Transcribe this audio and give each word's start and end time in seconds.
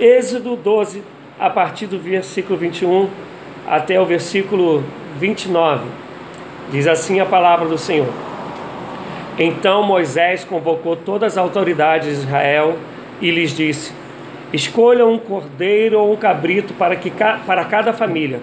Êxodo 0.00 0.56
12, 0.56 1.02
a 1.40 1.48
partir 1.48 1.86
do 1.86 1.98
versículo 1.98 2.58
21 2.58 3.08
até 3.66 3.98
o 3.98 4.04
versículo 4.04 4.84
29. 5.18 5.86
Diz 6.70 6.86
assim 6.86 7.18
a 7.18 7.24
palavra 7.24 7.66
do 7.66 7.78
Senhor. 7.78 8.12
Então 9.38 9.82
Moisés 9.82 10.44
convocou 10.44 10.96
todas 10.96 11.32
as 11.32 11.38
autoridades 11.38 12.08
de 12.08 12.14
Israel 12.24 12.76
e 13.22 13.30
lhes 13.30 13.56
disse: 13.56 13.92
Escolham 14.52 15.12
um 15.12 15.18
cordeiro 15.18 15.98
ou 15.98 16.12
um 16.12 16.16
cabrito 16.16 16.74
para, 16.74 16.94
que, 16.96 17.10
para 17.10 17.64
cada 17.64 17.92
família. 17.94 18.40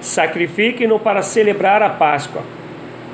Sacrifiquem-no 0.00 0.98
para 0.98 1.22
celebrar 1.22 1.80
a 1.80 1.90
Páscoa. 1.90 2.42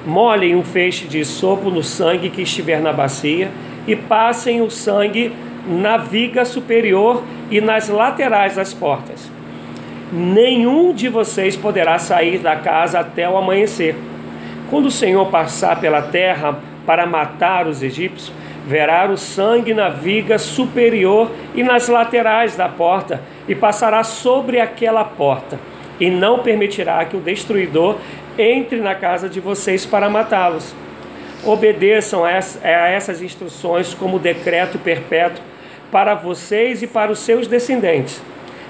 Molhem 0.06 0.56
um 0.56 0.64
feixe 0.64 1.06
de 1.06 1.22
sopo 1.22 1.70
no 1.70 1.82
sangue 1.82 2.30
que 2.30 2.42
estiver 2.42 2.80
na 2.80 2.94
bacia 2.94 3.50
e 3.86 3.94
passem 3.94 4.62
o 4.62 4.70
sangue 4.70 5.30
na 5.66 5.98
viga 5.98 6.46
superior 6.46 7.22
e 7.50 7.60
nas 7.60 7.88
laterais 7.88 8.56
das 8.56 8.74
portas. 8.74 9.30
Nenhum 10.12 10.92
de 10.92 11.08
vocês 11.08 11.56
poderá 11.56 11.98
sair 11.98 12.38
da 12.38 12.56
casa 12.56 13.00
até 13.00 13.28
o 13.28 13.36
amanhecer. 13.36 13.94
Quando 14.70 14.86
o 14.86 14.90
Senhor 14.90 15.26
passar 15.26 15.80
pela 15.80 16.02
terra 16.02 16.58
para 16.86 17.06
matar 17.06 17.66
os 17.66 17.82
egípcios, 17.82 18.32
verá 18.66 19.10
o 19.10 19.16
sangue 19.16 19.72
na 19.72 19.88
viga 19.88 20.38
superior 20.38 21.30
e 21.54 21.62
nas 21.62 21.88
laterais 21.88 22.56
da 22.56 22.68
porta, 22.68 23.22
e 23.48 23.54
passará 23.54 24.04
sobre 24.04 24.60
aquela 24.60 25.04
porta, 25.04 25.58
e 25.98 26.10
não 26.10 26.40
permitirá 26.40 27.02
que 27.06 27.16
o 27.16 27.20
destruidor 27.20 27.96
entre 28.38 28.78
na 28.80 28.94
casa 28.94 29.28
de 29.28 29.40
vocês 29.40 29.86
para 29.86 30.10
matá-los. 30.10 30.74
Obedeçam 31.44 32.24
a 32.24 32.30
essas 32.30 33.22
instruções 33.22 33.94
como 33.94 34.18
decreto 34.18 34.78
perpétuo 34.78 35.42
para 35.90 36.14
vocês 36.14 36.82
e 36.82 36.86
para 36.86 37.10
os 37.10 37.18
seus 37.20 37.46
descendentes. 37.46 38.20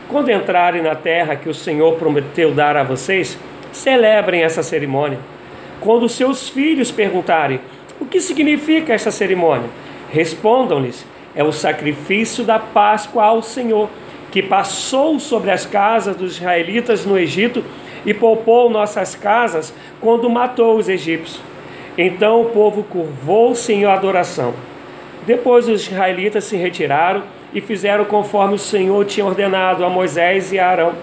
Quando 0.09 0.31
entrarem 0.31 0.83
na 0.83 0.95
terra 0.95 1.37
que 1.37 1.49
o 1.49 1.55
Senhor 1.55 1.97
prometeu 1.97 2.53
dar 2.53 2.77
a 2.77 2.83
vocês, 2.83 3.39
celebrem 3.73 4.43
essa 4.43 4.63
cerimônia. 4.63 5.19
Quando 5.81 6.09
seus 6.09 6.49
filhos 6.49 6.91
perguntarem 6.91 7.61
o 8.01 8.07
que 8.07 8.21
significa 8.21 8.95
essa 8.95 9.11
cerimônia, 9.11 9.69
respondam-lhes: 10.11 11.05
é 11.35 11.45
o 11.45 11.53
sacrifício 11.53 12.45
da 12.45 12.59
Páscoa 12.59 13.25
ao 13.25 13.43
Senhor, 13.43 13.89
que 14.31 14.43
passou 14.43 15.19
sobre 15.21 15.51
as 15.51 15.67
casas 15.67 16.17
dos 16.17 16.37
israelitas 16.37 17.05
no 17.05 17.19
Egito 17.19 17.65
e 18.05 18.15
poupou 18.15 18.71
nossas 18.71 19.15
casas 19.15 19.75
quando 20.01 20.31
matou 20.31 20.77
os 20.77 20.89
egípcios. 20.89 21.41
Então 21.97 22.43
o 22.43 22.47
povo 22.47 22.83
curvou-se 22.85 23.73
em 23.73 23.85
adoração. 23.85 24.55
Depois 25.29 25.69
os 25.69 25.83
israelitas 25.83 26.45
se 26.45 26.57
retiraram 26.57 27.23
e 27.53 27.61
fizeram 27.61 28.07
conforme 28.07 28.55
o 28.55 28.59
Senhor 28.59 29.05
tinha 29.05 29.27
ordenado 29.27 29.85
a 29.85 29.91
Moisés 29.91 30.55
e 30.55 30.59
a 30.59 30.67
Arão. 30.67 30.95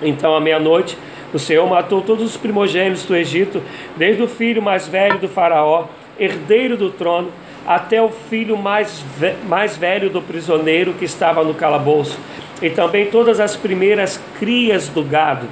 Então, 0.00 0.34
à 0.34 0.40
meia-noite, 0.40 0.96
o 1.30 1.38
Senhor 1.38 1.68
matou 1.68 2.00
todos 2.00 2.24
os 2.24 2.38
primogênitos 2.38 3.04
do 3.04 3.14
Egito, 3.14 3.62
desde 3.98 4.22
o 4.22 4.26
filho 4.26 4.62
mais 4.62 4.88
velho 4.88 5.18
do 5.18 5.28
Faraó, 5.28 5.84
herdeiro 6.18 6.74
do 6.74 6.88
trono, 6.88 7.28
até 7.66 8.00
o 8.00 8.08
filho 8.08 8.56
mais, 8.56 9.04
ve 9.18 9.34
mais 9.46 9.76
velho 9.76 10.08
do 10.08 10.22
prisioneiro 10.22 10.94
que 10.94 11.04
estava 11.04 11.44
no 11.44 11.52
calabouço, 11.52 12.18
e 12.62 12.70
também 12.70 13.10
todas 13.10 13.40
as 13.40 13.56
primeiras 13.56 14.18
crias 14.38 14.88
do 14.88 15.04
gado. 15.04 15.46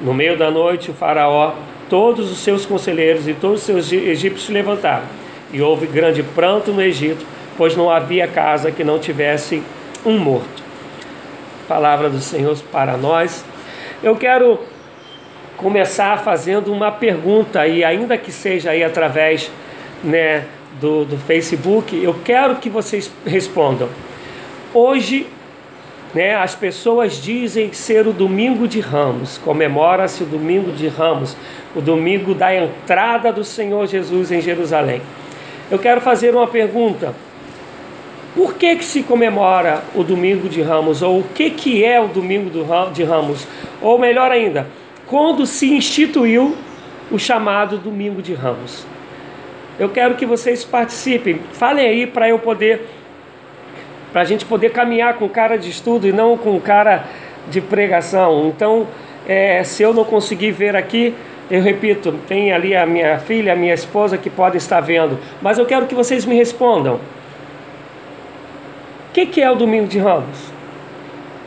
No 0.00 0.14
meio 0.14 0.38
da 0.38 0.52
noite, 0.52 0.92
o 0.92 0.94
Faraó, 0.94 1.54
todos 1.88 2.30
os 2.30 2.38
seus 2.38 2.64
conselheiros 2.64 3.26
e 3.26 3.34
todos 3.34 3.58
os 3.58 3.66
seus 3.66 3.92
egípcios 3.92 4.46
se 4.46 4.52
levantaram, 4.52 5.06
e 5.52 5.60
houve 5.60 5.88
grande 5.88 6.22
pranto 6.22 6.70
no 6.70 6.80
Egito 6.80 7.39
pois 7.56 7.76
não 7.76 7.90
havia 7.90 8.26
casa 8.26 8.70
que 8.70 8.84
não 8.84 8.98
tivesse 8.98 9.62
um 10.04 10.18
morto. 10.18 10.62
Palavra 11.68 12.08
do 12.08 12.20
Senhor 12.20 12.56
para 12.72 12.96
nós. 12.96 13.44
Eu 14.02 14.16
quero 14.16 14.58
começar 15.56 16.18
fazendo 16.24 16.72
uma 16.72 16.90
pergunta 16.90 17.66
e 17.66 17.84
ainda 17.84 18.16
que 18.16 18.32
seja 18.32 18.70
aí 18.70 18.82
através 18.82 19.50
né, 20.02 20.46
do, 20.80 21.04
do 21.04 21.18
Facebook, 21.18 21.94
eu 22.02 22.16
quero 22.24 22.56
que 22.56 22.70
vocês 22.70 23.12
respondam. 23.26 23.88
Hoje, 24.72 25.26
né, 26.14 26.34
as 26.34 26.54
pessoas 26.54 27.22
dizem 27.22 27.72
ser 27.72 28.06
o 28.06 28.12
domingo 28.12 28.66
de 28.66 28.80
Ramos, 28.80 29.38
comemora-se 29.38 30.22
o 30.22 30.26
domingo 30.26 30.72
de 30.72 30.88
Ramos, 30.88 31.36
o 31.74 31.80
domingo 31.80 32.34
da 32.34 32.54
entrada 32.54 33.32
do 33.32 33.44
Senhor 33.44 33.86
Jesus 33.86 34.32
em 34.32 34.40
Jerusalém. 34.40 35.02
Eu 35.70 35.78
quero 35.78 36.00
fazer 36.00 36.34
uma 36.34 36.46
pergunta. 36.46 37.14
Por 38.34 38.54
que, 38.54 38.76
que 38.76 38.84
se 38.84 39.02
comemora 39.02 39.82
o 39.94 40.04
Domingo 40.04 40.48
de 40.48 40.62
Ramos? 40.62 41.02
Ou 41.02 41.18
o 41.18 41.24
que, 41.24 41.50
que 41.50 41.84
é 41.84 42.00
o 42.00 42.06
Domingo 42.06 42.48
de 42.92 43.02
Ramos? 43.02 43.46
Ou 43.82 43.98
melhor 43.98 44.30
ainda, 44.30 44.68
quando 45.06 45.46
se 45.46 45.72
instituiu 45.72 46.56
o 47.10 47.18
chamado 47.18 47.76
Domingo 47.76 48.22
de 48.22 48.32
Ramos? 48.32 48.86
Eu 49.78 49.88
quero 49.88 50.14
que 50.14 50.24
vocês 50.24 50.64
participem. 50.64 51.40
Falem 51.52 51.86
aí 51.86 52.06
para 52.06 52.28
eu 52.28 52.38
poder, 52.38 52.86
para 54.12 54.20
a 54.20 54.24
gente 54.24 54.44
poder 54.44 54.70
caminhar 54.70 55.14
com 55.14 55.28
cara 55.28 55.56
de 55.56 55.68
estudo 55.68 56.06
e 56.06 56.12
não 56.12 56.36
com 56.36 56.60
cara 56.60 57.06
de 57.50 57.60
pregação. 57.60 58.46
Então, 58.46 58.86
é, 59.26 59.64
se 59.64 59.82
eu 59.82 59.92
não 59.92 60.04
conseguir 60.04 60.52
ver 60.52 60.76
aqui, 60.76 61.14
eu 61.50 61.60
repito, 61.62 62.12
tem 62.28 62.52
ali 62.52 62.76
a 62.76 62.86
minha 62.86 63.18
filha, 63.18 63.54
a 63.54 63.56
minha 63.56 63.74
esposa 63.74 64.16
que 64.16 64.30
pode 64.30 64.56
estar 64.56 64.80
vendo. 64.80 65.18
Mas 65.42 65.58
eu 65.58 65.66
quero 65.66 65.86
que 65.86 65.94
vocês 65.96 66.24
me 66.24 66.36
respondam. 66.36 67.00
O 69.10 69.12
que, 69.12 69.26
que 69.26 69.42
é 69.42 69.50
o 69.50 69.56
Domingo 69.56 69.88
de 69.88 69.98
Ramos? 69.98 70.38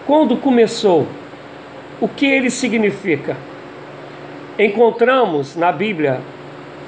Quando 0.06 0.35
começou? 0.35 1.07
O 2.01 2.09
que 2.09 2.25
ele 2.25 2.50
significa? 2.50 3.38
Encontramos 4.59 5.56
na 5.56 5.72
Bíblia 5.72 6.19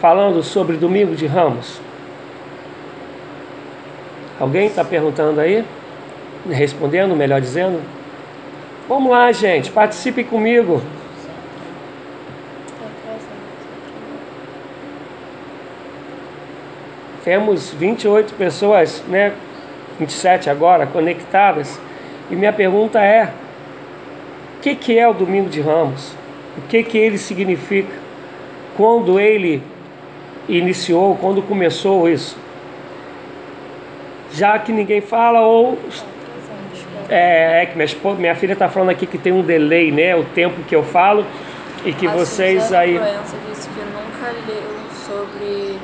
falando 0.02 0.44
sobre 0.44 0.76
Domingo 0.76 1.16
de 1.16 1.28
Ramos? 1.28 1.80
Alguém 4.38 4.68
está 4.68 4.84
perguntando 4.84 5.40
aí? 5.40 5.64
Respondendo, 6.46 7.16
melhor 7.16 7.40
dizendo? 7.40 7.82
Vamos 8.90 9.10
lá, 9.10 9.32
gente, 9.32 9.72
participe 9.72 10.26
comigo. 10.26 10.82
Temos 17.24 17.72
28 17.72 18.34
pessoas 18.34 19.02
né, 19.08 19.32
27 20.00 20.50
agora, 20.50 20.86
conectadas. 20.86 21.80
E 22.30 22.36
minha 22.36 22.54
pergunta 22.54 23.00
é: 23.00 23.32
o 24.58 24.62
que, 24.62 24.76
que 24.76 24.98
é 24.98 25.08
o 25.08 25.14
Domingo 25.14 25.50
de 25.50 25.62
Ramos? 25.62 26.14
O 26.58 26.62
que, 26.68 26.84
que 26.84 26.98
ele 26.98 27.18
significa? 27.18 27.92
Quando 28.76 29.20
ele 29.20 29.62
iniciou, 30.48 31.16
quando 31.16 31.42
começou 31.42 32.10
isso? 32.10 32.38
Já 34.32 34.60
que 34.60 34.72
ninguém 34.72 35.02
fala, 35.02 35.42
ou. 35.42 35.78
É, 37.08 37.62
é 37.62 37.66
que 37.68 37.78
minha, 37.78 38.16
minha 38.18 38.36
filha 38.36 38.54
está 38.54 38.68
falando 38.68 38.90
aqui 38.90 39.06
que 39.06 39.18
tem 39.18 39.32
um 39.32 39.42
delay, 39.42 39.92
né? 39.92 40.16
O 40.16 40.24
tempo 40.24 40.64
que 40.64 40.76
eu 40.76 40.84
falo 40.84 41.26
e 41.86 41.94
que 41.94 42.08
a 42.08 42.12
vocês 42.12 42.74
aí. 42.74 43.00
Disse 43.50 43.70
que 43.70 43.80
nunca 43.80 44.32
leu 44.48 44.76
sobre. 44.92 45.75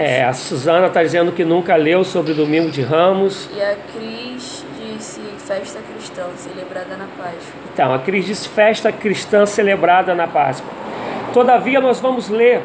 É, 0.00 0.24
a 0.24 0.32
Suzana 0.32 0.86
está 0.86 1.02
dizendo 1.02 1.30
que 1.30 1.44
nunca 1.44 1.76
leu 1.76 2.02
sobre 2.04 2.32
Domingo 2.32 2.70
de 2.70 2.80
Ramos. 2.80 3.50
E 3.54 3.60
a 3.60 3.76
Cris 3.92 4.64
disse 4.80 5.20
festa 5.46 5.78
cristã 5.92 6.24
celebrada 6.38 6.96
na 6.96 7.04
Páscoa. 7.04 7.60
Então, 7.74 7.92
a 7.92 7.98
Cris 7.98 8.24
diz 8.24 8.46
festa 8.46 8.90
cristã 8.90 9.44
celebrada 9.44 10.14
na 10.14 10.26
Páscoa. 10.26 10.70
Todavia, 11.34 11.82
nós 11.82 12.00
vamos 12.00 12.30
ler 12.30 12.62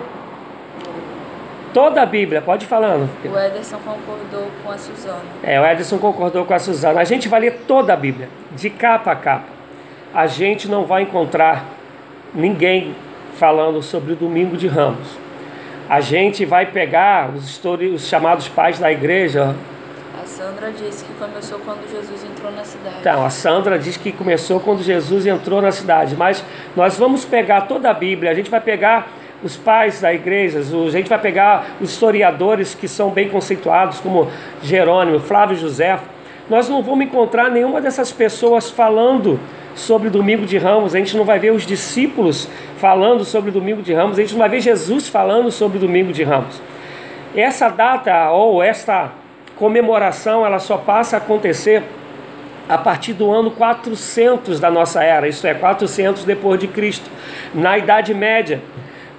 toda 1.73 2.01
a 2.01 2.05
Bíblia. 2.05 2.41
Pode 2.41 2.63
ir 2.63 2.67
falando. 2.69 3.09
O 3.25 3.37
Ederson 3.37 3.79
concordou 3.79 4.47
com 4.63 4.71
a 4.71 4.77
Suzana. 4.77 5.21
É, 5.43 5.59
o 5.59 5.65
Edson 5.65 5.97
concordou 5.97 6.45
com 6.45 6.53
a 6.53 6.59
Suzana. 6.59 7.01
A 7.01 7.03
gente 7.03 7.27
vai 7.27 7.41
ler 7.41 7.63
toda 7.67 7.91
a 7.91 7.97
Bíblia, 7.97 8.29
de 8.53 8.69
capa 8.69 9.11
a 9.11 9.15
capa. 9.17 9.49
A 10.13 10.25
gente 10.25 10.69
não 10.69 10.85
vai 10.85 11.01
encontrar 11.01 11.65
ninguém 12.33 12.95
falando 13.35 13.83
sobre 13.83 14.13
o 14.13 14.15
Domingo 14.15 14.55
de 14.55 14.69
Ramos. 14.69 15.24
A 15.89 16.01
gente 16.01 16.45
vai 16.45 16.65
pegar 16.65 17.29
os, 17.35 17.45
histori- 17.45 17.89
os 17.89 18.07
chamados 18.07 18.47
pais 18.47 18.79
da 18.79 18.91
igreja. 18.91 19.55
A 20.21 20.25
Sandra 20.25 20.71
disse 20.71 21.05
que 21.05 21.13
começou 21.13 21.59
quando 21.59 21.87
Jesus 21.91 22.23
entrou 22.23 22.51
na 22.51 22.63
cidade. 22.63 22.95
Então, 22.99 23.25
a 23.25 23.29
Sandra 23.29 23.77
diz 23.79 23.95
que 23.97 24.11
começou 24.11 24.59
quando 24.59 24.81
Jesus 24.81 25.27
entrou 25.27 25.61
na 25.61 25.71
cidade, 25.71 26.15
mas 26.15 26.43
nós 26.75 26.97
vamos 26.97 27.23
pegar 27.23 27.61
toda 27.61 27.89
a 27.91 27.93
Bíblia, 27.93 28.31
a 28.31 28.33
gente 28.33 28.49
vai 28.49 28.59
pegar 28.59 29.07
os 29.43 29.55
pais 29.55 30.01
da 30.01 30.11
igreja, 30.11 30.59
a 30.59 30.89
gente 30.89 31.07
vai 31.07 31.19
pegar 31.19 31.67
os 31.79 31.91
historiadores 31.91 32.73
que 32.73 32.87
são 32.87 33.11
bem 33.11 33.29
conceituados, 33.29 33.99
como 33.99 34.31
Jerônimo, 34.63 35.19
Flávio 35.19 35.55
José. 35.55 35.99
Nós 36.49 36.67
não 36.67 36.81
vamos 36.81 37.05
encontrar 37.05 37.51
nenhuma 37.51 37.79
dessas 37.79 38.11
pessoas 38.11 38.71
falando 38.71 39.39
sobre 39.75 40.09
Domingo 40.09 40.45
de 40.45 40.57
Ramos, 40.57 40.95
a 40.95 40.97
gente 40.97 41.15
não 41.15 41.25
vai 41.25 41.37
ver 41.37 41.51
os 41.51 41.65
discípulos 41.65 42.49
falando 42.77 43.25
sobre 43.25 43.51
Domingo 43.51 43.81
de 43.81 43.93
Ramos, 43.93 44.17
a 44.17 44.21
gente 44.21 44.31
não 44.31 44.39
vai 44.39 44.49
ver 44.49 44.61
Jesus 44.61 45.09
falando 45.09 45.51
sobre 45.51 45.77
Domingo 45.77 46.13
de 46.13 46.23
Ramos. 46.23 46.61
Essa 47.35 47.67
data 47.67 48.31
ou 48.31 48.63
esta 48.63 49.11
comemoração, 49.57 50.45
ela 50.45 50.59
só 50.59 50.77
passa 50.77 51.17
a 51.17 51.19
acontecer 51.19 51.83
a 52.67 52.77
partir 52.77 53.13
do 53.13 53.29
ano 53.29 53.51
400 53.51 54.59
da 54.59 54.71
nossa 54.71 55.03
era, 55.03 55.27
isto 55.27 55.45
é, 55.45 55.53
400 55.53 56.23
depois 56.23 56.59
de 56.59 56.67
Cristo, 56.67 57.09
na 57.53 57.77
Idade 57.77 58.13
Média, 58.13 58.61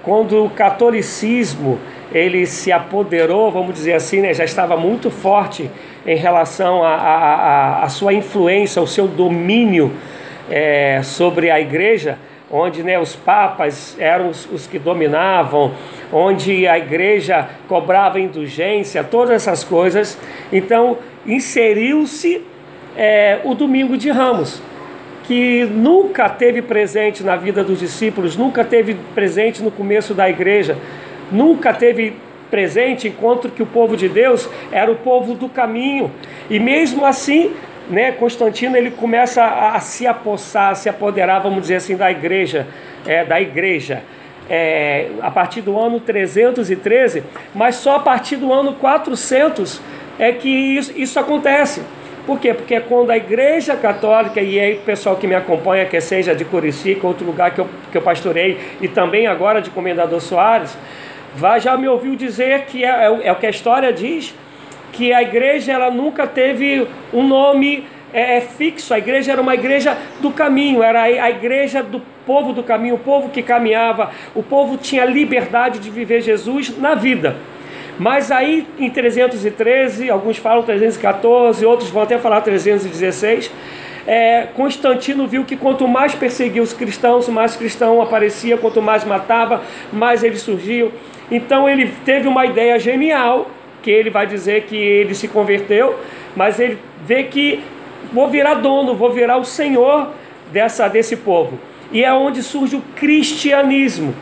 quando 0.03 0.43
o 0.43 0.49
catolicismo 0.49 1.79
ele 2.11 2.45
se 2.45 2.71
apoderou, 2.71 3.51
vamos 3.51 3.73
dizer 3.73 3.93
assim, 3.93 4.21
né, 4.21 4.33
já 4.33 4.43
estava 4.43 4.75
muito 4.75 5.11
forte 5.11 5.69
em 6.05 6.15
relação 6.15 6.81
à 6.83 7.85
sua 7.89 8.13
influência, 8.13 8.79
ao 8.79 8.87
seu 8.87 9.07
domínio 9.07 9.93
é, 10.49 11.01
sobre 11.03 11.49
a 11.51 11.59
igreja, 11.59 12.17
onde 12.51 12.83
né, 12.83 12.97
os 12.97 13.15
papas 13.15 13.95
eram 13.99 14.29
os, 14.29 14.47
os, 14.51 14.67
que 14.67 14.79
dominavam, 14.79 15.73
onde 16.11 16.67
a 16.67 16.77
igreja 16.77 17.47
cobrava 17.67 18.19
indulgência, 18.19 19.03
todas 19.03 19.31
essas 19.31 19.63
coisas. 19.63 20.17
Então, 20.51 20.97
inseriu-se 21.25 22.41
é, 22.95 23.39
o 23.43 23.53
domingo 23.53 23.97
de 23.97 24.09
Ramos, 24.09 24.61
que 25.25 25.65
nunca 25.65 26.29
teve 26.29 26.61
presente 26.61 27.21
na 27.21 27.35
vida 27.35 27.63
dos 27.63 27.79
discípulos, 27.79 28.37
nunca 28.37 28.63
teve 28.63 28.95
presente 29.13 29.61
no 29.61 29.69
começo 29.69 30.13
da 30.13 30.29
igreja, 30.29 30.77
nunca 31.29 31.73
teve 31.73 32.15
presente 32.49 33.09
enquanto 33.09 33.49
que 33.49 33.61
o 33.61 33.65
povo 33.65 33.97
de 33.97 34.07
Deus 34.07 34.49
era 34.71 34.89
o 34.89 34.95
povo 34.95 35.33
do 35.33 35.49
caminho. 35.49 36.09
E 36.49 36.59
mesmo 36.59 37.05
assim, 37.05 37.51
né, 37.89 38.11
Constantino 38.11 38.75
ele 38.75 38.91
começa 38.91 39.43
a, 39.43 39.75
a, 39.75 39.79
se 39.79 40.05
apossar, 40.05 40.71
a 40.71 40.75
se 40.75 40.89
apoderar, 40.89 41.39
vamos 41.39 41.61
dizer 41.61 41.75
assim, 41.75 41.95
da 41.95 42.11
igreja, 42.11 42.67
é, 43.05 43.23
da 43.23 43.39
igreja. 43.39 44.03
É, 44.49 45.09
a 45.21 45.29
partir 45.29 45.61
do 45.61 45.77
ano 45.77 45.99
313, 45.99 47.21
mas 47.53 47.75
só 47.75 47.97
a 47.97 47.99
partir 47.99 48.37
do 48.37 48.53
ano 48.53 48.73
400 48.73 49.81
é 50.17 50.31
que 50.31 50.49
isso, 50.49 50.93
isso 50.95 51.19
acontece. 51.19 51.81
Por 52.25 52.39
quê? 52.39 52.53
Porque 52.53 52.75
é 52.75 52.81
quando 52.81 53.09
a 53.09 53.17
igreja 53.17 53.75
católica, 53.75 54.41
e 54.41 54.59
aí 54.59 54.73
o 54.75 54.79
pessoal 54.79 55.15
que 55.15 55.25
me 55.25 55.35
acompanha, 55.35 55.85
que 55.85 55.99
seja 56.01 56.35
de 56.35 56.43
Curicica, 56.43 57.07
outro 57.07 57.25
lugar 57.25 57.51
que 57.51 57.59
eu, 57.59 57.69
que 57.89 57.97
eu 57.97 58.01
pastorei, 58.01 58.57
e 58.81 58.87
também 58.87 59.27
agora 59.27 59.61
de 59.61 59.69
Comendador 59.69 60.19
Soares, 60.19 60.77
vai, 61.33 61.61
já 61.61 61.77
me 61.77 61.87
ouviu 61.87 62.15
dizer 62.17 62.65
que 62.65 62.83
é, 62.83 62.89
é, 62.89 63.27
é 63.27 63.31
o 63.31 63.35
que 63.35 63.45
a 63.45 63.49
história 63.49 63.93
diz, 63.93 64.35
que 64.91 65.13
a 65.13 65.21
igreja 65.21 65.71
ela 65.71 65.91
nunca 65.91 66.25
teve 66.25 66.87
um 67.13 67.27
nome 67.27 67.85
é, 68.13 68.37
é, 68.37 68.41
fixo, 68.41 68.93
a 68.93 68.97
igreja 68.97 69.33
era 69.33 69.41
uma 69.41 69.53
igreja 69.53 69.97
do 70.21 70.31
caminho, 70.31 70.81
era 70.81 71.03
a 71.03 71.29
igreja 71.29 71.83
do 71.83 72.01
povo 72.25 72.53
do 72.53 72.63
caminho, 72.63 72.95
o 72.95 72.99
povo 72.99 73.29
que 73.29 73.41
caminhava, 73.41 74.11
o 74.33 74.41
povo 74.41 74.77
tinha 74.77 75.05
liberdade 75.05 75.79
de 75.79 75.89
viver 75.89 76.21
Jesus 76.21 76.77
na 76.77 76.95
vida. 76.95 77.35
Mas 77.99 78.31
aí 78.31 78.65
em 78.77 78.89
313, 78.89 80.09
alguns 80.09 80.37
falam 80.37 80.63
314, 80.63 81.65
outros 81.65 81.89
vão 81.89 82.03
até 82.03 82.17
falar 82.17 82.41
316. 82.41 83.51
É, 84.05 84.47
Constantino 84.55 85.27
viu 85.27 85.43
que 85.43 85.57
quanto 85.57 85.85
mais 85.87 86.15
perseguia 86.15 86.61
os 86.61 86.71
cristãos, 86.71 87.27
mais 87.27 87.55
cristão 87.55 88.01
aparecia, 88.01 88.57
quanto 88.57 88.81
mais 88.81 89.03
matava, 89.03 89.61
mais 89.91 90.23
eles 90.23 90.41
surgiam. 90.41 90.91
Então 91.29 91.67
ele 91.67 91.91
teve 92.05 92.27
uma 92.27 92.45
ideia 92.45 92.79
genial 92.79 93.51
que 93.81 93.91
ele 93.91 94.09
vai 94.09 94.27
dizer 94.27 94.63
que 94.63 94.75
ele 94.75 95.13
se 95.13 95.27
converteu, 95.27 95.99
mas 96.35 96.59
ele 96.59 96.77
vê 97.05 97.23
que 97.23 97.63
vou 98.11 98.29
virar 98.29 98.55
dono, 98.55 98.95
vou 98.95 99.11
virar 99.11 99.37
o 99.37 99.45
senhor 99.45 100.09
dessa, 100.51 100.87
desse 100.87 101.17
povo. 101.17 101.59
E 101.91 102.03
é 102.03 102.13
onde 102.13 102.43
surge 102.43 102.75
o 102.75 102.81
cristianismo. 102.95 104.13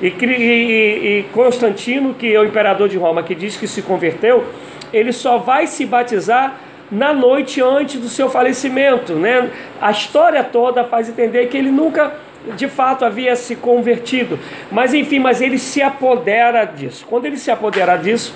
E, 0.00 0.08
e, 0.08 1.18
e 1.20 1.24
Constantino, 1.32 2.14
que 2.14 2.34
é 2.34 2.40
o 2.40 2.44
imperador 2.44 2.88
de 2.88 2.98
Roma, 2.98 3.22
que 3.22 3.34
diz 3.34 3.56
que 3.56 3.66
se 3.66 3.82
converteu, 3.82 4.44
ele 4.92 5.12
só 5.12 5.38
vai 5.38 5.66
se 5.66 5.86
batizar 5.86 6.60
na 6.90 7.12
noite 7.12 7.60
antes 7.60 8.00
do 8.00 8.08
seu 8.08 8.28
falecimento. 8.28 9.14
Né? 9.14 9.50
A 9.80 9.90
história 9.90 10.44
toda 10.44 10.84
faz 10.84 11.08
entender 11.08 11.46
que 11.46 11.56
ele 11.56 11.70
nunca 11.70 12.12
de 12.56 12.68
fato 12.68 13.04
havia 13.04 13.34
se 13.36 13.56
convertido. 13.56 14.38
Mas 14.70 14.92
enfim, 14.92 15.18
mas 15.18 15.40
ele 15.40 15.58
se 15.58 15.82
apodera 15.82 16.64
disso. 16.64 17.06
Quando 17.08 17.24
ele 17.24 17.38
se 17.38 17.50
apodera 17.50 17.96
disso, 17.96 18.34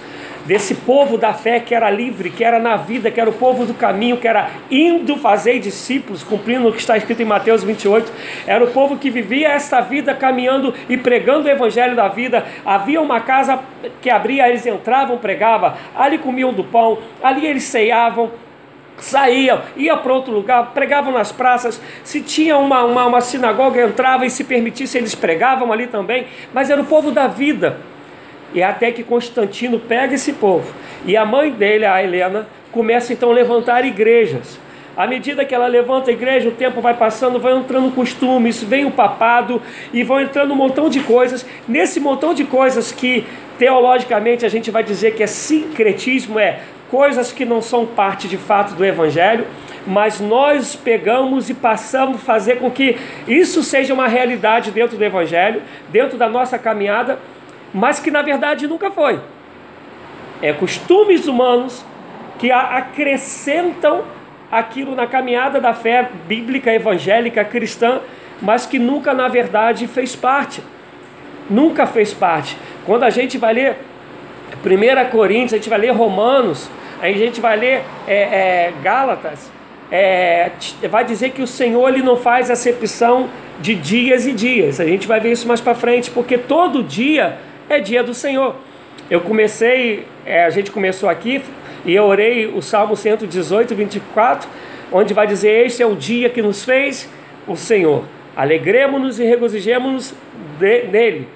desse 0.48 0.76
povo 0.76 1.18
da 1.18 1.34
fé 1.34 1.60
que 1.60 1.74
era 1.74 1.90
livre, 1.90 2.30
que 2.30 2.42
era 2.42 2.58
na 2.58 2.74
vida, 2.74 3.10
que 3.10 3.20
era 3.20 3.28
o 3.28 3.34
povo 3.34 3.66
do 3.66 3.74
caminho, 3.74 4.16
que 4.16 4.26
era 4.26 4.48
indo 4.70 5.14
fazer 5.18 5.58
discípulos, 5.58 6.22
cumprindo 6.22 6.66
o 6.66 6.72
que 6.72 6.80
está 6.80 6.96
escrito 6.96 7.20
em 7.20 7.26
Mateus 7.26 7.62
28, 7.62 8.10
era 8.46 8.64
o 8.64 8.68
povo 8.68 8.96
que 8.96 9.10
vivia 9.10 9.50
esta 9.50 9.82
vida 9.82 10.14
caminhando 10.14 10.72
e 10.88 10.96
pregando 10.96 11.46
o 11.46 11.50
evangelho 11.50 11.94
da 11.94 12.08
vida. 12.08 12.46
Havia 12.64 12.98
uma 12.98 13.20
casa 13.20 13.60
que 14.00 14.08
abria, 14.08 14.48
eles 14.48 14.64
entravam, 14.64 15.18
pregavam, 15.18 15.74
ali 15.94 16.16
comiam 16.16 16.50
do 16.50 16.64
pão, 16.64 16.96
ali 17.22 17.46
eles 17.46 17.64
ceiavam, 17.64 18.30
saíam, 18.96 19.60
ia 19.76 19.98
para 19.98 20.14
outro 20.14 20.32
lugar, 20.32 20.70
pregavam 20.72 21.12
nas 21.12 21.30
praças. 21.30 21.78
Se 22.02 22.22
tinha 22.22 22.56
uma, 22.56 22.84
uma, 22.84 23.04
uma 23.04 23.20
sinagoga, 23.20 23.82
entrava 23.82 24.24
e 24.24 24.30
se 24.30 24.44
permitisse, 24.44 24.96
eles 24.96 25.14
pregavam 25.14 25.70
ali 25.70 25.86
também. 25.86 26.26
Mas 26.54 26.70
era 26.70 26.80
o 26.80 26.86
povo 26.86 27.10
da 27.10 27.26
vida. 27.26 27.76
E 28.54 28.62
até 28.62 28.90
que 28.90 29.02
Constantino 29.02 29.78
pega 29.78 30.14
esse 30.14 30.32
povo. 30.32 30.72
E 31.04 31.16
a 31.16 31.24
mãe 31.24 31.50
dele, 31.50 31.84
a 31.84 32.02
Helena, 32.02 32.46
começa 32.72 33.12
então 33.12 33.30
a 33.30 33.34
levantar 33.34 33.84
igrejas. 33.84 34.58
À 34.96 35.06
medida 35.06 35.44
que 35.44 35.54
ela 35.54 35.68
levanta 35.68 36.10
a 36.10 36.12
igreja, 36.12 36.48
o 36.48 36.52
tempo 36.52 36.80
vai 36.80 36.92
passando, 36.92 37.38
vai 37.38 37.56
entrando 37.56 37.94
costumes, 37.94 38.62
vem 38.62 38.84
o 38.84 38.90
papado 38.90 39.62
e 39.92 40.02
vão 40.02 40.20
entrando 40.20 40.52
um 40.52 40.56
montão 40.56 40.88
de 40.88 40.98
coisas. 41.00 41.46
Nesse 41.68 42.00
montão 42.00 42.34
de 42.34 42.42
coisas 42.44 42.90
que 42.90 43.24
teologicamente 43.58 44.44
a 44.44 44.48
gente 44.48 44.72
vai 44.72 44.82
dizer 44.82 45.14
que 45.14 45.22
é 45.22 45.26
sincretismo, 45.28 46.38
é 46.40 46.60
coisas 46.90 47.30
que 47.30 47.44
não 47.44 47.62
são 47.62 47.86
parte 47.86 48.26
de 48.26 48.36
fato 48.36 48.74
do 48.74 48.84
evangelho, 48.84 49.46
mas 49.86 50.20
nós 50.20 50.74
pegamos 50.74 51.48
e 51.48 51.54
passamos 51.54 52.16
a 52.16 52.18
fazer 52.18 52.56
com 52.56 52.68
que 52.68 52.96
isso 53.28 53.62
seja 53.62 53.94
uma 53.94 54.08
realidade 54.08 54.70
dentro 54.70 54.96
do 54.96 55.04
evangelho, 55.04 55.62
dentro 55.90 56.18
da 56.18 56.28
nossa 56.28 56.58
caminhada 56.58 57.18
mas 57.72 58.00
que 58.00 58.10
na 58.10 58.22
verdade 58.22 58.66
nunca 58.66 58.90
foi. 58.90 59.20
É 60.40 60.52
costumes 60.52 61.26
humanos 61.26 61.84
que 62.38 62.50
acrescentam 62.50 64.04
aquilo 64.50 64.94
na 64.94 65.06
caminhada 65.06 65.60
da 65.60 65.74
fé 65.74 66.08
bíblica, 66.26 66.72
evangélica, 66.72 67.44
cristã, 67.44 68.00
mas 68.40 68.64
que 68.64 68.78
nunca 68.78 69.12
na 69.12 69.28
verdade 69.28 69.86
fez 69.86 70.14
parte. 70.14 70.62
Nunca 71.50 71.86
fez 71.86 72.14
parte. 72.14 72.56
Quando 72.86 73.02
a 73.02 73.10
gente 73.10 73.36
vai 73.36 73.54
ler 73.54 73.76
1 74.64 75.10
Coríntios, 75.10 75.54
a 75.54 75.56
gente 75.56 75.68
vai 75.68 75.78
ler 75.78 75.90
Romanos, 75.90 76.70
a 77.00 77.10
gente 77.10 77.40
vai 77.40 77.56
ler 77.56 77.82
é, 78.06 78.14
é, 78.14 78.72
Gálatas, 78.82 79.50
é, 79.90 80.50
vai 80.90 81.04
dizer 81.04 81.30
que 81.30 81.42
o 81.42 81.46
Senhor 81.46 81.88
ele 81.88 82.02
não 82.02 82.16
faz 82.16 82.50
acepção 82.50 83.28
de 83.60 83.74
dias 83.74 84.26
e 84.26 84.32
dias. 84.32 84.80
A 84.80 84.84
gente 84.84 85.06
vai 85.06 85.20
ver 85.20 85.32
isso 85.32 85.48
mais 85.48 85.60
para 85.60 85.74
frente, 85.74 86.10
porque 86.10 86.36
todo 86.38 86.82
dia 86.82 87.38
é 87.68 87.80
dia 87.80 88.02
do 88.02 88.14
Senhor. 88.14 88.54
Eu 89.10 89.20
comecei, 89.20 90.06
é, 90.24 90.44
a 90.44 90.50
gente 90.50 90.70
começou 90.70 91.08
aqui 91.08 91.42
e 91.84 91.94
eu 91.94 92.04
orei 92.04 92.46
o 92.46 92.60
Salmo 92.60 92.96
118, 92.96 93.74
24, 93.74 94.48
onde 94.92 95.14
vai 95.14 95.26
dizer: 95.26 95.66
Este 95.66 95.82
é 95.82 95.86
o 95.86 95.94
dia 95.94 96.28
que 96.28 96.42
nos 96.42 96.64
fez 96.64 97.08
o 97.46 97.56
Senhor. 97.56 98.04
Alegremos-nos 98.36 99.18
e 99.18 99.24
regozijemos-nos 99.24 100.14
nele. 100.60 101.28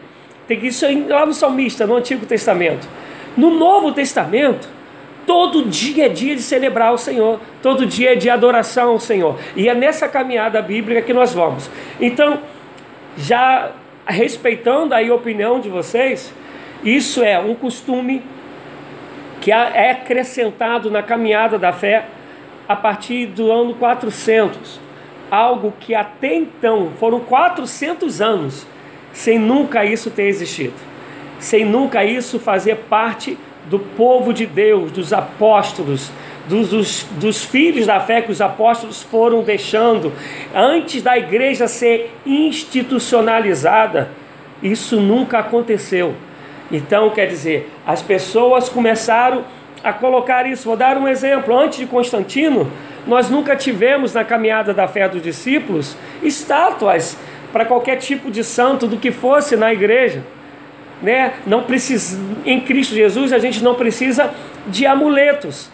Tem 0.47 0.65
isso 0.67 0.87
lá 1.09 1.25
no 1.25 1.33
Salmista, 1.33 1.87
no 1.87 1.97
Antigo 1.97 2.27
Testamento. 2.27 2.87
No 3.37 3.51
Novo 3.51 3.93
Testamento, 3.93 4.69
todo 5.27 5.65
dia 5.65 6.07
é 6.07 6.09
dia 6.09 6.37
de 6.37 6.43
celebrar 6.43 6.93
o 6.93 6.99
Senhor, 6.99 7.41
todo 7.63 7.87
dia 7.87 8.13
é 8.13 8.15
de 8.15 8.29
adoração 8.29 8.91
ao 8.91 9.01
Senhor. 9.01 9.39
E 9.57 9.69
é 9.69 9.75
nessa 9.75 10.07
caminhada 10.09 10.61
bíblica 10.61 11.01
que 11.01 11.13
nós 11.13 11.33
vamos. 11.33 11.71
Então, 12.01 12.41
já 13.17 13.73
respeitando 14.07 14.95
aí 14.95 15.09
a 15.09 15.15
opinião 15.15 15.61
de 15.61 15.69
vocês, 15.69 16.33
isso 16.85 17.23
é 17.23 17.39
um 17.39 17.55
costume 17.55 18.23
que 19.41 19.51
é 19.51 19.91
acrescentado 19.91 20.91
na 20.91 21.03
caminhada 21.03 21.59
da 21.59 21.73
fé 21.73 22.07
a 22.69 22.77
partir 22.77 23.27
do 23.27 23.51
ano 23.51 23.75
400. 23.75 24.81
Algo 25.31 25.73
que 25.81 25.95
até 25.95 26.35
então 26.35 26.93
foram 26.99 27.21
400 27.21 28.21
anos 28.21 28.67
sem 29.13 29.39
nunca 29.39 29.85
isso 29.85 30.11
ter 30.11 30.25
existido, 30.25 30.75
sem 31.39 31.65
nunca 31.65 32.05
isso 32.05 32.39
fazer 32.39 32.77
parte 32.89 33.37
do 33.67 33.79
povo 33.79 34.33
de 34.33 34.47
Deus, 34.47 34.91
dos 34.91 35.13
apóstolos, 35.13 36.11
dos, 36.49 36.69
dos, 36.71 37.07
dos, 37.13 37.45
filhos 37.45 37.87
da 37.87 38.01
fé 38.01 38.21
que 38.23 38.33
os 38.33 38.41
apóstolos 38.41 39.03
foram 39.03 39.43
deixando, 39.43 40.13
antes 40.55 41.03
da 41.03 41.17
igreja 41.17 41.69
ser 41.69 42.11
institucionalizada, 42.27 44.11
isso 44.63 45.01
nunca 45.01 45.39
aconteceu. 45.39 46.15
Então, 46.71 47.11
quer 47.11 47.27
dizer, 47.27 47.71
as 47.87 48.01
pessoas 48.03 48.69
começaram 48.69 49.45
a 49.85 49.93
colocar 49.93 50.47
isso. 50.47 50.65
Vou 50.65 50.77
dar 50.77 50.97
um 50.97 51.07
exemplo. 51.07 51.57
Antes 51.57 51.79
de 51.79 51.87
Constantino, 51.87 52.71
nós 53.07 53.29
nunca 53.29 53.57
tivemos 53.57 54.15
na 54.15 54.25
caminhada 54.25 54.73
da 54.73 54.87
fé 54.87 55.09
dos 55.09 55.23
discípulos 55.23 55.97
estátuas 56.23 57.19
para 57.53 57.65
qualquer 57.65 57.97
tipo 57.97 58.31
de 58.31 58.43
santo 58.43 58.87
do 58.87 58.97
que 58.97 59.11
fosse 59.11 59.57
na 59.57 59.73
igreja. 59.73 60.23
Né? 61.03 61.35
Não 61.47 61.65
precisa, 61.65 62.19
em 62.47 62.61
Cristo 62.61 62.95
Jesus 62.95 63.33
a 63.33 63.39
gente 63.39 63.63
não 63.63 63.75
precisa 63.75 64.33
de 64.69 64.87
amuletos. 64.87 65.69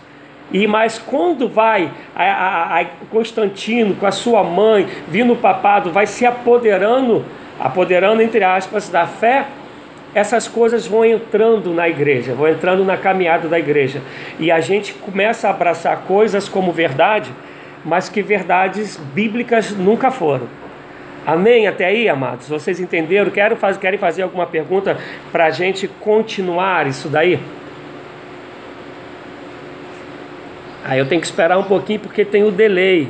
E 0.50 0.66
mas 0.66 0.98
quando 0.98 1.48
vai 1.48 1.90
a, 2.14 2.24
a, 2.24 2.80
a 2.80 2.84
Constantino 3.10 3.94
com 3.94 4.06
a 4.06 4.12
sua 4.12 4.42
mãe, 4.42 4.86
vindo 5.06 5.32
o 5.32 5.36
papado, 5.36 5.90
vai 5.92 6.06
se 6.06 6.24
apoderando, 6.24 7.24
apoderando 7.60 8.22
entre 8.22 8.42
aspas 8.42 8.88
da 8.88 9.06
fé, 9.06 9.46
essas 10.14 10.48
coisas 10.48 10.86
vão 10.86 11.04
entrando 11.04 11.74
na 11.74 11.88
igreja, 11.88 12.34
vão 12.34 12.48
entrando 12.48 12.84
na 12.84 12.96
caminhada 12.96 13.46
da 13.46 13.58
igreja. 13.58 14.00
E 14.38 14.50
a 14.50 14.60
gente 14.60 14.94
começa 14.94 15.48
a 15.48 15.50
abraçar 15.50 15.98
coisas 16.06 16.48
como 16.48 16.72
verdade, 16.72 17.30
mas 17.84 18.08
que 18.08 18.22
verdades 18.22 18.96
bíblicas 18.96 19.72
nunca 19.72 20.10
foram. 20.10 20.48
Amém? 21.26 21.66
Até 21.66 21.84
aí, 21.84 22.08
amados? 22.08 22.48
Vocês 22.48 22.80
entenderam? 22.80 23.30
Quero 23.30 23.56
querem 23.78 23.98
fazer 23.98 24.22
alguma 24.22 24.46
pergunta 24.46 24.96
para 25.30 25.44
a 25.44 25.50
gente 25.50 25.86
continuar 25.86 26.86
isso 26.86 27.08
daí? 27.08 27.38
Aí 30.84 30.98
eu 30.98 31.06
tenho 31.06 31.20
que 31.20 31.26
esperar 31.26 31.58
um 31.58 31.64
pouquinho 31.64 32.00
porque 32.00 32.24
tem 32.24 32.44
o 32.44 32.50
delay. 32.50 33.08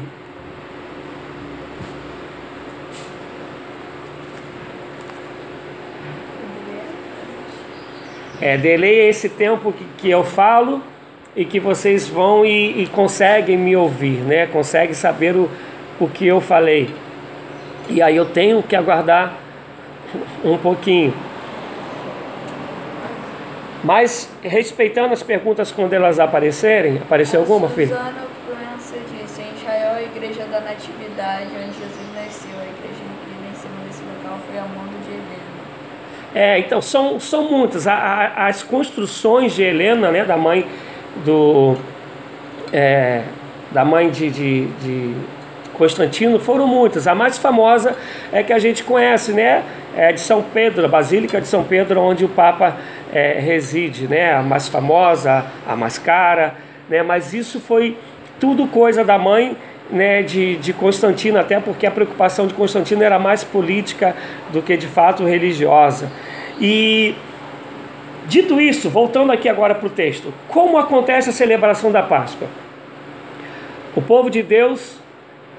É, 8.40 8.56
delay 8.56 9.00
é 9.00 9.08
esse 9.08 9.28
tempo 9.28 9.72
que, 9.72 9.84
que 9.98 10.10
eu 10.10 10.22
falo 10.24 10.82
e 11.36 11.44
que 11.44 11.58
vocês 11.58 12.08
vão 12.08 12.44
e, 12.44 12.82
e 12.82 12.86
conseguem 12.86 13.56
me 13.56 13.76
ouvir, 13.76 14.20
né? 14.20 14.46
Conseguem 14.46 14.94
saber 14.94 15.36
o, 15.36 15.50
o 16.00 16.08
que 16.08 16.26
eu 16.26 16.40
falei. 16.40 16.88
E 17.88 18.00
aí 18.00 18.16
eu 18.16 18.26
tenho 18.26 18.62
que 18.62 18.76
aguardar 18.76 19.34
um 20.44 20.56
pouquinho. 20.56 21.12
Mas 23.88 24.28
respeitando 24.42 25.14
as 25.14 25.22
perguntas 25.22 25.72
quando 25.72 25.94
elas 25.94 26.20
aparecerem, 26.20 26.98
apareceu 26.98 27.40
alguma, 27.40 27.70
filha? 27.70 27.96
Suzana 27.96 28.12
Proença 28.44 28.96
disse, 29.10 29.40
em 29.40 29.58
Israel 29.58 29.94
a 29.96 30.02
igreja 30.02 30.44
da 30.44 30.60
natividade, 30.60 31.46
onde 31.54 31.72
Jesus 31.72 32.06
nasceu, 32.14 32.50
a 32.50 32.64
igreja 32.64 33.00
que 33.24 33.48
nasceu 33.48 33.70
nesse 33.86 34.02
local 34.02 34.38
foi 34.46 34.58
a 34.58 34.64
Mundo 34.64 35.02
de 35.06 35.10
Helena. 35.10 35.48
É, 36.34 36.58
então, 36.58 36.82
são, 36.82 37.18
são 37.18 37.50
muitas. 37.50 37.86
A, 37.86 37.94
a, 37.94 38.48
as 38.48 38.62
construções 38.62 39.54
de 39.54 39.62
Helena, 39.62 40.10
né, 40.10 40.22
da 40.22 40.36
mãe 40.36 40.68
do. 41.24 41.74
É, 42.70 43.22
da 43.70 43.86
mãe 43.86 44.10
de, 44.10 44.28
de, 44.28 44.66
de, 44.66 45.14
Constantino, 45.72 46.38
foram 46.38 46.66
muitas. 46.66 47.08
A 47.08 47.14
mais 47.14 47.38
famosa 47.38 47.96
é 48.30 48.42
que 48.42 48.52
a 48.52 48.58
gente 48.58 48.84
conhece, 48.84 49.32
né? 49.32 49.62
É 49.96 50.12
de 50.12 50.20
São 50.20 50.42
Pedro, 50.42 50.84
a 50.84 50.88
Basílica 50.88 51.40
de 51.40 51.46
São 51.46 51.64
Pedro, 51.64 52.00
onde 52.02 52.26
o 52.26 52.28
Papa 52.28 52.76
é, 53.12 53.38
reside, 53.40 54.06
né? 54.06 54.34
A 54.34 54.42
mais 54.42 54.68
famosa, 54.68 55.44
a 55.66 55.76
mais 55.76 55.98
cara, 55.98 56.54
né? 56.88 57.02
Mas 57.02 57.32
isso 57.32 57.60
foi 57.60 57.96
tudo 58.38 58.66
coisa 58.66 59.04
da 59.04 59.18
mãe 59.18 59.56
né, 59.90 60.22
de, 60.22 60.56
de 60.56 60.72
Constantino, 60.72 61.38
até 61.38 61.58
porque 61.60 61.86
a 61.86 61.90
preocupação 61.90 62.46
de 62.46 62.54
Constantino 62.54 63.02
era 63.02 63.18
mais 63.18 63.42
política 63.42 64.14
do 64.52 64.62
que 64.62 64.76
de 64.76 64.86
fato 64.86 65.24
religiosa. 65.24 66.10
E 66.60 67.14
dito 68.26 68.60
isso, 68.60 68.90
voltando 68.90 69.32
aqui 69.32 69.48
agora 69.48 69.74
para 69.74 69.86
o 69.86 69.90
texto, 69.90 70.32
como 70.48 70.78
acontece 70.78 71.30
a 71.30 71.32
celebração 71.32 71.90
da 71.90 72.02
Páscoa? 72.02 72.48
O 73.96 74.02
povo 74.02 74.30
de 74.30 74.42
Deus 74.42 74.98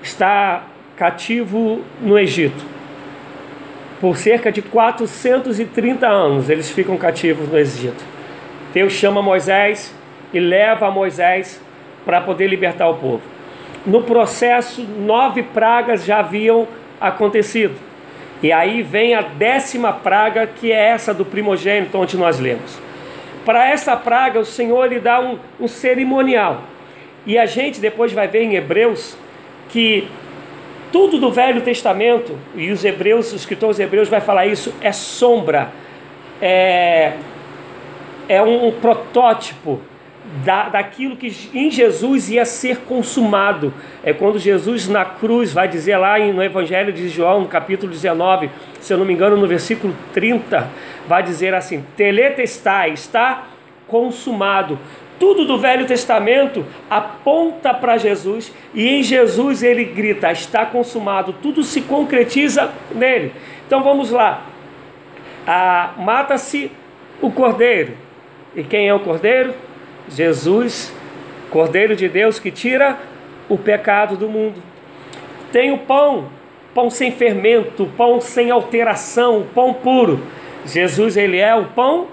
está 0.01 0.63
cativo 0.95 1.81
no 2.01 2.17
Egito. 2.17 2.78
Por 3.99 4.17
cerca 4.17 4.51
de 4.51 4.61
430 4.61 6.07
anos 6.07 6.49
eles 6.49 6.69
ficam 6.69 6.97
cativos 6.97 7.49
no 7.49 7.57
Egito. 7.57 8.03
Deus 8.73 8.93
chama 8.93 9.21
Moisés 9.21 9.93
e 10.33 10.39
leva 10.39 10.89
Moisés 10.91 11.59
para 12.05 12.21
poder 12.21 12.47
libertar 12.47 12.87
o 12.87 12.95
povo 12.95 13.39
no 13.85 14.03
processo, 14.03 14.83
nove 14.83 15.43
pragas 15.43 16.05
já 16.05 16.19
haviam 16.19 16.67
acontecido. 16.99 17.75
E 18.41 18.51
aí 18.51 18.81
vem 18.81 19.15
a 19.15 19.21
décima 19.21 19.91
praga, 19.91 20.47
que 20.47 20.71
é 20.71 20.89
essa 20.89 21.13
do 21.13 21.25
primogênito, 21.25 21.97
onde 21.97 22.17
nós 22.17 22.39
lemos. 22.39 22.79
Para 23.45 23.67
essa 23.67 23.95
praga, 23.95 24.39
o 24.39 24.45
Senhor 24.45 24.85
lhe 24.85 24.99
dá 24.99 25.19
um, 25.19 25.37
um 25.59 25.67
cerimonial. 25.67 26.63
E 27.25 27.37
a 27.37 27.45
gente 27.45 27.81
depois 27.81 28.13
vai 28.13 28.27
ver 28.27 28.43
em 28.43 28.55
Hebreus 28.55 29.17
que 29.69 30.07
tudo 30.91 31.19
do 31.19 31.31
Velho 31.31 31.61
Testamento, 31.61 32.37
e 32.55 32.71
os 32.71 32.83
hebreus, 32.83 33.27
os 33.27 33.41
escritores 33.41 33.79
hebreus 33.79 34.09
vai 34.09 34.21
falar 34.21 34.45
isso, 34.45 34.73
é 34.81 34.91
sombra, 34.91 35.71
é, 36.41 37.13
é 38.27 38.41
um 38.41 38.71
protótipo 38.71 39.79
da, 40.45 40.69
daquilo 40.69 41.15
que 41.15 41.31
em 41.53 41.71
Jesus 41.71 42.29
ia 42.29 42.45
ser 42.45 42.77
consumado. 42.81 43.73
É 44.03 44.13
quando 44.13 44.37
Jesus 44.37 44.87
na 44.87 45.03
cruz 45.03 45.51
vai 45.51 45.67
dizer 45.67 45.97
lá 45.97 46.19
no 46.19 46.43
Evangelho 46.43 46.93
de 46.93 47.09
João, 47.09 47.41
no 47.41 47.47
capítulo 47.47 47.91
19, 47.91 48.49
se 48.79 48.93
eu 48.93 48.97
não 48.97 49.05
me 49.05 49.13
engano, 49.13 49.35
no 49.37 49.47
versículo 49.47 49.95
30, 50.13 50.67
vai 51.07 51.23
dizer 51.23 51.53
assim: 51.53 51.83
Teletestai, 51.95 52.91
está 52.91 53.47
consumado. 53.87 54.77
Tudo 55.19 55.45
do 55.45 55.59
Velho 55.59 55.85
Testamento 55.85 56.65
aponta 56.89 57.73
para 57.73 57.97
Jesus 57.97 58.53
e 58.73 58.87
em 58.87 59.03
Jesus 59.03 59.61
ele 59.61 59.83
grita: 59.83 60.31
está 60.31 60.65
consumado. 60.65 61.35
Tudo 61.41 61.63
se 61.63 61.81
concretiza 61.81 62.71
nele. 62.95 63.33
Então 63.67 63.83
vamos 63.83 64.11
lá. 64.11 64.45
Ah, 65.45 65.91
Mata-se 65.97 66.71
o 67.21 67.29
cordeiro. 67.29 67.93
E 68.55 68.63
quem 68.63 68.87
é 68.87 68.93
o 68.93 68.99
cordeiro? 68.99 69.53
Jesus, 70.09 70.91
Cordeiro 71.49 71.95
de 71.95 72.07
Deus 72.07 72.39
que 72.39 72.51
tira 72.51 72.97
o 73.47 73.57
pecado 73.57 74.15
do 74.15 74.29
mundo. 74.29 74.61
Tem 75.51 75.71
o 75.71 75.79
pão, 75.79 76.29
pão 76.73 76.89
sem 76.89 77.11
fermento, 77.11 77.89
pão 77.97 78.21
sem 78.21 78.51
alteração, 78.51 79.47
pão 79.53 79.73
puro. 79.73 80.21
Jesus, 80.65 81.17
ele 81.17 81.37
é 81.37 81.55
o 81.55 81.65
pão 81.65 82.07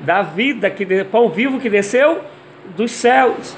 da 0.00 0.22
vida, 0.22 0.68
que 0.70 1.04
pão 1.04 1.28
vivo 1.28 1.60
que 1.60 1.70
desceu 1.70 2.20
dos 2.76 2.90
céus. 2.92 3.56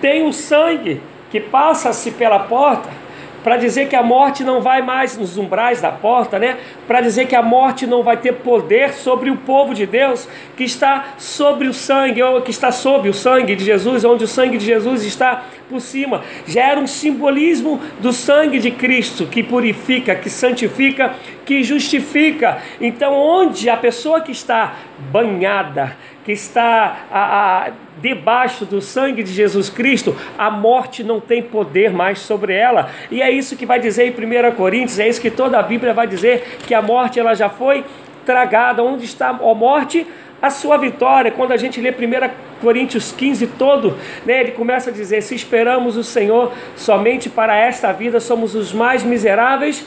Tem 0.00 0.26
o 0.26 0.32
sangue 0.32 1.00
que 1.30 1.40
passa-se 1.40 2.10
pela 2.12 2.40
porta 2.40 3.04
para 3.44 3.58
dizer 3.58 3.88
que 3.88 3.94
a 3.94 4.02
morte 4.02 4.42
não 4.42 4.62
vai 4.62 4.80
mais 4.80 5.18
nos 5.18 5.36
umbrais 5.36 5.78
da 5.78 5.92
porta, 5.92 6.38
né? 6.38 6.56
Para 6.88 7.02
dizer 7.02 7.26
que 7.26 7.36
a 7.36 7.42
morte 7.42 7.86
não 7.86 8.02
vai 8.02 8.16
ter 8.16 8.32
poder 8.32 8.94
sobre 8.94 9.30
o 9.30 9.36
povo 9.36 9.74
de 9.74 9.84
Deus 9.84 10.26
que 10.56 10.64
está 10.64 11.14
sobre 11.18 11.68
o 11.68 11.74
sangue, 11.74 12.22
ou 12.22 12.40
que 12.40 12.50
está 12.50 12.72
sob 12.72 13.06
o 13.06 13.12
sangue 13.12 13.54
de 13.54 13.62
Jesus, 13.62 14.02
onde 14.02 14.24
o 14.24 14.28
sangue 14.28 14.56
de 14.56 14.64
Jesus 14.64 15.04
está 15.04 15.42
por 15.68 15.78
cima. 15.82 16.22
Gera 16.46 16.80
um 16.80 16.86
simbolismo 16.86 17.78
do 18.00 18.14
sangue 18.14 18.58
de 18.58 18.70
Cristo 18.70 19.26
que 19.26 19.42
purifica, 19.42 20.14
que 20.14 20.30
santifica, 20.30 21.14
que 21.44 21.62
justifica. 21.62 22.58
Então, 22.80 23.12
onde 23.12 23.68
a 23.68 23.76
pessoa 23.76 24.22
que 24.22 24.32
está 24.32 24.72
banhada, 25.12 25.94
que 26.24 26.32
está 26.32 27.06
a, 27.10 27.66
a, 27.66 27.70
debaixo 28.00 28.64
do 28.64 28.80
sangue 28.80 29.22
de 29.22 29.32
Jesus 29.32 29.68
Cristo, 29.68 30.16
a 30.38 30.50
morte 30.50 31.04
não 31.04 31.20
tem 31.20 31.42
poder 31.42 31.92
mais 31.92 32.18
sobre 32.20 32.54
ela. 32.54 32.90
E 33.10 33.20
é 33.20 33.30
isso 33.30 33.56
que 33.56 33.66
vai 33.66 33.78
dizer 33.78 34.06
em 34.06 34.48
1 34.50 34.52
Coríntios, 34.52 34.98
é 34.98 35.08
isso 35.08 35.20
que 35.20 35.30
toda 35.30 35.58
a 35.58 35.62
Bíblia 35.62 35.92
vai 35.92 36.06
dizer, 36.06 36.58
que 36.66 36.74
a 36.74 36.80
morte 36.80 37.20
ela 37.20 37.34
já 37.34 37.48
foi 37.48 37.84
tragada. 38.24 38.82
Onde 38.82 39.04
está 39.04 39.28
a 39.28 39.54
morte? 39.54 40.06
A 40.40 40.50
sua 40.50 40.76
vitória. 40.76 41.30
Quando 41.30 41.52
a 41.52 41.56
gente 41.56 41.80
lê 41.80 41.90
1 41.90 42.30
Coríntios 42.60 43.12
15 43.12 43.46
todo, 43.58 43.96
né, 44.24 44.40
ele 44.40 44.52
começa 44.52 44.90
a 44.90 44.92
dizer: 44.92 45.22
se 45.22 45.34
esperamos 45.34 45.96
o 45.96 46.04
Senhor 46.04 46.52
somente 46.76 47.28
para 47.28 47.56
esta 47.56 47.92
vida, 47.92 48.18
somos 48.18 48.54
os 48.54 48.72
mais 48.72 49.02
miseráveis 49.02 49.86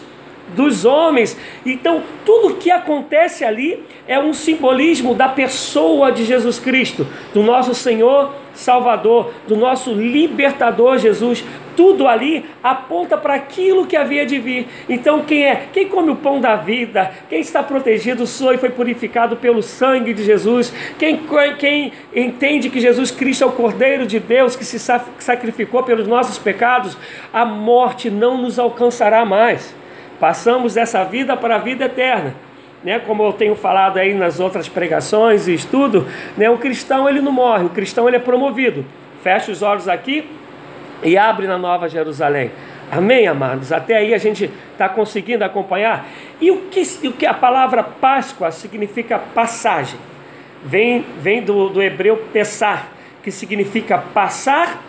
dos 0.55 0.85
homens. 0.85 1.37
Então, 1.65 2.03
tudo 2.25 2.55
que 2.55 2.71
acontece 2.71 3.43
ali 3.43 3.83
é 4.07 4.19
um 4.19 4.33
simbolismo 4.33 5.13
da 5.13 5.27
pessoa 5.27 6.11
de 6.11 6.23
Jesus 6.23 6.59
Cristo, 6.59 7.07
do 7.33 7.43
nosso 7.43 7.73
Senhor 7.73 8.33
Salvador, 8.53 9.31
do 9.47 9.55
nosso 9.55 9.93
libertador 9.93 10.97
Jesus. 10.97 11.43
Tudo 11.75 12.07
ali 12.07 12.43
aponta 12.63 13.15
para 13.15 13.35
aquilo 13.35 13.85
que 13.85 13.95
havia 13.95 14.25
de 14.25 14.39
vir. 14.39 14.67
Então, 14.89 15.21
quem 15.21 15.45
é? 15.45 15.67
Quem 15.71 15.87
come 15.87 16.09
o 16.09 16.15
pão 16.15 16.41
da 16.41 16.55
vida? 16.55 17.11
Quem 17.29 17.39
está 17.39 17.61
protegido, 17.61 18.25
sou 18.25 18.51
e 18.51 18.57
foi 18.57 18.71
purificado 18.71 19.35
pelo 19.35 19.61
sangue 19.61 20.11
de 20.11 20.23
Jesus? 20.23 20.73
Quem, 20.97 21.19
quem 21.59 21.93
entende 22.15 22.71
que 22.71 22.79
Jesus 22.79 23.11
Cristo 23.11 23.43
é 23.43 23.47
o 23.47 23.51
Cordeiro 23.51 24.07
de 24.07 24.19
Deus 24.19 24.55
que 24.55 24.65
se 24.65 24.79
sacrificou 25.19 25.83
pelos 25.83 26.07
nossos 26.07 26.39
pecados? 26.39 26.97
A 27.31 27.45
morte 27.45 28.09
não 28.09 28.41
nos 28.41 28.57
alcançará 28.57 29.23
mais. 29.23 29.75
Passamos 30.19 30.73
dessa 30.73 31.03
vida 31.03 31.35
para 31.37 31.55
a 31.55 31.59
vida 31.59 31.85
eterna. 31.85 32.35
Né? 32.83 32.99
Como 32.99 33.23
eu 33.23 33.33
tenho 33.33 33.55
falado 33.55 33.97
aí 33.97 34.13
nas 34.13 34.39
outras 34.39 34.69
pregações 34.69 35.47
e 35.47 35.53
estudo, 35.53 36.07
né? 36.37 36.49
o 36.49 36.57
cristão 36.57 37.09
ele 37.09 37.21
não 37.21 37.31
morre, 37.31 37.65
o 37.65 37.69
cristão 37.69 38.07
ele 38.07 38.17
é 38.17 38.19
promovido. 38.19 38.85
Fecha 39.23 39.51
os 39.51 39.61
olhos 39.61 39.87
aqui 39.87 40.29
e 41.03 41.17
abre 41.17 41.47
na 41.47 41.57
Nova 41.57 41.89
Jerusalém. 41.89 42.51
Amém, 42.89 43.27
amados? 43.27 43.73
Até 43.73 43.97
aí 43.97 44.13
a 44.13 44.17
gente 44.17 44.49
está 44.71 44.87
conseguindo 44.87 45.43
acompanhar. 45.43 46.07
E 46.39 46.49
o 46.49 46.61
que, 46.69 46.81
o 47.07 47.11
que 47.11 47.25
a 47.25 47.33
palavra 47.33 47.83
Páscoa 47.83 48.51
significa 48.51 49.19
passagem? 49.19 49.99
Vem, 50.63 51.05
vem 51.19 51.41
do, 51.41 51.69
do 51.69 51.81
hebreu 51.81 52.17
pesar, 52.31 52.87
que 53.21 53.31
significa 53.31 53.97
passar 53.97 54.81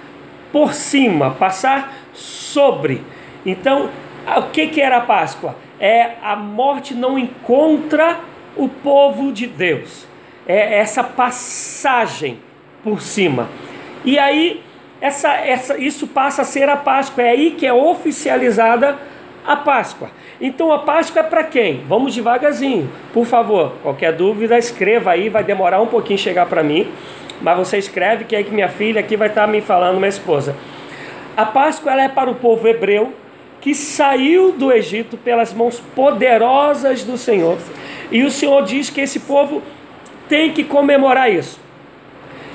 por 0.52 0.72
cima, 0.72 1.32
passar 1.32 1.92
sobre. 2.14 3.02
Então, 3.44 3.90
o 4.36 4.50
que, 4.50 4.66
que 4.68 4.80
era 4.80 4.98
a 4.98 5.00
Páscoa? 5.00 5.56
É 5.80 6.12
a 6.22 6.36
morte 6.36 6.94
não 6.94 7.18
encontra 7.18 8.18
o 8.56 8.68
povo 8.68 9.32
de 9.32 9.46
Deus. 9.46 10.06
É 10.46 10.78
essa 10.78 11.04
passagem 11.04 12.38
por 12.82 13.00
cima. 13.00 13.48
E 14.04 14.18
aí, 14.18 14.62
essa, 15.00 15.32
essa, 15.34 15.78
isso 15.78 16.06
passa 16.06 16.42
a 16.42 16.44
ser 16.44 16.68
a 16.68 16.76
Páscoa. 16.76 17.22
É 17.22 17.30
aí 17.30 17.50
que 17.52 17.66
é 17.66 17.72
oficializada 17.72 18.98
a 19.46 19.56
Páscoa. 19.56 20.10
Então 20.40 20.70
a 20.72 20.80
Páscoa 20.80 21.20
é 21.20 21.22
para 21.22 21.42
quem? 21.44 21.82
Vamos 21.88 22.14
devagarzinho, 22.14 22.90
por 23.12 23.24
favor. 23.24 23.72
Qualquer 23.82 24.12
dúvida, 24.12 24.58
escreva 24.58 25.12
aí, 25.12 25.28
vai 25.28 25.42
demorar 25.42 25.80
um 25.80 25.86
pouquinho 25.86 26.18
chegar 26.18 26.46
para 26.46 26.62
mim, 26.62 26.86
mas 27.40 27.56
você 27.56 27.78
escreve 27.78 28.24
que 28.24 28.36
é 28.36 28.42
que 28.42 28.50
minha 28.50 28.68
filha 28.68 29.00
aqui 29.00 29.16
vai 29.16 29.28
estar 29.28 29.46
tá 29.46 29.46
me 29.46 29.60
falando, 29.60 29.96
minha 29.96 30.08
esposa. 30.08 30.54
A 31.36 31.46
Páscoa 31.46 31.92
ela 31.92 32.02
é 32.02 32.08
para 32.08 32.30
o 32.30 32.34
povo 32.34 32.66
hebreu 32.68 33.12
que 33.68 33.74
saiu 33.74 34.50
do 34.52 34.72
Egito 34.72 35.18
pelas 35.18 35.52
mãos 35.52 35.78
poderosas 35.94 37.04
do 37.04 37.18
Senhor. 37.18 37.58
E 38.10 38.22
o 38.22 38.30
Senhor 38.30 38.64
diz 38.64 38.88
que 38.88 38.98
esse 38.98 39.20
povo 39.20 39.62
tem 40.26 40.52
que 40.52 40.64
comemorar 40.64 41.30
isso. 41.30 41.60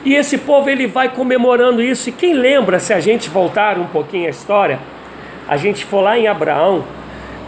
E 0.04 0.16
esse 0.16 0.40
povo 0.40 0.72
ele 0.72 0.88
vai 0.88 1.10
comemorando 1.10 1.84
isso. 1.84 2.10
E 2.10 2.12
quem 2.12 2.34
lembra, 2.34 2.80
se 2.80 2.94
a 2.94 3.00
gente 3.00 3.30
voltar 3.30 3.78
um 3.78 3.86
pouquinho 3.86 4.26
a 4.26 4.32
história, 4.32 4.80
a 5.48 5.56
gente 5.56 5.86
for 5.86 6.02
lá 6.02 6.18
em 6.18 6.26
Abraão, 6.26 6.84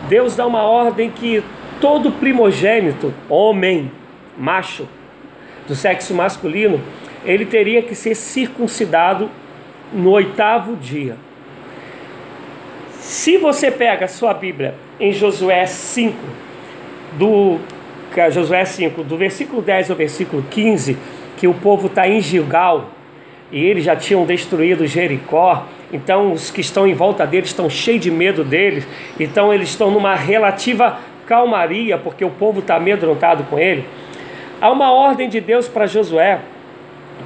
Deus 0.07 0.35
dá 0.35 0.45
uma 0.45 0.61
ordem 0.61 1.09
que 1.09 1.43
todo 1.81 2.11
primogênito, 2.11 3.11
homem, 3.27 3.91
macho, 4.37 4.87
do 5.67 5.73
sexo 5.73 6.13
masculino, 6.13 6.79
ele 7.25 7.47
teria 7.47 7.81
que 7.81 7.95
ser 7.95 8.13
circuncidado 8.13 9.27
no 9.91 10.11
oitavo 10.11 10.75
dia. 10.75 11.17
Se 13.05 13.37
você 13.37 13.69
pega 13.69 14.05
a 14.05 14.07
sua 14.07 14.33
Bíblia 14.33 14.73
em 14.99 15.13
Josué 15.13 15.63
5, 15.67 16.17
do 17.13 17.59
Josué 18.31 18.65
5, 18.65 19.03
do 19.03 19.15
versículo 19.15 19.61
10 19.61 19.91
ao 19.91 19.95
versículo 19.95 20.43
15, 20.49 20.97
que 21.37 21.47
o 21.47 21.53
povo 21.53 21.85
está 21.85 22.07
em 22.07 22.19
Gilgal 22.19 22.89
e 23.51 23.63
eles 23.63 23.83
já 23.83 23.95
tinham 23.95 24.25
destruído 24.25 24.87
Jericó, 24.87 25.67
então 25.93 26.31
os 26.31 26.49
que 26.49 26.61
estão 26.61 26.87
em 26.87 26.95
volta 26.95 27.27
deles 27.27 27.49
estão 27.49 27.69
cheios 27.69 28.01
de 28.01 28.09
medo 28.09 28.43
deles, 28.43 28.87
então 29.19 29.53
eles 29.53 29.69
estão 29.69 29.91
numa 29.91 30.15
relativa 30.15 30.97
calmaria, 31.27 31.99
porque 31.99 32.25
o 32.25 32.31
povo 32.31 32.59
está 32.61 32.77
amedrontado 32.77 33.43
com 33.43 33.59
ele. 33.59 33.85
Há 34.59 34.71
uma 34.71 34.91
ordem 34.91 35.29
de 35.29 35.39
Deus 35.39 35.67
para 35.67 35.85
Josué, 35.85 36.39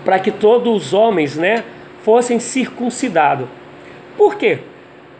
para 0.03 0.19
que 0.19 0.29
todos 0.29 0.87
os 0.87 0.93
homens 0.93 1.37
né, 1.37 1.63
fossem 2.03 2.37
circuncidados. 2.37 3.47
Por 4.17 4.35
quê? 4.35 4.59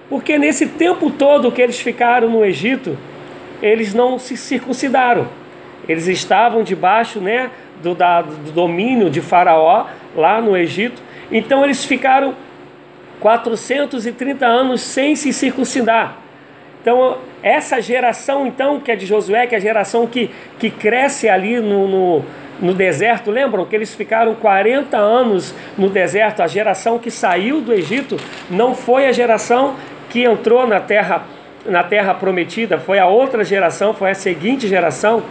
Porque 0.10 0.38
nesse 0.38 0.66
tempo 0.66 1.12
todo 1.12 1.52
que 1.52 1.62
eles 1.62 1.80
ficaram 1.80 2.30
no 2.30 2.44
Egito, 2.44 2.98
eles 3.62 3.94
não 3.94 4.18
se 4.18 4.36
circuncidaram. 4.36 5.28
Eles 5.88 6.08
estavam 6.08 6.64
debaixo 6.64 7.20
né, 7.20 7.52
do, 7.82 7.94
da, 7.94 8.22
do 8.22 8.52
domínio 8.52 9.10
de 9.10 9.22
Faraó 9.22 9.86
lá 10.16 10.42
no 10.42 10.58
Egito. 10.58 11.02
Então 11.32 11.64
eles 11.64 11.86
ficaram 11.86 12.34
430 13.20 14.46
anos 14.46 14.82
sem 14.82 15.16
se 15.16 15.32
circuncidar. 15.32 16.18
Então, 16.82 17.18
essa 17.44 17.82
geração, 17.82 18.48
então, 18.48 18.80
que 18.80 18.92
é 18.92 18.96
de 18.96 19.06
Josué, 19.06 19.46
que 19.46 19.54
é 19.54 19.58
a 19.58 19.62
geração 19.62 20.08
que, 20.08 20.30
que 20.58 20.70
cresce 20.70 21.28
ali 21.28 21.60
no, 21.60 21.88
no, 21.88 22.26
no 22.62 22.74
deserto, 22.74 23.30
lembram 23.30 23.66
que 23.66 23.76
eles 23.76 23.94
ficaram 23.94 24.34
40 24.36 24.98
anos 24.98 25.54
no 25.78 25.90
deserto? 25.90 26.42
A 26.42 26.48
geração 26.48 26.98
que 26.98 27.12
saiu 27.12 27.60
do 27.60 27.74
Egito 27.74 28.18
não 28.50 28.74
foi 28.74 29.08
a 29.08 29.12
geração 29.12 29.76
que 30.10 30.24
entrou 30.24 30.66
na 30.68 30.80
terra, 30.80 31.24
na 31.66 31.84
terra 31.84 32.14
prometida, 32.14 32.78
foi 32.78 33.00
a 33.00 33.06
outra 33.06 33.44
geração, 33.44 33.94
foi 33.94 34.12
a 34.12 34.16
seguinte 34.16 34.68
geração. 34.68 35.24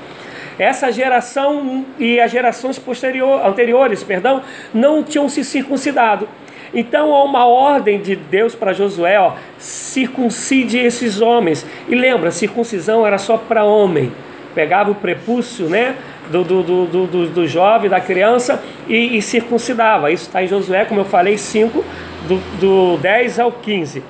Essa 0.59 0.91
geração 0.91 1.85
e 1.99 2.19
as 2.19 2.31
gerações 2.31 2.79
posterior, 2.79 3.47
anteriores, 3.47 4.03
perdão, 4.03 4.43
não 4.75 5.03
tinham 5.03 5.29
se 5.29 5.45
circuncidado. 5.45 6.29
Então 6.75 7.15
há 7.15 7.25
uma 7.25 7.47
ordem 7.47 8.01
de 8.01 8.15
Deus 8.15 8.55
para 8.55 8.73
Josué, 8.73 9.19
ó, 9.19 9.33
circuncide 9.59 10.79
esses 10.79 11.21
homens. 11.21 11.65
E 11.89 11.95
lembra, 11.95 12.31
circuncisão 12.31 13.07
era 13.07 13.19
só 13.19 13.37
para 13.37 13.65
homem. 13.65 14.13
Pegava 14.55 14.91
o 14.91 14.95
prepúcio, 14.95 15.69
né, 15.69 15.95
do, 16.31 16.45
do, 16.45 16.63
do, 16.63 17.07
do, 17.07 17.27
do 17.29 17.47
jovem, 17.47 17.89
da 17.89 18.01
criança 18.01 18.63
e, 18.87 19.17
e 19.17 19.23
circuncidava. 19.23 20.11
Isso 20.11 20.25
está 20.25 20.43
em 20.43 20.47
Josué, 20.47 20.85
como 20.85 21.01
eu 21.01 21.05
falei, 21.05 21.39
5, 21.39 21.85
do, 22.27 22.37
do 22.59 22.99
10 22.99 23.39
ao 23.39 23.53
15. 23.53 24.03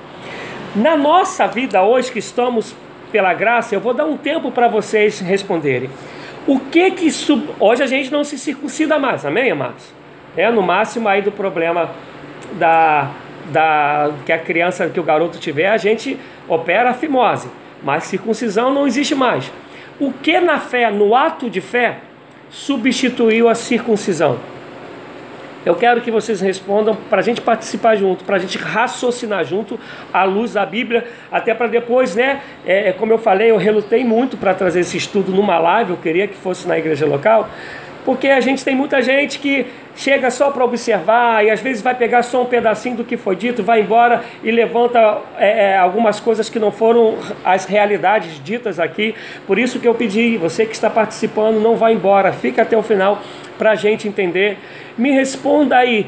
Na 0.75 0.95
nossa 0.95 1.47
vida 1.47 1.81
hoje, 1.81 2.11
que 2.11 2.19
estamos 2.19 2.75
pela 3.11 3.33
graça, 3.33 3.73
eu 3.73 3.79
vou 3.79 3.93
dar 3.93 4.05
um 4.05 4.15
tempo 4.15 4.51
para 4.51 4.67
vocês 4.67 5.19
responderem. 5.19 5.89
O 6.45 6.59
que 6.59 6.91
que 6.91 7.09
sub... 7.09 7.49
hoje 7.59 7.81
a 7.81 7.87
gente 7.87 8.11
não 8.11 8.23
se 8.23 8.37
circuncida 8.37 8.99
mais, 8.99 9.25
amém, 9.25 9.49
amados? 9.49 9.91
É 10.37 10.49
no 10.51 10.61
máximo 10.61 11.07
aí 11.07 11.23
do 11.23 11.31
problema 11.31 11.89
da, 12.53 13.09
da 13.51 14.11
que 14.25 14.31
a 14.31 14.37
criança, 14.37 14.87
que 14.89 14.99
o 14.99 15.03
garoto 15.03 15.39
tiver, 15.39 15.69
a 15.69 15.77
gente 15.77 16.19
opera 16.47 16.91
a 16.91 16.93
fimose, 16.93 17.49
mas 17.83 18.03
circuncisão 18.03 18.71
não 18.71 18.85
existe 18.85 19.15
mais. 19.15 19.51
O 19.99 20.13
que 20.13 20.39
na 20.39 20.59
fé, 20.59 20.91
no 20.91 21.15
ato 21.15 21.49
de 21.49 21.61
fé, 21.61 21.97
substituiu 22.51 23.49
a 23.49 23.55
circuncisão? 23.55 24.37
Eu 25.69 25.75
quero 25.75 26.01
que 26.01 26.09
vocês 26.09 26.41
respondam 26.41 26.97
para 27.11 27.19
a 27.19 27.21
gente 27.21 27.41
participar 27.41 27.95
junto, 27.95 28.23
para 28.23 28.37
a 28.37 28.39
gente 28.39 28.57
raciocinar 28.57 29.45
junto 29.45 29.79
à 30.11 30.23
luz 30.23 30.53
da 30.53 30.65
Bíblia, 30.65 31.05
até 31.31 31.53
para 31.53 31.67
depois, 31.67 32.15
né? 32.15 32.41
É, 32.65 32.89
é, 32.89 32.91
como 32.91 33.13
eu 33.13 33.19
falei, 33.19 33.51
eu 33.51 33.57
relutei 33.57 34.03
muito 34.03 34.35
para 34.35 34.51
trazer 34.55 34.79
esse 34.79 34.97
estudo 34.97 35.31
numa 35.31 35.59
live, 35.59 35.91
eu 35.91 35.97
queria 35.97 36.27
que 36.27 36.33
fosse 36.33 36.67
na 36.67 36.75
igreja 36.75 37.05
local, 37.05 37.47
porque 38.05 38.27
a 38.27 38.39
gente 38.39 38.63
tem 38.63 38.75
muita 38.75 39.01
gente 39.01 39.39
que 39.39 39.65
chega 39.95 40.31
só 40.31 40.49
para 40.49 40.63
observar 40.63 41.43
e 41.45 41.49
às 41.49 41.59
vezes 41.59 41.81
vai 41.81 41.93
pegar 41.93 42.23
só 42.23 42.43
um 42.43 42.45
pedacinho 42.45 42.97
do 42.97 43.03
que 43.03 43.17
foi 43.17 43.35
dito, 43.35 43.61
vai 43.61 43.81
embora 43.81 44.23
e 44.43 44.49
levanta 44.49 45.19
é, 45.37 45.71
é, 45.71 45.77
algumas 45.77 46.19
coisas 46.19 46.49
que 46.49 46.57
não 46.57 46.71
foram 46.71 47.17
as 47.43 47.65
realidades 47.65 48.41
ditas 48.43 48.79
aqui. 48.79 49.13
Por 49.45 49.59
isso 49.59 49.79
que 49.79 49.87
eu 49.87 49.93
pedi, 49.93 50.37
você 50.37 50.65
que 50.65 50.73
está 50.73 50.89
participando, 50.89 51.59
não 51.59 51.75
vá 51.75 51.91
embora, 51.91 52.31
fica 52.31 52.61
até 52.61 52.77
o 52.77 52.81
final 52.81 53.21
para 53.57 53.71
a 53.71 53.75
gente 53.75 54.07
entender. 54.07 54.57
Me 54.97 55.11
responda 55.11 55.77
aí, 55.77 56.07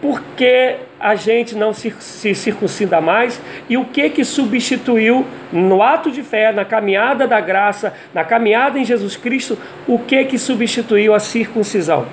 por 0.00 0.22
que 0.36 0.76
a 0.98 1.14
gente 1.14 1.54
não 1.54 1.72
se, 1.72 1.90
se, 2.00 2.34
circuncida 2.34 3.00
mais 3.00 3.40
e 3.68 3.76
o 3.76 3.84
que 3.84 4.10
que 4.10 4.24
substituiu 4.24 5.26
no 5.52 5.82
ato 5.82 6.10
de 6.10 6.22
fé, 6.22 6.52
na 6.52 6.64
caminhada 6.64 7.26
da 7.26 7.40
graça, 7.40 7.94
na 8.14 8.24
caminhada 8.24 8.78
em 8.78 8.84
Jesus 8.84 9.16
Cristo, 9.16 9.58
o 9.86 9.98
que 9.98 10.24
que 10.24 10.38
substituiu 10.38 11.14
a 11.14 11.20
circuncisão? 11.20 12.06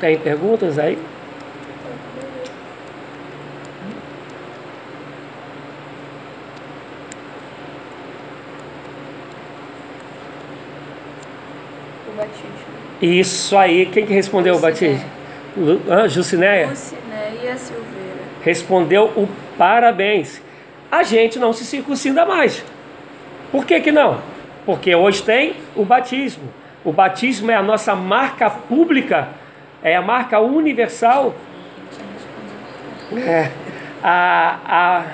Tem 0.00 0.18
perguntas 0.18 0.78
aí? 0.78 0.98
O 12.06 12.16
batismo. 12.16 12.83
Isso 13.00 13.56
aí, 13.56 13.86
quem 13.86 14.06
que 14.06 14.12
respondeu 14.12 14.56
o 14.56 14.58
batismo? 14.58 15.04
Ah, 15.88 16.08
Jucinéia? 16.08 16.68
Jucinéia 16.68 17.56
Silveira. 17.56 17.84
Respondeu 18.42 19.04
o 19.16 19.28
parabéns. 19.56 20.40
A 20.90 21.02
gente 21.02 21.38
não 21.38 21.52
se 21.52 21.64
circuncida 21.64 22.24
mais. 22.24 22.64
Por 23.50 23.64
que 23.64 23.80
que 23.80 23.92
não? 23.92 24.20
Porque 24.64 24.94
hoje 24.94 25.22
tem 25.22 25.54
o 25.76 25.84
batismo. 25.84 26.44
O 26.84 26.92
batismo 26.92 27.50
é 27.50 27.54
a 27.54 27.62
nossa 27.62 27.94
marca 27.94 28.50
pública 28.50 29.28
é 29.84 29.94
a 29.94 30.00
marca 30.00 30.40
universal. 30.40 31.34
É, 33.14 33.50
a, 34.02 34.58
a, 34.66 35.04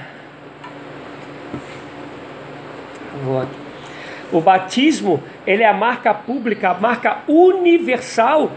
o 4.33 4.41
batismo 4.41 5.21
ele 5.47 5.63
é 5.63 5.69
a 5.69 5.73
marca 5.73 6.13
pública, 6.13 6.71
a 6.71 6.75
marca 6.75 7.19
universal 7.27 8.53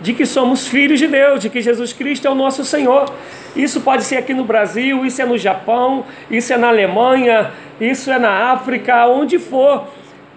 de 0.00 0.14
que 0.14 0.24
somos 0.24 0.66
filhos 0.66 0.98
de 0.98 1.06
Deus, 1.06 1.40
de 1.40 1.50
que 1.50 1.60
Jesus 1.60 1.92
Cristo 1.92 2.26
é 2.26 2.30
o 2.30 2.34
nosso 2.34 2.64
Senhor. 2.64 3.12
Isso 3.54 3.80
pode 3.82 4.02
ser 4.04 4.16
aqui 4.16 4.32
no 4.32 4.44
Brasil, 4.44 5.04
isso 5.04 5.20
é 5.20 5.26
no 5.26 5.36
Japão, 5.36 6.04
isso 6.30 6.52
é 6.52 6.56
na 6.56 6.68
Alemanha, 6.68 7.50
isso 7.80 8.10
é 8.10 8.18
na 8.18 8.52
África, 8.52 9.06
onde 9.06 9.38
for. 9.38 9.88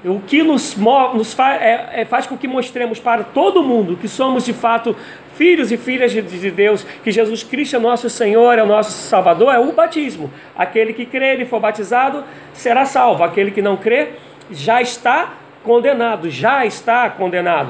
O 0.03 0.19
que 0.19 0.43
nos, 0.43 0.75
nos 0.75 1.33
faz, 1.33 1.61
é, 1.61 2.01
é, 2.01 2.05
faz 2.05 2.27
com 2.27 2.37
que 2.37 2.45
mostremos 2.45 2.99
para 2.99 3.23
todo 3.23 3.63
mundo 3.63 3.95
que 3.95 4.09
somos 4.09 4.43
de 4.43 4.51
fato 4.51 4.93
filhos 5.35 5.71
e 5.71 5.77
filhas 5.77 6.11
de, 6.11 6.21
de 6.21 6.51
Deus, 6.51 6.85
que 7.03 7.09
Jesus 7.09 7.41
Cristo 7.41 7.77
é 7.77 7.79
nosso 7.79 8.09
Senhor, 8.09 8.59
é 8.59 8.63
o 8.63 8.65
nosso 8.65 8.91
Salvador, 8.91 9.53
é 9.53 9.59
o 9.59 9.71
batismo. 9.71 10.29
Aquele 10.57 10.91
que 10.91 11.05
crer 11.05 11.39
e 11.39 11.45
for 11.45 11.61
batizado 11.61 12.25
será 12.53 12.83
salvo, 12.83 13.23
aquele 13.23 13.49
que 13.49 13.61
não 13.61 13.77
crê 13.77 14.09
já 14.51 14.81
está 14.81 15.37
condenado, 15.63 16.29
já 16.29 16.65
está 16.65 17.09
condenado. 17.09 17.69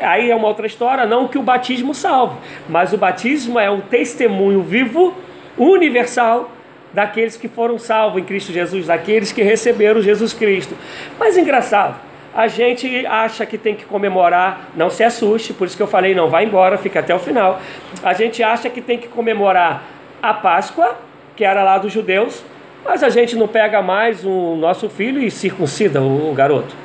Aí 0.00 0.30
é 0.30 0.36
uma 0.36 0.48
outra 0.48 0.66
história, 0.66 1.06
não 1.06 1.26
que 1.26 1.38
o 1.38 1.42
batismo 1.42 1.94
salve, 1.94 2.36
mas 2.68 2.92
o 2.92 2.98
batismo 2.98 3.58
é 3.58 3.70
um 3.70 3.80
testemunho 3.80 4.62
vivo, 4.62 5.14
universal, 5.56 6.50
daqueles 6.92 7.36
que 7.36 7.48
foram 7.48 7.78
salvos 7.78 8.22
em 8.22 8.24
Cristo 8.24 8.52
Jesus, 8.52 8.86
daqueles 8.86 9.32
que 9.32 9.42
receberam 9.42 10.00
Jesus 10.00 10.32
Cristo. 10.32 10.76
Mas 11.18 11.36
engraçado, 11.36 11.96
a 12.34 12.46
gente 12.46 13.04
acha 13.06 13.44
que 13.44 13.58
tem 13.58 13.74
que 13.74 13.84
comemorar, 13.84 14.70
não 14.76 14.90
se 14.90 15.02
assuste, 15.02 15.52
por 15.52 15.66
isso 15.66 15.76
que 15.76 15.82
eu 15.82 15.86
falei, 15.88 16.14
não 16.14 16.28
vai 16.28 16.44
embora, 16.44 16.78
fica 16.78 17.00
até 17.00 17.14
o 17.14 17.18
final. 17.18 17.60
A 18.02 18.12
gente 18.12 18.42
acha 18.42 18.70
que 18.70 18.80
tem 18.80 18.98
que 18.98 19.08
comemorar 19.08 19.82
a 20.22 20.32
Páscoa, 20.34 20.96
que 21.36 21.44
era 21.44 21.62
lá 21.62 21.78
dos 21.78 21.92
judeus, 21.92 22.44
mas 22.84 23.02
a 23.02 23.08
gente 23.08 23.34
não 23.34 23.48
pega 23.48 23.80
mais 23.82 24.24
o 24.24 24.56
nosso 24.56 24.88
filho 24.88 25.20
e 25.20 25.30
circuncida 25.30 26.00
o, 26.00 26.30
o 26.30 26.34
garoto. 26.34 26.83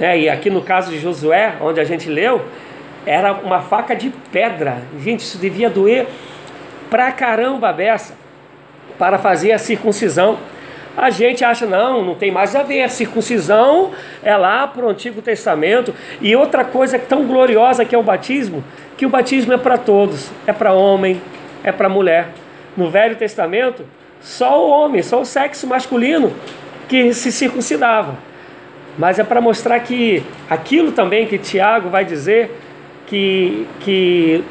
É, 0.00 0.18
e 0.18 0.28
aqui 0.28 0.50
no 0.50 0.62
caso 0.62 0.90
de 0.90 0.98
Josué, 0.98 1.54
onde 1.60 1.80
a 1.80 1.84
gente 1.84 2.08
leu, 2.08 2.42
era 3.04 3.32
uma 3.32 3.60
faca 3.60 3.94
de 3.94 4.10
pedra. 4.30 4.82
Gente, 5.00 5.20
isso 5.20 5.38
devia 5.38 5.68
doer 5.68 6.06
pra 6.90 7.10
caramba 7.12 7.68
a 7.68 7.72
beça 7.72 8.14
para 8.98 9.18
fazer 9.18 9.52
a 9.52 9.58
circuncisão. 9.58 10.38
A 10.96 11.08
gente 11.08 11.42
acha, 11.44 11.64
não, 11.64 12.04
não 12.04 12.14
tem 12.14 12.30
mais 12.30 12.54
a 12.54 12.62
ver. 12.62 12.82
A 12.82 12.88
circuncisão 12.88 13.92
é 14.22 14.36
lá 14.36 14.66
para 14.66 14.84
o 14.84 14.88
Antigo 14.88 15.22
Testamento. 15.22 15.94
E 16.20 16.36
outra 16.36 16.64
coisa 16.64 16.98
tão 16.98 17.24
gloriosa 17.24 17.84
que 17.84 17.94
é 17.94 17.98
o 17.98 18.02
batismo, 18.02 18.62
que 18.96 19.06
o 19.06 19.08
batismo 19.08 19.52
é 19.52 19.58
para 19.58 19.78
todos, 19.78 20.30
é 20.46 20.52
para 20.52 20.72
homem, 20.72 21.20
é 21.64 21.72
para 21.72 21.88
mulher. 21.88 22.28
No 22.76 22.90
Velho 22.90 23.16
Testamento, 23.16 23.84
só 24.20 24.64
o 24.64 24.70
homem, 24.70 25.02
só 25.02 25.20
o 25.20 25.24
sexo 25.24 25.66
masculino 25.66 26.32
que 26.88 27.12
se 27.14 27.32
circuncidava. 27.32 28.16
Mas 28.98 29.18
é 29.18 29.24
para 29.24 29.40
mostrar 29.40 29.80
que 29.80 30.22
aquilo 30.48 30.92
também 30.92 31.26
que 31.26 31.38
Tiago 31.38 31.88
vai 31.88 32.04
dizer 32.04 32.50
que, 33.06 33.66
que 33.80 34.44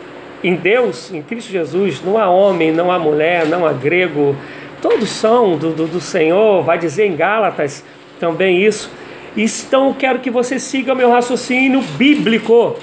em 0.44 0.56
Deus, 0.56 1.14
em 1.14 1.22
Cristo 1.22 1.52
Jesus, 1.52 2.02
não 2.04 2.18
há 2.18 2.30
homem, 2.30 2.72
não 2.72 2.92
há 2.92 2.98
mulher, 2.98 3.46
não 3.46 3.66
há 3.66 3.74
grego, 3.74 4.36
todos 4.82 5.10
são 5.10 5.58
do, 5.58 5.72
do, 5.72 5.88
do 5.88 6.02
Senhor, 6.02 6.64
vai 6.64 6.78
dizer 6.78 7.06
em 7.06 7.16
Gálatas 7.16 7.84
também 8.20 8.64
isso. 8.64 8.92
Então 9.38 9.94
quero 9.94 10.20
que 10.20 10.30
você 10.30 10.60
siga 10.60 10.94
o 10.94 10.96
meu 10.96 11.10
raciocínio 11.10 11.82
bíblico. 11.82 12.76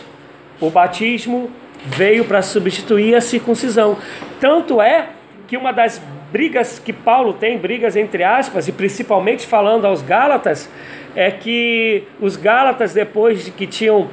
O 0.61 0.71
batismo 0.71 1.51
veio 1.85 2.25
para 2.25 2.43
substituir 2.43 3.15
a 3.15 3.21
circuncisão. 3.21 3.99
Tanto 4.41 4.81
é 4.81 5.09
que 5.47 5.57
uma 5.57 5.73
das 5.73 6.01
brigas 6.33 6.79
que 6.79 6.93
Paulo 6.93 7.33
tem, 7.33 7.59
brigas 7.59 7.97
entre 7.97 8.23
aspas, 8.23 8.69
e 8.69 8.73
principalmente 8.73 9.47
falando 9.47 9.87
aos 9.87 10.03
Gálatas, 10.03 10.69
é 11.15 11.31
que 11.31 12.05
os 12.21 12.37
Gálatas, 12.37 12.93
depois 12.93 13.45
de 13.45 13.51
que 13.51 13.67
tinham 13.67 14.09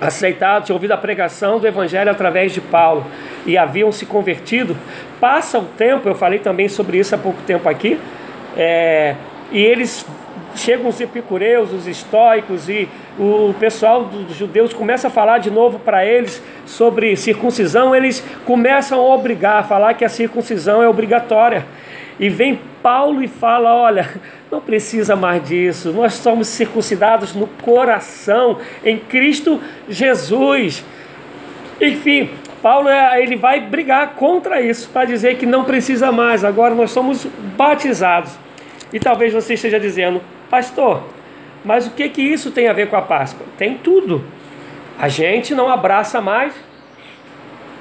aceitado, 0.00 0.64
tinham 0.64 0.76
ouvido 0.76 0.92
a 0.92 0.96
pregação 0.96 1.58
do 1.58 1.66
Evangelho 1.66 2.10
através 2.10 2.52
de 2.52 2.60
Paulo 2.60 3.04
e 3.44 3.58
haviam 3.58 3.90
se 3.90 4.06
convertido, 4.06 4.76
passa 5.20 5.58
o 5.58 5.64
tempo, 5.64 6.08
eu 6.08 6.14
falei 6.14 6.38
também 6.38 6.68
sobre 6.68 6.98
isso 6.98 7.14
há 7.14 7.18
pouco 7.18 7.40
tempo 7.42 7.68
aqui, 7.68 7.98
é, 8.56 9.16
e 9.50 9.60
eles 9.60 10.06
chegam 10.54 10.88
os 10.88 11.00
epicureus, 11.00 11.72
os 11.72 11.86
estoicos 11.86 12.68
e 12.68 12.88
o 13.18 13.54
pessoal 13.58 14.04
dos 14.04 14.36
judeus 14.36 14.72
começa 14.72 15.08
a 15.08 15.10
falar 15.10 15.38
de 15.38 15.50
novo 15.50 15.78
para 15.78 16.04
eles 16.04 16.42
sobre 16.66 17.16
circuncisão, 17.16 17.94
eles 17.94 18.24
começam 18.44 19.00
a 19.00 19.14
obrigar 19.14 19.58
a 19.58 19.62
falar 19.62 19.94
que 19.94 20.04
a 20.04 20.08
circuncisão 20.08 20.82
é 20.82 20.88
obrigatória. 20.88 21.64
E 22.18 22.28
vem 22.28 22.58
Paulo 22.82 23.22
e 23.22 23.28
fala: 23.28 23.74
olha, 23.74 24.08
não 24.50 24.60
precisa 24.60 25.14
mais 25.14 25.46
disso, 25.46 25.92
nós 25.92 26.14
somos 26.14 26.48
circuncidados 26.48 27.34
no 27.34 27.46
coração, 27.46 28.58
em 28.84 28.98
Cristo 28.98 29.60
Jesus. 29.88 30.84
Enfim, 31.80 32.30
Paulo 32.60 32.88
é, 32.88 33.22
ele 33.22 33.36
vai 33.36 33.60
brigar 33.60 34.14
contra 34.14 34.60
isso, 34.60 34.90
para 34.90 35.06
dizer 35.06 35.36
que 35.36 35.46
não 35.46 35.64
precisa 35.64 36.10
mais, 36.10 36.44
agora 36.44 36.74
nós 36.74 36.90
somos 36.90 37.24
batizados. 37.56 38.36
E 38.92 38.98
talvez 38.98 39.32
você 39.32 39.54
esteja 39.54 39.78
dizendo, 39.78 40.20
pastor, 40.50 41.04
mas 41.64 41.86
o 41.86 41.90
que, 41.90 42.08
que 42.08 42.22
isso 42.22 42.50
tem 42.50 42.68
a 42.68 42.72
ver 42.72 42.88
com 42.88 42.96
a 42.96 43.02
Páscoa? 43.02 43.46
Tem 43.56 43.76
tudo. 43.76 44.24
A 44.98 45.08
gente 45.08 45.54
não 45.54 45.70
abraça 45.70 46.20
mais 46.20 46.54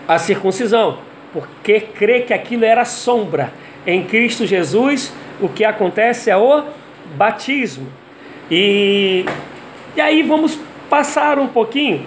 a 0.08 0.20
circuncisão, 0.20 1.00
porque 1.34 1.80
crê 1.80 2.22
que 2.22 2.34
aquilo 2.34 2.66
era 2.66 2.86
sombra 2.86 3.52
em 3.88 4.04
Cristo 4.04 4.46
Jesus, 4.46 5.14
o 5.40 5.48
que 5.48 5.64
acontece 5.64 6.30
é 6.30 6.36
o 6.36 6.66
batismo. 7.16 7.88
E, 8.52 9.26
e 9.96 10.02
aí 10.02 10.22
vamos 10.24 10.60
passar 10.90 11.40
um 11.40 11.48
pouquinho 11.48 12.06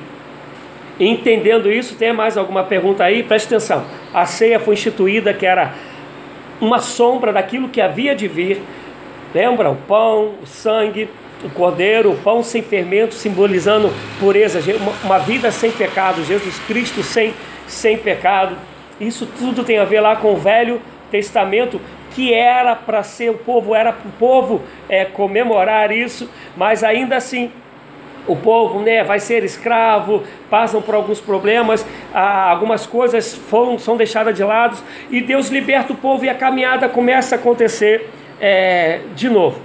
entendendo 1.00 1.72
isso. 1.72 1.96
Tem 1.96 2.12
mais 2.12 2.36
alguma 2.36 2.62
pergunta 2.62 3.02
aí? 3.02 3.22
Preste 3.22 3.46
atenção. 3.46 3.84
A 4.12 4.26
ceia 4.26 4.60
foi 4.60 4.74
instituída 4.74 5.32
que 5.32 5.46
era 5.46 5.72
uma 6.60 6.78
sombra 6.78 7.32
daquilo 7.32 7.70
que 7.70 7.80
havia 7.80 8.14
de 8.14 8.28
vir. 8.28 8.60
Lembra? 9.34 9.70
O 9.70 9.76
pão, 9.76 10.34
o 10.42 10.46
sangue, 10.46 11.08
o 11.42 11.48
cordeiro, 11.48 12.10
o 12.10 12.16
pão 12.16 12.42
sem 12.42 12.62
fermento, 12.62 13.14
simbolizando 13.14 13.90
pureza, 14.18 14.60
uma 15.02 15.18
vida 15.18 15.50
sem 15.50 15.72
pecado, 15.72 16.22
Jesus 16.24 16.58
Cristo 16.66 17.02
sem, 17.02 17.32
sem 17.66 17.96
pecado. 17.96 18.54
Isso 19.00 19.26
tudo 19.38 19.64
tem 19.64 19.78
a 19.78 19.84
ver 19.84 20.00
lá 20.00 20.16
com 20.16 20.34
o 20.34 20.36
velho 20.36 20.82
Testamento 21.10 21.80
que 22.12 22.32
era 22.34 22.74
para 22.74 23.02
ser 23.02 23.30
o 23.30 23.34
povo, 23.34 23.74
era 23.74 23.92
para 23.92 24.08
o 24.08 24.12
povo 24.12 24.62
é, 24.88 25.04
comemorar 25.04 25.92
isso, 25.92 26.28
mas 26.56 26.82
ainda 26.82 27.16
assim 27.16 27.50
o 28.26 28.36
povo 28.36 28.80
né, 28.80 29.02
vai 29.02 29.18
ser 29.18 29.44
escravo, 29.44 30.22
passam 30.48 30.80
por 30.82 30.94
alguns 30.94 31.20
problemas, 31.20 31.86
algumas 32.12 32.86
coisas 32.86 33.34
foram, 33.34 33.78
são 33.78 33.96
deixadas 33.96 34.36
de 34.36 34.44
lado 34.44 34.76
e 35.10 35.20
Deus 35.20 35.48
liberta 35.48 35.92
o 35.92 35.96
povo 35.96 36.24
e 36.24 36.28
a 36.28 36.34
caminhada 36.34 36.88
começa 36.88 37.34
a 37.34 37.38
acontecer 37.38 38.08
é, 38.40 39.00
de 39.14 39.28
novo. 39.28 39.60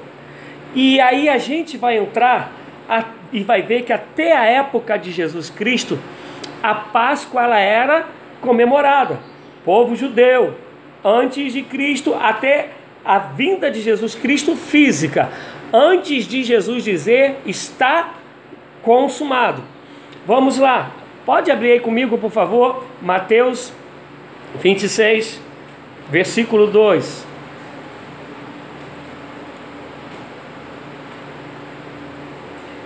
E 0.73 0.99
aí 0.99 1.29
a 1.29 1.37
gente 1.37 1.77
vai 1.77 1.97
entrar 1.97 2.51
a, 2.89 3.03
e 3.31 3.43
vai 3.43 3.61
ver 3.61 3.83
que 3.83 3.93
até 3.93 4.35
a 4.35 4.45
época 4.45 4.97
de 4.97 5.11
Jesus 5.11 5.49
Cristo, 5.49 5.99
a 6.61 6.73
Páscoa 6.73 7.43
ela 7.43 7.59
era 7.59 8.05
comemorada. 8.41 9.19
Povo 9.63 9.95
judeu, 9.95 10.55
antes 11.05 11.53
de 11.53 11.61
Cristo 11.61 12.15
até 12.19 12.69
a 13.05 13.19
vinda 13.19 13.69
de 13.69 13.79
Jesus 13.79 14.15
Cristo 14.15 14.55
física, 14.55 15.29
antes 15.71 16.27
de 16.27 16.43
Jesus 16.43 16.83
dizer 16.83 17.35
está 17.45 18.15
consumado. 18.81 19.61
Vamos 20.25 20.57
lá, 20.57 20.89
pode 21.23 21.51
abrir 21.51 21.73
aí 21.73 21.79
comigo, 21.79 22.17
por 22.17 22.31
favor, 22.31 22.83
Mateus 22.99 23.71
26, 24.59 25.39
versículo 26.09 26.65
2. 26.65 27.27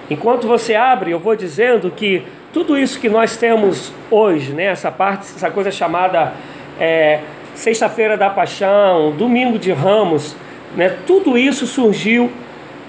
Enquanto 0.09 0.47
você 0.47 0.75
abre, 0.75 1.11
eu 1.11 1.19
vou 1.19 1.35
dizendo 1.35 1.89
que 1.91 2.23
tudo 2.51 2.77
isso 2.77 2.99
que 2.99 3.07
nós 3.07 3.37
temos 3.37 3.93
hoje, 4.09 4.53
né, 4.53 4.65
essa 4.65 4.91
parte, 4.91 5.21
essa 5.21 5.51
coisa 5.51 5.71
chamada 5.71 6.33
é, 6.79 7.21
Sexta-feira 7.59 8.15
da 8.15 8.29
Paixão, 8.29 9.11
Domingo 9.11 9.59
de 9.59 9.73
Ramos, 9.73 10.33
né, 10.77 10.95
tudo 11.05 11.37
isso 11.37 11.67
surgiu 11.67 12.31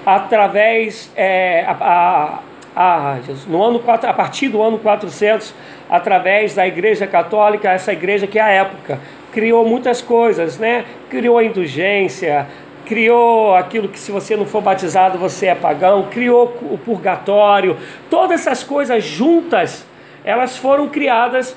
através, 0.07 1.11
é, 1.17 1.65
a, 1.67 2.41
a, 2.77 3.15
a, 3.17 3.19
no 3.49 3.61
ano, 3.65 3.83
a 3.85 4.13
partir 4.13 4.49
do 4.49 4.63
ano 4.63 4.79
400, 4.79 5.53
através 5.91 6.55
da 6.55 6.69
Igreja 6.69 7.05
Católica, 7.05 7.69
essa 7.69 7.93
igreja 7.93 8.29
que 8.29 8.39
é 8.39 8.43
a 8.43 8.49
época 8.49 9.01
criou 9.33 9.67
muitas 9.67 10.01
coisas, 10.01 10.57
né? 10.57 10.85
Criou 11.09 11.39
a 11.39 11.43
indulgência, 11.43 12.47
criou 12.87 13.57
aquilo 13.57 13.89
que 13.89 13.99
se 13.99 14.13
você 14.13 14.37
não 14.37 14.47
for 14.47 14.63
batizado 14.63 15.19
você 15.19 15.47
é 15.47 15.55
pagão, 15.57 16.07
criou 16.09 16.45
o 16.63 16.79
purgatório, 16.79 17.77
todas 18.09 18.43
essas 18.43 18.63
coisas 18.63 19.03
juntas, 19.03 19.85
elas 20.25 20.57
foram 20.57 20.89
criadas 20.89 21.57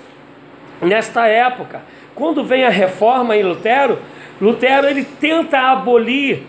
nesta 0.82 1.28
época. 1.28 1.93
Quando 2.16 2.44
vem 2.44 2.64
a 2.64 2.70
reforma 2.70 3.36
em 3.36 3.44
Lutero, 3.44 4.00
Lutero 4.40 4.88
ele 4.88 5.04
tenta 5.04 5.60
abolir 5.60 6.44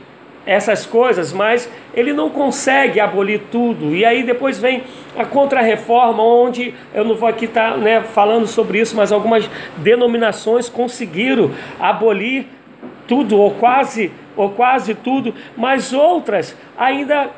essas 0.46 0.85
coisas, 0.85 1.33
mas 1.33 1.70
ele 1.94 2.12
não 2.12 2.29
consegue 2.29 3.00
abolir 3.00 3.40
tudo. 3.50 3.94
E 3.94 4.05
aí 4.05 4.22
depois 4.22 4.59
vem 4.59 4.83
a 5.16 5.24
contra-reforma, 5.24 6.22
onde 6.22 6.74
eu 6.92 7.05
não 7.05 7.14
vou 7.14 7.29
aqui 7.29 7.46
estar 7.46 7.72
tá, 7.72 7.77
né, 7.77 8.00
falando 8.00 8.46
sobre 8.46 8.79
isso, 8.79 8.94
mas 8.94 9.11
algumas 9.11 9.48
denominações 9.79 10.68
conseguiram 10.68 11.50
abolir 11.81 12.46
tudo 13.07 13.38
ou 13.38 13.53
quase 13.53 14.12
ou 14.37 14.50
quase 14.50 14.94
tudo, 14.94 15.33
mas 15.57 15.92
outras 15.92 16.57
ainda 16.77 17.31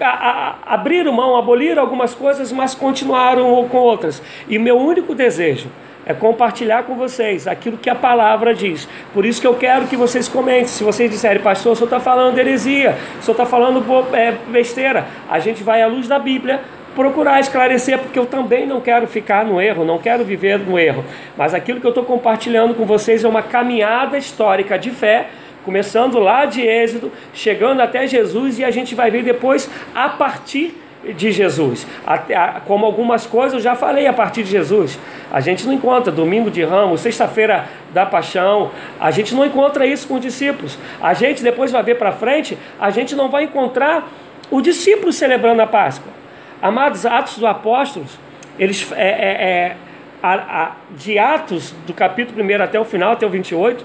a, 0.00 0.06
a, 0.06 0.74
abriram 0.74 1.12
mão, 1.12 1.36
aboliram 1.36 1.82
algumas 1.82 2.14
coisas, 2.14 2.50
mas 2.50 2.74
continuaram 2.74 3.68
com 3.68 3.78
outras. 3.78 4.22
E 4.48 4.58
meu 4.58 4.78
único 4.78 5.14
desejo 5.14 5.68
é 6.04 6.12
compartilhar 6.12 6.82
com 6.84 6.94
vocês 6.94 7.46
aquilo 7.46 7.76
que 7.76 7.88
a 7.88 7.94
palavra 7.94 8.54
diz. 8.54 8.88
Por 9.14 9.24
isso 9.24 9.40
que 9.40 9.46
eu 9.46 9.54
quero 9.54 9.86
que 9.86 9.96
vocês 9.96 10.28
comentem. 10.28 10.66
Se 10.66 10.84
vocês 10.84 11.10
disserem, 11.10 11.42
pastor, 11.42 11.72
o 11.72 11.76
senhor 11.76 11.86
está 11.86 12.00
falando 12.00 12.38
heresia, 12.38 12.96
o 13.18 13.22
senhor 13.22 13.34
está 13.34 13.46
falando 13.46 13.84
é, 14.14 14.32
besteira, 14.48 15.06
a 15.30 15.38
gente 15.38 15.62
vai 15.62 15.82
à 15.82 15.86
luz 15.86 16.08
da 16.08 16.18
Bíblia 16.18 16.60
procurar 16.94 17.40
esclarecer, 17.40 17.98
porque 17.98 18.18
eu 18.18 18.26
também 18.26 18.66
não 18.66 18.80
quero 18.80 19.06
ficar 19.06 19.44
no 19.44 19.60
erro, 19.60 19.84
não 19.84 19.98
quero 19.98 20.24
viver 20.24 20.58
no 20.58 20.78
erro. 20.78 21.04
Mas 21.36 21.54
aquilo 21.54 21.80
que 21.80 21.86
eu 21.86 21.90
estou 21.90 22.04
compartilhando 22.04 22.74
com 22.74 22.84
vocês 22.84 23.24
é 23.24 23.28
uma 23.28 23.42
caminhada 23.42 24.18
histórica 24.18 24.78
de 24.78 24.90
fé, 24.90 25.28
começando 25.64 26.18
lá 26.18 26.44
de 26.44 26.60
Êxodo, 26.60 27.10
chegando 27.32 27.80
até 27.80 28.06
Jesus, 28.06 28.58
e 28.58 28.64
a 28.64 28.70
gente 28.70 28.94
vai 28.94 29.10
ver 29.10 29.22
depois 29.22 29.70
a 29.94 30.08
partir 30.08 30.76
de 31.02 31.32
Jesus. 31.32 31.86
Até, 32.06 32.36
como 32.66 32.86
algumas 32.86 33.26
coisas 33.26 33.54
eu 33.54 33.60
já 33.60 33.74
falei 33.74 34.06
a 34.06 34.12
partir 34.12 34.44
de 34.44 34.50
Jesus. 34.50 34.98
A 35.30 35.40
gente 35.40 35.66
não 35.66 35.72
encontra 35.72 36.12
domingo 36.12 36.50
de 36.50 36.62
ramos, 36.62 37.00
sexta-feira 37.00 37.66
da 37.92 38.06
paixão, 38.06 38.70
a 39.00 39.10
gente 39.10 39.34
não 39.34 39.44
encontra 39.44 39.86
isso 39.86 40.06
com 40.06 40.14
os 40.14 40.20
discípulos. 40.20 40.78
A 41.00 41.14
gente 41.14 41.42
depois 41.42 41.72
vai 41.72 41.82
ver 41.82 41.96
para 41.96 42.12
frente, 42.12 42.56
a 42.80 42.90
gente 42.90 43.14
não 43.14 43.28
vai 43.28 43.44
encontrar 43.44 44.08
o 44.50 44.60
discípulo 44.60 45.12
celebrando 45.12 45.62
a 45.62 45.66
Páscoa. 45.66 46.12
Amados, 46.60 47.04
Atos 47.04 47.34
dos 47.34 47.44
Apóstolos, 47.44 48.18
eles 48.58 48.90
é, 48.92 49.08
é, 49.08 49.44
é 49.44 49.76
a, 50.22 50.34
a, 50.34 50.72
de 50.90 51.18
Atos, 51.18 51.74
do 51.86 51.92
capítulo 51.92 52.42
1 52.44 52.62
até 52.62 52.78
o 52.78 52.84
final, 52.84 53.12
até 53.12 53.26
o 53.26 53.30
28, 53.30 53.84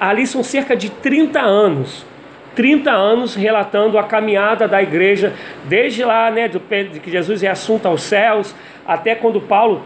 ali 0.00 0.26
são 0.26 0.42
cerca 0.42 0.74
de 0.74 0.90
30 0.90 1.40
anos 1.40 2.04
30 2.54 2.90
anos 2.90 3.34
relatando 3.34 3.98
a 3.98 4.02
caminhada 4.02 4.66
da 4.66 4.82
igreja, 4.82 5.32
desde 5.64 6.04
lá, 6.04 6.30
né, 6.30 6.48
do, 6.48 6.58
de 6.58 7.00
que 7.00 7.10
Jesus 7.10 7.42
é 7.42 7.48
assunto 7.48 7.86
aos 7.86 8.02
céus, 8.02 8.54
até 8.86 9.14
quando 9.14 9.40
Paulo 9.40 9.82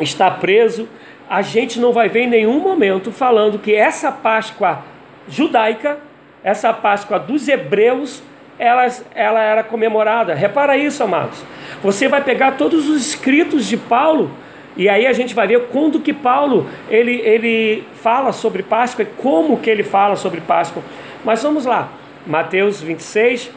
está 0.00 0.30
preso. 0.30 0.88
A 1.28 1.42
gente 1.42 1.78
não 1.78 1.92
vai 1.92 2.08
ver 2.08 2.22
em 2.22 2.28
nenhum 2.28 2.60
momento 2.60 3.12
falando 3.12 3.58
que 3.58 3.74
essa 3.74 4.10
Páscoa 4.10 4.82
judaica, 5.28 5.98
essa 6.42 6.72
Páscoa 6.72 7.18
dos 7.18 7.46
hebreus, 7.48 8.22
ela, 8.58 8.86
ela 9.14 9.40
era 9.40 9.62
comemorada. 9.62 10.34
Repara 10.34 10.76
isso, 10.76 11.02
amados. 11.02 11.44
Você 11.82 12.08
vai 12.08 12.22
pegar 12.22 12.52
todos 12.52 12.88
os 12.88 13.06
escritos 13.06 13.66
de 13.66 13.76
Paulo 13.76 14.30
e 14.76 14.88
aí 14.88 15.06
a 15.06 15.12
gente 15.12 15.34
vai 15.34 15.46
ver 15.46 15.66
quando 15.66 16.00
que 16.00 16.12
Paulo 16.12 16.66
ele, 16.88 17.20
ele 17.20 17.84
fala 17.94 18.32
sobre 18.32 18.62
Páscoa 18.62 19.02
e 19.02 19.06
como 19.06 19.58
que 19.58 19.68
ele 19.68 19.82
fala 19.82 20.16
sobre 20.16 20.40
Páscoa. 20.40 20.82
Mas 21.24 21.42
vamos 21.42 21.66
lá, 21.66 21.88
Mateus 22.26 22.80
26, 22.80 23.50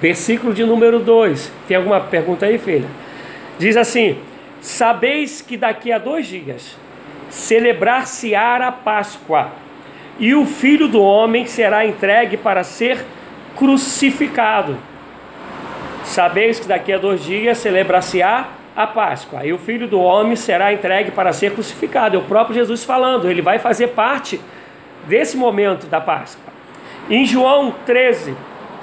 versículo 0.00 0.54
de 0.54 0.64
número 0.64 1.00
2. 1.00 1.52
Tem 1.66 1.76
alguma 1.76 2.00
pergunta 2.00 2.46
aí, 2.46 2.58
filha? 2.58 2.86
Diz 3.58 3.76
assim: 3.76 4.18
Sabeis 4.60 5.40
que 5.40 5.56
daqui 5.56 5.90
a 5.90 5.98
dois 5.98 6.26
dias 6.26 6.76
celebrar-se-á 7.28 8.68
a 8.68 8.72
Páscoa, 8.72 9.50
e 10.18 10.32
o 10.34 10.46
filho 10.46 10.86
do 10.86 11.02
homem 11.02 11.44
será 11.46 11.84
entregue 11.84 12.36
para 12.36 12.62
ser 12.62 13.04
crucificado. 13.56 14.76
Sabeis 16.04 16.60
que 16.60 16.68
daqui 16.68 16.92
a 16.92 16.98
dois 16.98 17.24
dias 17.24 17.58
celebrar-se-á 17.58 18.48
a 18.76 18.86
Páscoa, 18.86 19.44
e 19.44 19.52
o 19.52 19.58
filho 19.58 19.88
do 19.88 20.00
homem 20.00 20.36
será 20.36 20.72
entregue 20.72 21.10
para 21.10 21.32
ser 21.32 21.52
crucificado. 21.52 22.16
É 22.16 22.18
o 22.18 22.22
próprio 22.22 22.54
Jesus 22.54 22.84
falando, 22.84 23.28
ele 23.28 23.42
vai 23.42 23.58
fazer 23.58 23.88
parte 23.88 24.40
desse 25.06 25.36
momento 25.36 25.86
da 25.86 26.00
Páscoa. 26.00 26.43
Em 27.10 27.26
João 27.26 27.74
13, 27.84 28.34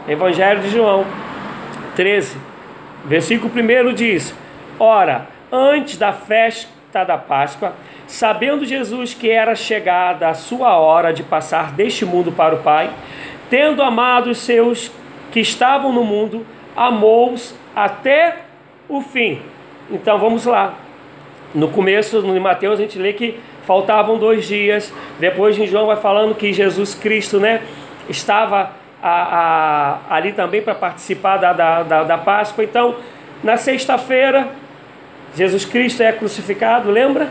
Evangelho 0.08 0.62
de 0.62 0.70
João 0.70 1.06
13, 1.96 2.38
versículo 3.04 3.52
1 3.52 3.94
diz: 3.96 4.36
Ora, 4.78 5.28
antes 5.52 5.98
da 5.98 6.14
festa 6.14 7.04
da 7.04 7.18
Páscoa, 7.18 7.74
sabendo 8.06 8.64
Jesus 8.64 9.16
que 9.16 9.28
era 9.28 9.56
chegada 9.56 10.30
a 10.30 10.36
sua 10.36 10.78
hora 10.78 11.12
de 11.12 11.24
passar 11.24 11.72
deste 11.72 12.06
mundo 12.06 12.32
para 12.32 12.54
o 12.54 12.60
Pai, 12.60 12.92
tendo 13.50 13.82
amado 13.82 14.30
os 14.30 14.38
seus 14.38 14.92
que 15.32 15.40
estavam 15.40 15.92
no 15.92 16.04
mundo, 16.04 16.46
amou-os 16.76 17.56
até 17.76 18.38
o 18.88 19.02
fim. 19.02 19.42
Então 19.90 20.20
vamos 20.20 20.46
lá. 20.46 20.76
No 21.56 21.70
começo, 21.70 22.22
no 22.22 22.40
Mateus, 22.40 22.80
a 22.80 22.84
gente 22.84 23.00
lê 23.00 23.14
que 23.14 23.40
faltavam 23.66 24.18
dois 24.18 24.48
dias. 24.48 24.94
Depois 25.20 25.58
em 25.58 25.66
João 25.66 25.88
vai 25.88 25.98
falando 25.98 26.36
que 26.36 26.54
Jesus 26.54 26.94
Cristo, 26.94 27.40
né, 27.40 27.62
estava 28.12 28.72
a, 29.02 29.10
a, 30.10 30.16
ali 30.16 30.32
também 30.34 30.62
para 30.62 30.76
participar 30.76 31.38
da, 31.38 31.54
da, 31.54 31.84
da, 31.84 32.04
da 32.04 32.18
Páscoa. 32.18 32.64
Então, 32.64 32.96
na 33.44 33.58
sexta-feira, 33.58 34.50
Jesus 35.36 35.66
Cristo 35.66 36.04
é 36.04 36.12
crucificado, 36.12 36.92
lembra? 36.92 37.30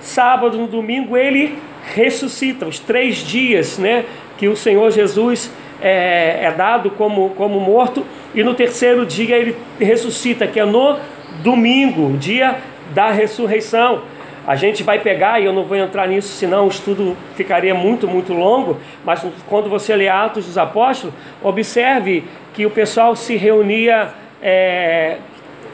Sábado, 0.00 0.56
no 0.56 0.68
domingo, 0.68 1.16
ele 1.16 1.58
ressuscita. 1.94 2.66
Os 2.66 2.78
três 2.78 3.16
dias, 3.16 3.78
né, 3.78 4.04
que 4.36 4.46
o 4.46 4.56
Senhor 4.56 4.90
Jesus 4.92 5.50
é, 5.80 6.44
é 6.44 6.52
dado 6.52 6.90
como, 6.90 7.30
como 7.30 7.58
morto. 7.58 8.04
E 8.34 8.42
no 8.42 8.54
terceiro 8.54 9.04
dia 9.04 9.36
ele 9.36 9.56
ressuscita, 9.80 10.46
que 10.46 10.60
é 10.60 10.64
no 10.64 10.98
domingo, 11.42 12.16
dia 12.16 12.58
da 12.94 13.10
ressurreição. 13.10 14.02
A 14.48 14.56
gente 14.56 14.82
vai 14.82 14.98
pegar, 14.98 15.38
e 15.38 15.44
eu 15.44 15.52
não 15.52 15.64
vou 15.64 15.76
entrar 15.76 16.08
nisso, 16.08 16.28
senão 16.28 16.64
o 16.64 16.68
estudo 16.68 17.14
ficaria 17.34 17.74
muito, 17.74 18.08
muito 18.08 18.32
longo, 18.32 18.78
mas 19.04 19.22
quando 19.46 19.68
você 19.68 19.94
lê 19.94 20.08
Atos 20.08 20.46
dos 20.46 20.56
Apóstolos, 20.56 21.14
observe 21.42 22.24
que 22.54 22.64
o 22.64 22.70
pessoal 22.70 23.14
se 23.14 23.36
reunia 23.36 24.08
é, 24.42 25.18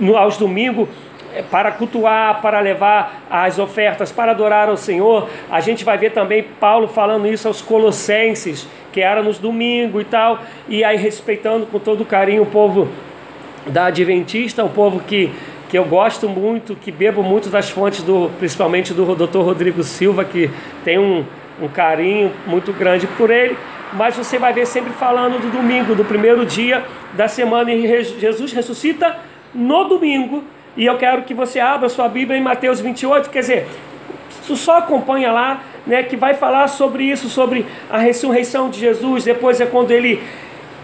no, 0.00 0.16
aos 0.16 0.37
domingos 0.37 0.88
é, 1.32 1.42
para 1.42 1.70
cultuar, 1.70 2.42
para 2.42 2.58
levar 2.58 3.22
as 3.30 3.60
ofertas, 3.60 4.10
para 4.10 4.32
adorar 4.32 4.68
ao 4.68 4.76
Senhor. 4.76 5.28
A 5.48 5.60
gente 5.60 5.84
vai 5.84 5.96
ver 5.96 6.10
também 6.10 6.42
Paulo 6.42 6.88
falando 6.88 7.28
isso 7.28 7.46
aos 7.46 7.62
Colossenses, 7.62 8.66
que 8.92 9.00
era 9.00 9.22
nos 9.22 9.38
domingos 9.38 10.02
e 10.02 10.04
tal, 10.04 10.40
e 10.68 10.82
aí 10.82 10.96
respeitando 10.96 11.64
com 11.66 11.78
todo 11.78 12.04
carinho 12.04 12.42
o 12.42 12.46
povo 12.46 12.88
da 13.68 13.84
Adventista, 13.84 14.64
o 14.64 14.68
povo 14.68 14.98
que 14.98 15.32
que 15.74 15.78
eu 15.78 15.84
gosto 15.84 16.28
muito, 16.28 16.76
que 16.76 16.92
bebo 16.92 17.20
muito 17.20 17.48
das 17.48 17.68
fontes 17.68 18.00
do, 18.00 18.30
principalmente 18.38 18.94
do 18.94 19.12
Dr. 19.16 19.38
Rodrigo 19.38 19.82
Silva, 19.82 20.24
que 20.24 20.48
tem 20.84 21.00
um, 21.00 21.24
um 21.60 21.66
carinho 21.66 22.30
muito 22.46 22.72
grande 22.72 23.08
por 23.08 23.28
ele. 23.28 23.58
Mas 23.92 24.16
você 24.16 24.38
vai 24.38 24.52
ver 24.52 24.68
sempre 24.68 24.92
falando 24.92 25.42
do 25.42 25.50
domingo, 25.50 25.96
do 25.96 26.04
primeiro 26.04 26.46
dia 26.46 26.84
da 27.14 27.26
semana, 27.26 27.72
e 27.72 28.04
Jesus 28.04 28.52
ressuscita 28.52 29.16
no 29.52 29.82
domingo. 29.88 30.44
E 30.76 30.87
eu 30.87 30.96
quero 30.96 31.22
que 31.22 31.34
você 31.34 31.58
abra 31.58 31.88
sua 31.88 32.08
Bíblia 32.08 32.38
em 32.38 32.42
Mateus 32.42 32.78
28, 32.78 33.28
quer 33.28 33.40
dizer, 33.40 33.66
tu 34.46 34.54
só 34.54 34.78
acompanha 34.78 35.32
lá, 35.32 35.60
né, 35.84 36.04
que 36.04 36.16
vai 36.16 36.34
falar 36.34 36.68
sobre 36.68 37.02
isso, 37.02 37.28
sobre 37.28 37.66
a 37.90 37.98
ressurreição 37.98 38.70
de 38.70 38.78
Jesus. 38.78 39.24
Depois 39.24 39.60
é 39.60 39.66
quando 39.66 39.90
ele 39.90 40.22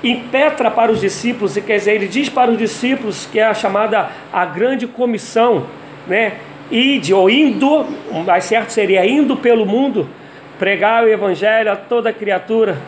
impetra 0.03 0.71
para 0.71 0.91
os 0.91 1.01
discípulos, 1.01 1.57
e 1.57 1.61
quer 1.61 1.77
dizer, 1.77 1.95
ele 1.95 2.09
diz 2.09 2.29
para 2.29 2.51
os 2.51 2.59
discípulos 2.59 3.27
que 3.27 3.39
é 3.39 3.45
a 3.45 3.55
chamada 3.55 4.11
a 4.33 4.45
grande 4.45 4.87
comissão, 4.87 5.67
né? 6.07 6.35
Ide, 6.71 7.13
ou 7.13 7.29
indo, 7.29 7.85
mais 8.25 8.45
certo 8.45 8.71
seria 8.71 9.05
indo 9.05 9.37
pelo 9.37 9.67
mundo, 9.67 10.09
pregar 10.59 11.03
o 11.03 11.09
evangelho 11.09 11.73
a 11.73 11.77
toda 11.77 12.13
criatura, 12.13 12.79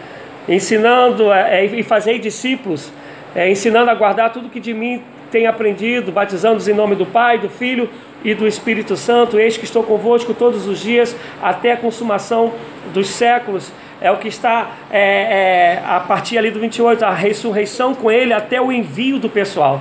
ensinando 0.49 1.33
é, 1.33 1.65
e 1.65 1.83
fazer 1.83 2.19
discípulos, 2.19 2.93
é, 3.35 3.51
ensinando 3.51 3.91
a 3.91 3.95
guardar 3.95 4.33
tudo 4.33 4.49
que 4.49 4.61
de 4.61 4.73
mim 4.73 5.03
tem 5.33 5.47
aprendido, 5.47 6.13
batizando-os 6.13 6.69
em 6.69 6.75
nome 6.75 6.95
do 6.95 7.07
Pai, 7.07 7.39
do 7.39 7.49
Filho 7.49 7.89
e 8.25 8.35
do 8.35 8.47
Espírito 8.47 8.97
Santo. 8.97 9.39
Eis 9.39 9.57
que 9.57 9.65
estou 9.65 9.83
convosco 9.83 10.35
todos 10.35 10.67
os 10.67 10.81
dias 10.81 11.17
até 11.43 11.73
a 11.73 11.77
consumação 11.77 12.53
dos 12.93 13.09
séculos 13.09 13.73
é 14.03 14.11
o 14.11 14.17
que 14.17 14.27
está 14.27 14.73
é, 14.91 15.79
é, 15.79 15.83
a 15.87 16.01
partir 16.01 16.37
ali 16.37 16.51
do 16.51 16.59
28, 16.59 17.05
a 17.05 17.13
ressurreição 17.13 17.95
com 17.95 18.11
ele 18.11 18.33
até 18.33 18.61
o 18.61 18.73
envio 18.73 19.19
do 19.19 19.29
pessoal. 19.29 19.81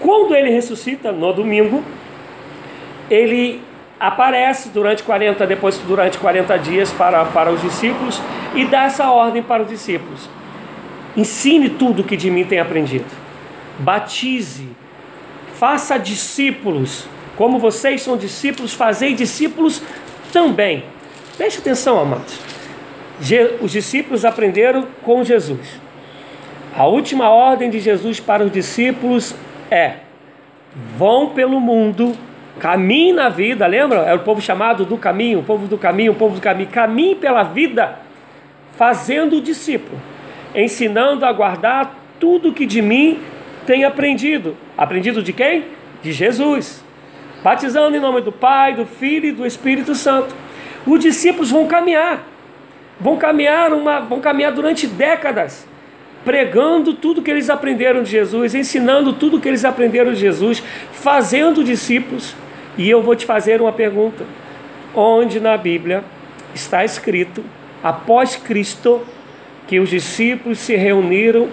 Quando 0.00 0.34
ele 0.34 0.50
ressuscita 0.50 1.12
no 1.12 1.32
domingo, 1.32 1.84
ele 3.08 3.60
aparece 3.98 4.70
durante 4.70 5.02
40, 5.04 5.46
depois 5.46 5.78
durante 5.78 6.18
40 6.18 6.56
dias 6.58 6.92
para, 6.92 7.24
para 7.26 7.50
os 7.50 7.62
discípulos 7.62 8.20
e 8.54 8.64
dá 8.64 8.84
essa 8.84 9.10
ordem 9.10 9.42
para 9.42 9.62
os 9.62 9.68
discípulos. 9.68 10.28
Ensine 11.16 11.70
tudo 11.70 12.04
que 12.04 12.16
de 12.16 12.30
mim 12.30 12.44
tem 12.44 12.58
aprendido. 12.58 13.06
Batize, 13.78 14.68
faça 15.54 15.96
discípulos. 15.96 17.08
Como 17.38 17.58
vocês 17.58 18.02
são 18.02 18.18
discípulos, 18.18 18.74
fazei 18.74 19.14
discípulos 19.14 19.80
também. 20.30 20.84
Preste 21.38 21.60
atenção, 21.60 21.98
amados 21.98 22.48
os 23.60 23.72
discípulos 23.72 24.24
aprenderam 24.24 24.86
com 25.02 25.24
Jesus. 25.24 25.80
A 26.76 26.86
última 26.86 27.28
ordem 27.28 27.70
de 27.70 27.80
Jesus 27.80 28.20
para 28.20 28.44
os 28.44 28.52
discípulos 28.52 29.34
é: 29.70 29.94
vão 30.96 31.30
pelo 31.30 31.60
mundo, 31.60 32.16
caminhem 32.60 33.12
na 33.12 33.28
vida, 33.28 33.66
lembra? 33.66 34.00
É 34.00 34.14
o 34.14 34.20
povo 34.20 34.40
chamado 34.40 34.84
do 34.84 34.96
caminho, 34.96 35.40
o 35.40 35.42
povo 35.42 35.66
do 35.66 35.76
caminho, 35.76 36.12
o 36.12 36.14
povo 36.14 36.36
do 36.36 36.40
caminho. 36.40 36.68
Caminhe 36.70 37.14
pela 37.14 37.42
vida, 37.42 37.98
fazendo 38.76 39.38
o 39.38 39.40
discípulo, 39.40 40.00
ensinando 40.54 41.26
a 41.26 41.32
guardar 41.32 41.96
tudo 42.20 42.52
que 42.52 42.66
de 42.66 42.80
mim 42.80 43.20
tem 43.66 43.84
aprendido. 43.84 44.56
Aprendido 44.76 45.22
de 45.22 45.32
quem? 45.32 45.64
De 46.02 46.12
Jesus. 46.12 46.84
Batizando 47.42 47.96
em 47.96 48.00
nome 48.00 48.20
do 48.20 48.32
Pai, 48.32 48.74
do 48.74 48.84
Filho 48.84 49.26
e 49.26 49.32
do 49.32 49.46
Espírito 49.46 49.94
Santo. 49.94 50.34
Os 50.86 51.00
discípulos 51.00 51.50
vão 51.50 51.66
caminhar, 51.66 52.26
vão 53.00 53.16
caminhar, 53.16 53.72
uma, 53.72 54.00
vão 54.00 54.20
caminhar 54.20 54.52
durante 54.52 54.86
décadas, 54.86 55.66
pregando 56.24 56.94
tudo 56.94 57.22
que 57.22 57.30
eles 57.30 57.50
aprenderam 57.50 58.02
de 58.02 58.10
Jesus, 58.10 58.54
ensinando 58.54 59.12
tudo 59.12 59.40
que 59.40 59.48
eles 59.48 59.64
aprenderam 59.64 60.12
de 60.12 60.20
Jesus, 60.20 60.62
fazendo 60.92 61.62
discípulos. 61.62 62.34
E 62.76 62.88
eu 62.88 63.02
vou 63.02 63.14
te 63.14 63.26
fazer 63.26 63.60
uma 63.60 63.72
pergunta: 63.72 64.24
onde 64.94 65.40
na 65.40 65.56
Bíblia 65.56 66.02
está 66.54 66.84
escrito, 66.84 67.44
após 67.82 68.36
Cristo, 68.36 69.04
que 69.66 69.78
os 69.78 69.90
discípulos 69.90 70.58
se 70.58 70.74
reuniram 70.74 71.48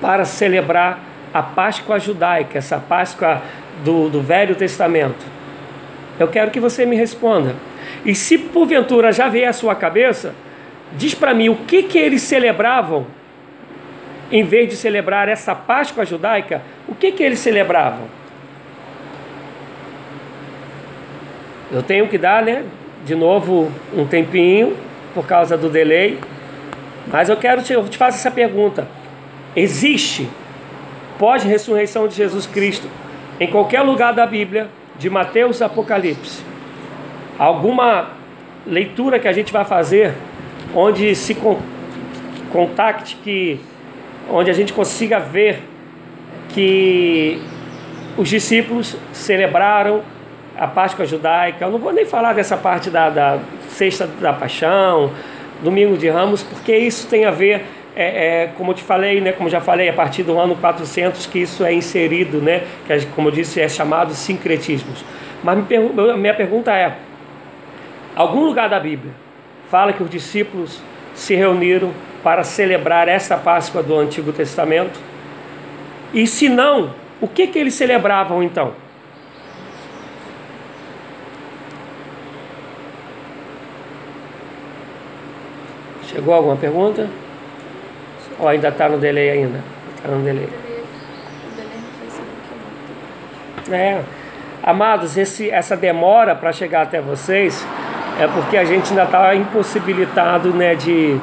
para 0.00 0.24
celebrar 0.24 1.00
a 1.32 1.42
Páscoa 1.42 1.98
judaica, 1.98 2.58
essa 2.58 2.78
Páscoa 2.78 3.42
do, 3.84 4.08
do 4.08 4.20
Velho 4.20 4.54
Testamento? 4.54 5.24
Eu 6.18 6.28
quero 6.28 6.50
que 6.50 6.60
você 6.60 6.84
me 6.84 6.96
responda. 6.96 7.54
E 8.04 8.14
se 8.14 8.38
porventura 8.38 9.12
já 9.12 9.28
veio 9.28 9.48
à 9.48 9.52
sua 9.52 9.74
cabeça, 9.74 10.34
diz 10.96 11.14
para 11.14 11.34
mim 11.34 11.48
o 11.48 11.56
que, 11.56 11.82
que 11.84 11.98
eles 11.98 12.22
celebravam 12.22 13.06
em 14.30 14.44
vez 14.44 14.68
de 14.68 14.76
celebrar 14.76 15.28
essa 15.28 15.54
Páscoa 15.54 16.04
judaica, 16.04 16.62
o 16.86 16.94
que, 16.94 17.12
que 17.12 17.22
eles 17.22 17.38
celebravam? 17.38 18.06
Eu 21.70 21.82
tenho 21.82 22.08
que 22.08 22.18
dar, 22.18 22.42
né, 22.42 22.64
de 23.04 23.14
novo 23.14 23.70
um 23.94 24.06
tempinho 24.06 24.76
por 25.14 25.26
causa 25.26 25.56
do 25.56 25.68
delay, 25.68 26.18
mas 27.06 27.28
eu 27.28 27.36
quero 27.36 27.62
te, 27.62 27.72
eu 27.72 27.86
te 27.88 27.96
fazer 27.96 28.16
essa 28.16 28.30
pergunta: 28.30 28.86
existe 29.56 30.28
pós-ressurreição 31.18 32.06
de 32.06 32.14
Jesus 32.14 32.46
Cristo 32.46 32.88
em 33.40 33.46
qualquer 33.46 33.82
lugar 33.82 34.12
da 34.12 34.26
Bíblia, 34.26 34.68
de 34.98 35.08
Mateus 35.08 35.62
Apocalipse, 35.62 36.42
alguma 37.38 38.08
leitura 38.66 39.18
que 39.18 39.28
a 39.28 39.32
gente 39.32 39.52
vai 39.52 39.64
fazer 39.64 40.14
onde 40.74 41.14
se 41.14 41.36
contacte 42.50 43.16
que 43.22 43.60
onde 44.30 44.50
a 44.50 44.52
gente 44.52 44.72
consiga 44.72 45.18
ver 45.18 45.62
que 46.50 47.40
os 48.16 48.28
discípulos 48.28 48.96
celebraram 49.12 50.02
a 50.56 50.66
Páscoa 50.66 51.06
judaica. 51.06 51.64
Eu 51.64 51.70
não 51.70 51.78
vou 51.78 51.92
nem 51.92 52.04
falar 52.04 52.32
dessa 52.32 52.56
parte 52.56 52.90
da, 52.90 53.08
da 53.08 53.38
Sexta 53.68 54.06
da 54.20 54.32
Paixão, 54.32 55.12
Domingo 55.62 55.96
de 55.96 56.08
Ramos, 56.08 56.42
porque 56.42 56.76
isso 56.76 57.06
tem 57.08 57.24
a 57.24 57.30
ver, 57.30 57.64
é, 58.00 58.44
é, 58.44 58.46
como 58.56 58.70
eu 58.70 58.76
te 58.76 58.84
falei, 58.84 59.20
né, 59.20 59.32
como 59.32 59.50
já 59.50 59.60
falei, 59.60 59.88
a 59.88 59.92
partir 59.92 60.22
do 60.22 60.38
ano 60.38 60.54
400 60.54 61.26
que 61.26 61.40
isso 61.40 61.64
é 61.64 61.74
inserido, 61.74 62.40
né, 62.40 62.62
que 62.86 63.06
como 63.06 63.26
eu 63.26 63.32
disse, 63.32 63.60
é 63.60 63.68
chamado 63.68 64.14
sincretismos. 64.14 65.04
Mas 65.42 65.58
minha 66.16 66.34
pergunta 66.34 66.70
é: 66.72 66.94
algum 68.14 68.44
lugar 68.44 68.68
da 68.68 68.78
Bíblia 68.78 69.12
fala 69.68 69.92
que 69.92 70.00
os 70.00 70.08
discípulos 70.08 70.80
se 71.12 71.34
reuniram 71.34 71.92
para 72.22 72.44
celebrar 72.44 73.08
essa 73.08 73.36
Páscoa 73.36 73.82
do 73.82 73.98
Antigo 73.98 74.32
Testamento? 74.32 75.00
E 76.14 76.24
se 76.24 76.48
não, 76.48 76.94
o 77.20 77.26
que, 77.26 77.48
que 77.48 77.58
eles 77.58 77.74
celebravam 77.74 78.44
então? 78.44 78.74
Chegou 86.04 86.32
alguma 86.32 86.56
pergunta? 86.56 87.08
Ou 88.38 88.48
ainda 88.48 88.68
está 88.68 88.88
no 88.88 88.98
delay 88.98 89.30
ainda? 89.30 89.60
Está 89.96 90.08
no 90.08 90.22
delay. 90.22 90.48
É. 93.70 94.00
Amados, 94.62 95.16
esse, 95.16 95.50
essa 95.50 95.76
demora 95.76 96.34
para 96.34 96.52
chegar 96.52 96.82
até 96.82 97.00
vocês 97.00 97.66
é 98.20 98.26
porque 98.26 98.56
a 98.56 98.64
gente 98.64 98.90
ainda 98.90 99.04
está 99.04 99.34
impossibilitado 99.34 100.50
né, 100.52 100.74
de, 100.74 101.18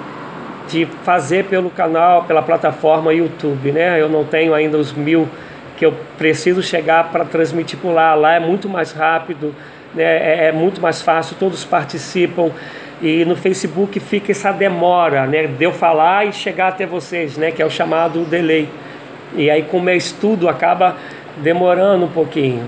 de 0.68 0.86
fazer 1.04 1.46
pelo 1.46 1.70
canal, 1.70 2.24
pela 2.24 2.42
plataforma 2.42 3.14
YouTube. 3.14 3.72
Né? 3.72 4.02
Eu 4.02 4.10
não 4.10 4.24
tenho 4.24 4.54
ainda 4.54 4.78
os 4.78 4.94
mil 4.94 5.28
que 5.78 5.86
eu 5.86 5.94
preciso 6.18 6.64
chegar 6.64 7.12
para 7.12 7.26
transmitir 7.26 7.78
por 7.80 7.92
lá. 7.92 8.14
Lá 8.14 8.36
é 8.36 8.40
muito 8.40 8.70
mais 8.70 8.94
rápido, 8.94 9.54
né? 9.94 10.04
é, 10.04 10.48
é 10.48 10.52
muito 10.52 10.82
mais 10.82 11.02
fácil, 11.02 11.36
todos 11.38 11.66
participam. 11.66 12.52
E 13.02 13.26
no 13.26 13.36
Facebook 13.36 14.00
fica 14.00 14.32
essa 14.32 14.52
demora, 14.52 15.28
né, 15.28 15.48
de 15.48 15.64
eu 15.64 15.72
falar 15.72 16.26
e 16.26 16.34
chegar 16.34 16.70
até 16.70 16.86
vocês, 16.86 17.38
né, 17.38 17.52
que 17.52 17.62
é 17.62 17.66
o 17.66 17.70
chamado 17.70 18.24
delay. 18.26 18.70
E 19.36 19.50
aí 19.50 19.64
como 19.64 19.90
é 19.90 19.98
estudo 19.98 20.48
acaba 20.48 20.96
demorando 21.38 22.06
um 22.06 22.10
pouquinho. 22.10 22.64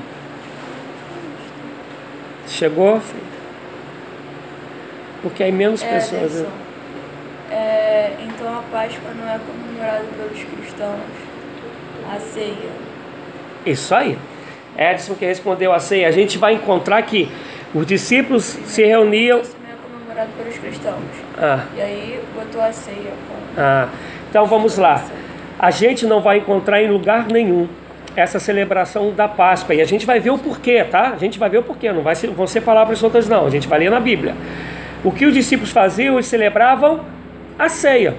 Chegou? 2.47 3.01
Porque 5.21 5.43
aí 5.43 5.51
menos 5.51 5.81
é, 5.81 5.93
pessoas. 5.93 6.33
Né? 6.33 6.47
É, 7.51 8.11
então 8.21 8.59
a 8.59 8.61
Páscoa 8.71 9.11
não 9.17 9.27
é 9.27 9.39
comemorada 9.39 10.05
pelos 10.17 10.43
cristãos, 10.43 10.99
a 12.13 12.19
ceia. 12.19 12.87
Isso 13.65 13.95
aí. 13.95 14.17
Edson 14.77 15.15
que 15.15 15.25
respondeu 15.25 15.73
a 15.73 15.79
ceia. 15.79 16.07
A 16.07 16.11
gente 16.11 16.37
vai 16.37 16.53
encontrar 16.53 17.01
que 17.01 17.29
os 17.73 17.85
discípulos 17.85 18.43
se 18.43 18.85
reuniam 18.85 19.41
comemorado 20.17 20.29
pelos 20.37 20.57
cristãos. 20.57 21.03
Ah. 21.37 21.65
E 21.75 21.81
aí 21.81 22.19
botou 22.35 22.61
a 22.61 22.71
ceia. 22.71 23.11
Com... 23.27 23.61
Ah. 23.61 23.87
Então 24.29 24.45
vamos 24.45 24.77
lá. 24.77 25.03
A 25.59 25.69
gente 25.69 26.05
não 26.05 26.21
vai 26.21 26.37
encontrar 26.37 26.81
em 26.81 26.89
lugar 26.89 27.27
nenhum 27.27 27.67
essa 28.15 28.39
celebração 28.39 29.11
da 29.11 29.27
Páscoa. 29.27 29.75
E 29.75 29.81
a 29.81 29.85
gente 29.85 30.05
vai 30.05 30.19
ver 30.19 30.31
o 30.31 30.37
porquê, 30.37 30.83
tá? 30.83 31.11
A 31.13 31.17
gente 31.17 31.37
vai 31.37 31.49
ver 31.49 31.59
o 31.59 31.63
porquê. 31.63 31.91
Não 31.91 32.01
vai 32.01 32.15
ser, 32.15 32.27
vão 32.29 32.47
ser 32.47 32.61
palavras 32.61 32.97
soltas, 32.97 33.29
não. 33.29 33.45
A 33.45 33.49
gente 33.49 33.67
vai 33.67 33.79
ler 33.79 33.91
na 33.91 33.99
Bíblia. 33.99 34.33
O 35.03 35.11
que 35.11 35.25
os 35.25 35.33
discípulos 35.33 35.71
faziam? 35.71 36.15
Eles 36.15 36.25
celebravam 36.25 37.01
a 37.57 37.69
ceia. 37.69 38.15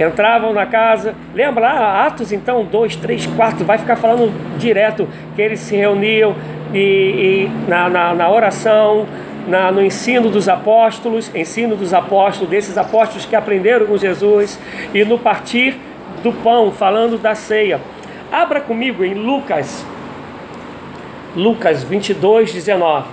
Entravam 0.00 0.52
na 0.52 0.66
casa. 0.66 1.14
Lembra 1.34 1.62
lá, 1.62 2.06
Atos 2.06 2.32
então, 2.32 2.64
2, 2.64 2.96
3, 2.96 3.26
4, 3.26 3.64
vai 3.64 3.78
ficar 3.78 3.96
falando 3.96 4.32
direto 4.58 5.08
que 5.34 5.42
eles 5.42 5.60
se 5.60 5.76
reuniam 5.76 6.34
e, 6.72 6.78
e 6.78 7.50
na, 7.68 7.88
na, 7.88 8.14
na 8.14 8.30
oração, 8.30 9.06
na, 9.46 9.70
no 9.70 9.82
ensino 9.82 10.30
dos 10.30 10.48
apóstolos, 10.48 11.30
ensino 11.34 11.76
dos 11.76 11.94
apóstolos, 11.94 12.50
desses 12.50 12.76
apóstolos 12.76 13.24
que 13.24 13.36
aprenderam 13.36 13.86
com 13.86 13.96
Jesus, 13.96 14.58
e 14.92 15.04
no 15.04 15.18
partir 15.18 15.76
do 16.22 16.32
pão, 16.32 16.72
falando 16.72 17.18
da 17.18 17.34
ceia. 17.34 17.80
Abra 18.30 18.60
comigo 18.60 19.04
em 19.04 19.14
Lucas, 19.14 19.84
Lucas 21.34 21.84
22, 21.84 22.52
19. 22.52 23.08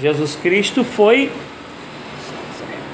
Jesus 0.00 0.36
Cristo 0.36 0.84
foi. 0.84 1.30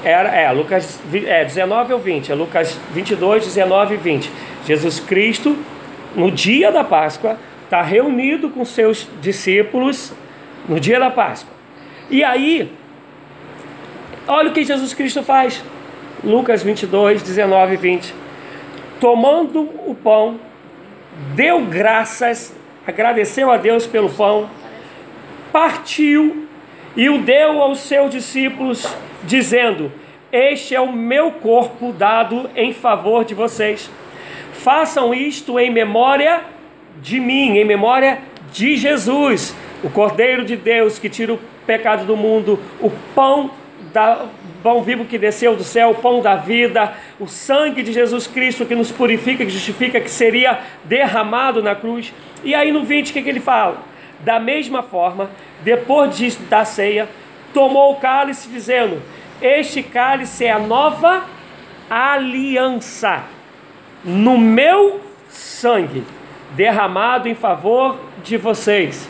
Era, 0.03 0.29
é, 0.29 0.51
Lucas 0.51 0.99
é, 1.13 1.45
19 1.45 1.93
ou 1.93 1.99
20, 1.99 2.31
é 2.31 2.35
Lucas 2.35 2.77
22, 2.93 3.45
19 3.45 3.93
e 3.93 3.97
20. 3.97 4.31
Jesus 4.65 4.99
Cristo, 4.99 5.57
no 6.15 6.29
dia 6.29 6.71
da 6.71 6.83
Páscoa, 6.83 7.37
está 7.63 7.81
reunido 7.81 8.49
com 8.49 8.65
seus 8.65 9.07
discípulos 9.21 10.13
no 10.67 10.79
dia 10.79 10.99
da 10.99 11.09
Páscoa. 11.09 11.52
E 12.13 12.23
aí, 12.23 12.71
olha 14.27 14.51
o 14.51 14.53
que 14.53 14.63
Jesus 14.63 14.93
Cristo 14.93 15.23
faz. 15.23 15.63
Lucas 16.23 16.61
22, 16.61 17.23
19 17.23 17.73
e 17.73 17.77
20. 17.77 18.13
Tomando 18.99 19.61
o 19.61 19.95
pão, 19.95 20.39
deu 21.33 21.61
graças, 21.61 22.55
agradeceu 22.85 23.49
a 23.49 23.57
Deus 23.57 23.87
pelo 23.87 24.11
pão, 24.11 24.47
partiu 25.51 26.47
e 26.95 27.09
o 27.09 27.17
deu 27.17 27.59
aos 27.59 27.79
seus 27.79 28.11
discípulos, 28.11 28.87
dizendo: 29.23 29.91
Este 30.31 30.75
é 30.75 30.79
o 30.79 30.93
meu 30.93 31.31
corpo 31.31 31.91
dado 31.91 32.47
em 32.55 32.73
favor 32.73 33.25
de 33.25 33.33
vocês. 33.33 33.89
Façam 34.53 35.15
isto 35.15 35.57
em 35.57 35.71
memória 35.71 36.41
de 37.01 37.19
mim, 37.19 37.57
em 37.57 37.65
memória 37.65 38.19
de 38.51 38.75
Jesus, 38.75 39.55
o 39.83 39.89
Cordeiro 39.89 40.45
de 40.45 40.55
Deus 40.55 40.99
que 40.99 41.09
tira 41.09 41.33
o 41.33 41.52
pecado 41.65 42.05
do 42.05 42.15
mundo, 42.15 42.59
o 42.79 42.89
pão 43.15 43.51
da 43.93 44.25
pão 44.63 44.81
vivo 44.81 45.05
que 45.05 45.17
desceu 45.17 45.55
do 45.55 45.63
céu, 45.63 45.91
o 45.91 45.95
pão 45.95 46.21
da 46.21 46.35
vida, 46.35 46.93
o 47.19 47.27
sangue 47.27 47.83
de 47.83 47.91
Jesus 47.91 48.25
Cristo 48.25 48.65
que 48.65 48.73
nos 48.73 48.91
purifica, 48.91 49.45
que 49.45 49.51
justifica, 49.51 49.99
que 49.99 50.09
seria 50.09 50.59
derramado 50.85 51.61
na 51.61 51.75
cruz. 51.75 52.13
E 52.43 52.55
aí 52.55 52.71
no 52.71 52.83
20 52.83 53.09
o 53.09 53.13
que, 53.13 53.21
que 53.21 53.29
ele 53.29 53.39
fala? 53.39 53.77
Da 54.21 54.39
mesma 54.39 54.81
forma, 54.81 55.29
depois 55.63 56.15
de, 56.15 56.29
da 56.47 56.63
ceia, 56.63 57.09
tomou 57.53 57.91
o 57.91 57.97
cálice, 57.97 58.49
dizendo: 58.49 59.01
Este 59.41 59.83
cálice 59.83 60.45
é 60.45 60.51
a 60.51 60.59
nova 60.59 61.25
aliança 61.89 63.23
no 64.03 64.37
meu 64.37 65.01
sangue, 65.29 66.03
derramado 66.55 67.27
em 67.27 67.35
favor 67.35 67.97
de 68.23 68.37
vocês. 68.37 69.09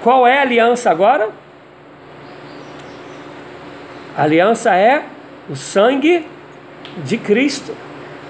Qual 0.00 0.26
é 0.26 0.38
a 0.38 0.42
aliança 0.42 0.90
agora? 0.90 1.39
A 4.16 4.22
aliança 4.24 4.74
é 4.74 5.04
o 5.48 5.56
sangue 5.56 6.26
de 7.04 7.16
Cristo. 7.16 7.76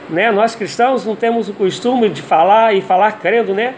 Né? 0.08 0.30
Nós 0.30 0.54
cristãos 0.54 1.06
não 1.06 1.16
temos 1.16 1.48
o 1.48 1.54
costume 1.54 2.08
de 2.08 2.22
falar 2.22 2.74
e 2.74 2.82
falar 2.82 3.12
crendo, 3.12 3.54
né? 3.54 3.74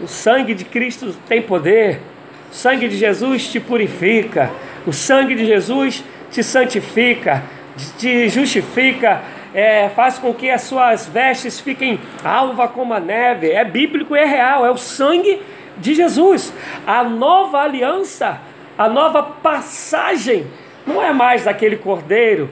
O 0.00 0.06
sangue 0.06 0.54
de 0.54 0.64
Cristo 0.64 1.14
tem 1.28 1.40
poder. 1.40 2.00
O 2.50 2.54
sangue 2.54 2.88
de 2.88 2.96
Jesus 2.96 3.48
te 3.50 3.60
purifica. 3.60 4.50
O 4.86 4.92
sangue 4.92 5.34
de 5.34 5.46
Jesus 5.46 6.04
te 6.30 6.42
santifica, 6.42 7.42
te 7.98 8.28
justifica, 8.28 9.22
é, 9.54 9.88
faz 9.88 10.18
com 10.18 10.34
que 10.34 10.50
as 10.50 10.62
suas 10.62 11.06
vestes 11.06 11.58
fiquem 11.58 11.98
alva 12.22 12.68
como 12.68 12.92
a 12.92 13.00
neve. 13.00 13.50
É 13.50 13.64
bíblico 13.64 14.14
e 14.14 14.18
é 14.18 14.24
real, 14.24 14.66
é 14.66 14.70
o 14.70 14.76
sangue 14.76 15.40
de 15.78 15.94
Jesus. 15.94 16.52
A 16.86 17.02
nova 17.04 17.60
aliança, 17.60 18.40
a 18.76 18.88
nova 18.88 19.22
passagem, 19.22 20.46
não 20.86 21.02
é 21.02 21.12
mais 21.12 21.44
daquele 21.44 21.76
cordeiro. 21.76 22.48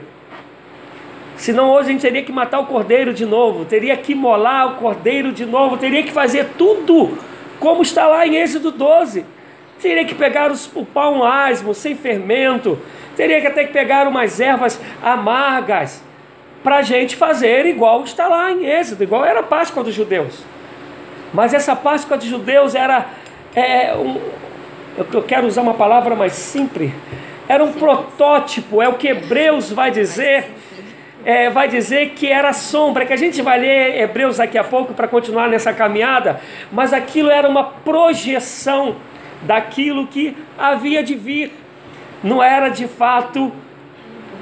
Senão 1.37 1.71
hoje 1.71 1.89
a 1.89 1.91
gente 1.91 2.01
teria 2.01 2.23
que 2.23 2.31
matar 2.31 2.59
o 2.59 2.65
cordeiro 2.65 3.13
de 3.13 3.25
novo, 3.25 3.65
teria 3.65 3.95
que 3.97 4.15
molar 4.15 4.67
o 4.67 4.75
cordeiro 4.75 5.31
de 5.31 5.45
novo, 5.45 5.77
teria 5.77 6.03
que 6.03 6.11
fazer 6.11 6.49
tudo 6.57 7.17
como 7.59 7.81
está 7.81 8.07
lá 8.07 8.25
em 8.25 8.35
Êxodo 8.35 8.71
12. 8.71 9.25
Teria 9.81 10.05
que 10.05 10.15
pegar 10.15 10.51
os, 10.51 10.69
o 10.73 10.85
pão 10.85 11.23
asmo, 11.23 11.73
sem 11.73 11.95
fermento, 11.95 12.79
teria 13.15 13.41
que 13.41 13.47
até 13.47 13.65
que 13.65 13.73
pegar 13.73 14.07
umas 14.07 14.39
ervas 14.39 14.79
amargas 15.03 16.01
para 16.63 16.77
a 16.77 16.81
gente 16.81 17.15
fazer 17.15 17.65
igual 17.67 18.03
está 18.03 18.27
lá 18.27 18.51
em 18.51 18.65
Êxodo, 18.65 19.03
igual 19.03 19.23
era 19.23 19.41
a 19.41 19.43
Páscoa 19.43 19.83
dos 19.83 19.93
judeus. 19.93 20.43
Mas 21.33 21.53
essa 21.53 21.75
Páscoa 21.75 22.17
dos 22.17 22.25
judeus 22.25 22.73
era, 22.73 23.07
é, 23.53 23.93
um, 23.93 24.19
eu 25.13 25.21
quero 25.21 25.45
usar 25.45 25.61
uma 25.61 25.73
palavra 25.73 26.15
mais 26.15 26.33
simples, 26.33 26.91
era 27.47 27.63
um 27.63 27.71
protótipo, 27.71 28.81
é 28.81 28.87
o 28.87 28.93
que 28.93 29.07
Hebreus 29.07 29.71
vai 29.71 29.91
dizer, 29.91 30.51
é, 31.23 31.49
vai 31.49 31.67
dizer 31.67 32.11
que 32.11 32.27
era 32.31 32.53
sombra, 32.53 33.05
que 33.05 33.13
a 33.13 33.17
gente 33.17 33.41
vai 33.41 33.59
ler 33.59 34.01
Hebreus 34.01 34.37
daqui 34.37 34.57
a 34.57 34.63
pouco 34.63 34.93
para 34.93 35.07
continuar 35.07 35.47
nessa 35.47 35.73
caminhada, 35.73 36.39
mas 36.71 36.93
aquilo 36.93 37.29
era 37.29 37.47
uma 37.47 37.63
projeção 37.63 38.95
daquilo 39.43 40.07
que 40.07 40.35
havia 40.57 41.03
de 41.03 41.15
vir, 41.15 41.51
não 42.23 42.41
era 42.41 42.69
de 42.69 42.87
fato 42.87 43.51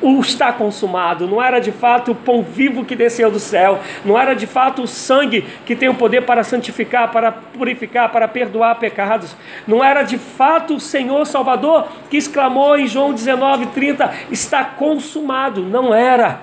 o 0.04 0.20
está 0.20 0.52
consumado, 0.52 1.26
não 1.28 1.42
era 1.42 1.60
de 1.60 1.72
fato 1.72 2.12
o 2.12 2.16
pão 2.16 2.44
vivo 2.44 2.84
que 2.84 2.96
desceu 2.96 3.32
do 3.32 3.40
céu, 3.40 3.80
não 4.04 4.20
era 4.20 4.36
de 4.36 4.46
fato 4.46 4.84
o 4.84 4.88
sangue 4.88 5.46
que 5.66 5.78
tem 5.78 5.88
o 5.88 5.96
poder 5.96 6.26
para 6.26 6.44
santificar, 6.44 7.10
para 7.10 7.32
purificar, 7.32 8.12
para 8.12 8.28
perdoar 8.28 8.76
pecados, 8.76 9.34
não 9.66 9.82
era 9.82 10.04
de 10.04 10.18
fato 10.18 10.76
o 10.76 10.80
Senhor 10.80 11.26
Salvador 11.26 11.88
que 12.10 12.18
exclamou 12.18 12.78
em 12.78 12.86
João 12.86 13.14
19:30 13.14 14.12
está 14.30 14.66
consumado, 14.66 15.62
não 15.62 15.94
era. 15.94 16.42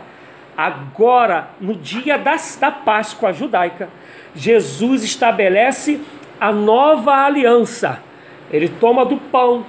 Agora, 0.56 1.50
no 1.60 1.74
dia 1.74 2.18
das, 2.18 2.56
da 2.60 2.70
Páscoa 2.70 3.32
judaica, 3.32 3.88
Jesus 4.34 5.04
estabelece 5.04 6.00
a 6.40 6.50
nova 6.50 7.12
aliança. 7.12 8.02
Ele 8.50 8.68
toma 8.68 9.04
do 9.04 9.16
pão, 9.16 9.64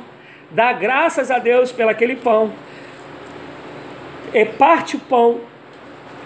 dá 0.49 0.73
graças 0.73 1.29
a 1.29 1.39
Deus 1.39 1.71
pelo 1.71 1.89
aquele 1.89 2.15
pão 2.15 2.51
é, 4.33 4.45
parte 4.45 4.95
o 4.95 4.99
pão 4.99 5.41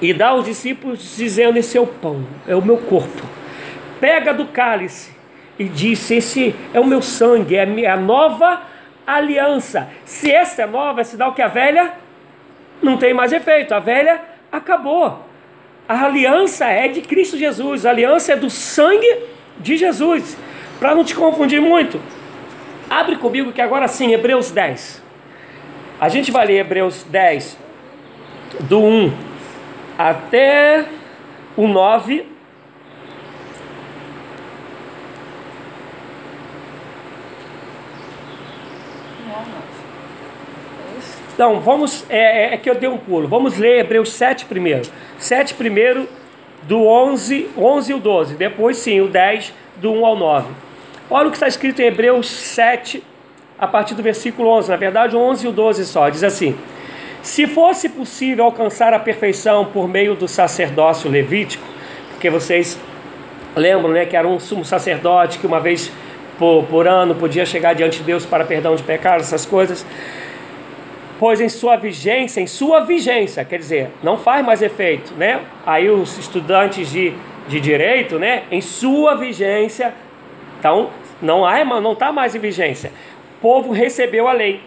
e 0.01 0.13
dá 0.13 0.29
aos 0.29 0.45
discípulos, 0.45 1.15
dizendo: 1.15 1.57
Esse 1.57 1.77
é 1.77 1.81
o 1.81 1.87
pão, 1.87 2.25
é 2.47 2.55
o 2.55 2.61
meu 2.61 2.77
corpo. 2.77 3.23
Pega 3.99 4.33
do 4.33 4.45
cálice 4.45 5.11
e 5.57 5.65
diz: 5.65 6.09
Esse 6.11 6.55
é 6.73 6.79
o 6.79 6.85
meu 6.85 7.01
sangue, 7.01 7.55
é 7.55 7.87
a 7.87 7.97
nova 7.97 8.61
aliança. 9.05 9.89
Se 10.03 10.31
essa 10.31 10.63
é 10.63 10.65
nova, 10.65 11.01
é 11.01 11.03
sinal 11.03 11.33
que 11.33 11.41
a 11.41 11.47
velha 11.47 11.93
não 12.81 12.97
tem 12.97 13.13
mais 13.13 13.31
efeito, 13.31 13.73
a 13.73 13.79
velha 13.79 14.21
acabou. 14.51 15.25
A 15.87 16.05
aliança 16.05 16.65
é 16.65 16.87
de 16.87 17.01
Cristo 17.01 17.37
Jesus, 17.37 17.85
a 17.85 17.91
aliança 17.91 18.33
é 18.33 18.35
do 18.35 18.49
sangue 18.49 19.07
de 19.59 19.77
Jesus. 19.77 20.37
Para 20.79 20.93
não 20.93 21.03
te 21.03 21.15
confundir 21.15 21.61
muito, 21.61 22.01
abre 22.89 23.15
comigo 23.15 23.53
que 23.53 23.61
agora 23.61 23.87
sim, 23.87 24.11
Hebreus 24.11 24.51
10. 24.51 25.03
A 26.01 26.09
gente 26.09 26.31
vai 26.31 26.45
ler 26.45 26.59
Hebreus 26.59 27.03
10, 27.03 27.57
do 28.61 28.79
1 28.79 29.13
até 29.97 30.85
o 31.55 31.67
9. 31.67 32.25
Então, 41.33 41.59
vamos, 41.59 42.05
é, 42.09 42.17
é, 42.17 42.53
é, 42.53 42.57
que 42.57 42.69
eu 42.69 42.75
dei 42.75 42.87
um 42.87 42.97
pulo. 42.97 43.27
Vamos 43.27 43.57
ler 43.57 43.79
Hebreus 43.79 44.13
7 44.13 44.45
primeiro. 44.45 44.89
7 45.19 45.53
primeiro, 45.55 46.07
do 46.63 46.85
11, 46.85 47.49
11 47.57 47.91
e 47.91 47.95
o 47.95 47.99
12. 47.99 48.35
Depois, 48.35 48.77
sim, 48.77 49.01
o 49.01 49.07
10, 49.07 49.53
do 49.75 49.91
1 49.91 50.05
ao 50.05 50.15
9. 50.15 50.47
Olha 51.09 51.27
o 51.27 51.31
que 51.31 51.35
está 51.35 51.47
escrito 51.47 51.81
em 51.81 51.87
Hebreus 51.87 52.29
7, 52.29 53.03
a 53.59 53.67
partir 53.67 53.95
do 53.95 54.01
versículo 54.01 54.47
11. 54.49 54.69
Na 54.69 54.77
verdade, 54.77 55.15
o 55.15 55.19
11 55.19 55.45
e 55.45 55.49
o 55.49 55.51
12 55.51 55.85
só. 55.85 56.09
Diz 56.09 56.23
assim: 56.23 56.57
se 57.25 57.47
fosse 57.47 57.89
possível 57.89 58.45
alcançar 58.45 58.93
a 58.93 58.99
perfeição 58.99 59.65
por 59.65 59.87
meio 59.87 60.13
do 60.13 60.27
sacerdócio 60.27 61.09
levítico, 61.09 61.65
porque 62.11 62.29
vocês 62.29 62.79
lembram 63.55 63.93
né, 63.93 64.05
que 64.05 64.15
era 64.15 64.27
um 64.27 64.39
sumo 64.39 64.63
sacerdote 64.63 65.39
que 65.39 65.47
uma 65.47 65.59
vez 65.59 65.91
por, 66.37 66.65
por 66.65 66.87
ano 66.87 67.15
podia 67.15 67.43
chegar 67.43 67.73
diante 67.73 67.97
de 67.97 68.03
Deus 68.03 68.27
para 68.27 68.45
perdão 68.45 68.75
de 68.75 68.83
pecados, 68.83 69.25
essas 69.25 69.43
coisas, 69.43 69.83
pois 71.17 71.41
em 71.41 71.49
sua 71.49 71.77
vigência, 71.77 72.41
em 72.41 72.45
sua 72.45 72.81
vigência, 72.81 73.43
quer 73.43 73.57
dizer, 73.57 73.89
não 74.03 74.17
faz 74.17 74.45
mais 74.45 74.61
efeito, 74.61 75.11
né? 75.15 75.41
Aí 75.65 75.89
os 75.89 76.19
estudantes 76.19 76.91
de, 76.91 77.11
de 77.47 77.59
direito, 77.59 78.19
né, 78.19 78.43
em 78.51 78.61
sua 78.61 79.15
vigência, 79.15 79.95
então 80.59 80.91
não 81.19 81.43
há, 81.43 81.65
não 81.65 81.93
está 81.93 82.11
mais 82.11 82.35
em 82.35 82.39
vigência. 82.39 82.91
O 83.39 83.41
povo 83.41 83.71
recebeu 83.71 84.27
a 84.27 84.31
lei 84.31 84.61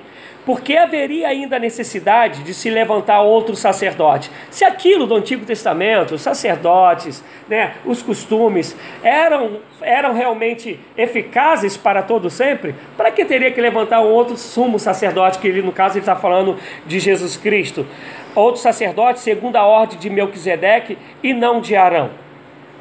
porque 0.49 0.78
haveria 0.78 1.28
ainda 1.28 1.59
necessidade 1.59 2.42
de 2.42 2.55
se 2.55 2.70
levantar 2.70 3.20
outro 3.20 3.55
sacerdote? 3.55 4.30
Se 4.51 4.64
aquilo 4.64 5.07
do 5.07 5.14
Antigo 5.14 5.44
Testamento, 5.44 6.14
os 6.14 6.22
sacerdotes, 6.22 7.22
né, 7.46 7.74
os 7.84 8.01
costumes, 8.01 8.74
eram, 9.03 9.59
eram 9.82 10.14
realmente 10.14 10.80
eficazes 10.96 11.76
para 11.76 12.03
todo 12.03 12.30
sempre, 12.30 12.74
para 12.96 13.11
que 13.11 13.26
teria 13.26 13.51
que 13.51 13.61
levantar 13.61 14.01
um 14.01 14.09
outro 14.09 14.38
sumo 14.38 14.78
sacerdote, 14.78 15.38
que 15.38 15.49
ele, 15.49 15.61
no 15.61 15.70
caso 15.70 15.96
ele 15.96 16.01
está 16.01 16.16
falando 16.16 16.57
de 16.86 16.99
Jesus 16.99 17.36
Cristo? 17.36 17.86
Outro 18.34 18.59
sacerdote 18.59 19.20
segundo 19.20 19.57
a 19.57 19.66
ordem 19.66 19.99
de 19.99 20.09
Melquisedeque 20.09 20.96
e 21.22 21.34
não 21.34 21.61
de 21.61 21.76
Arão. 21.76 22.09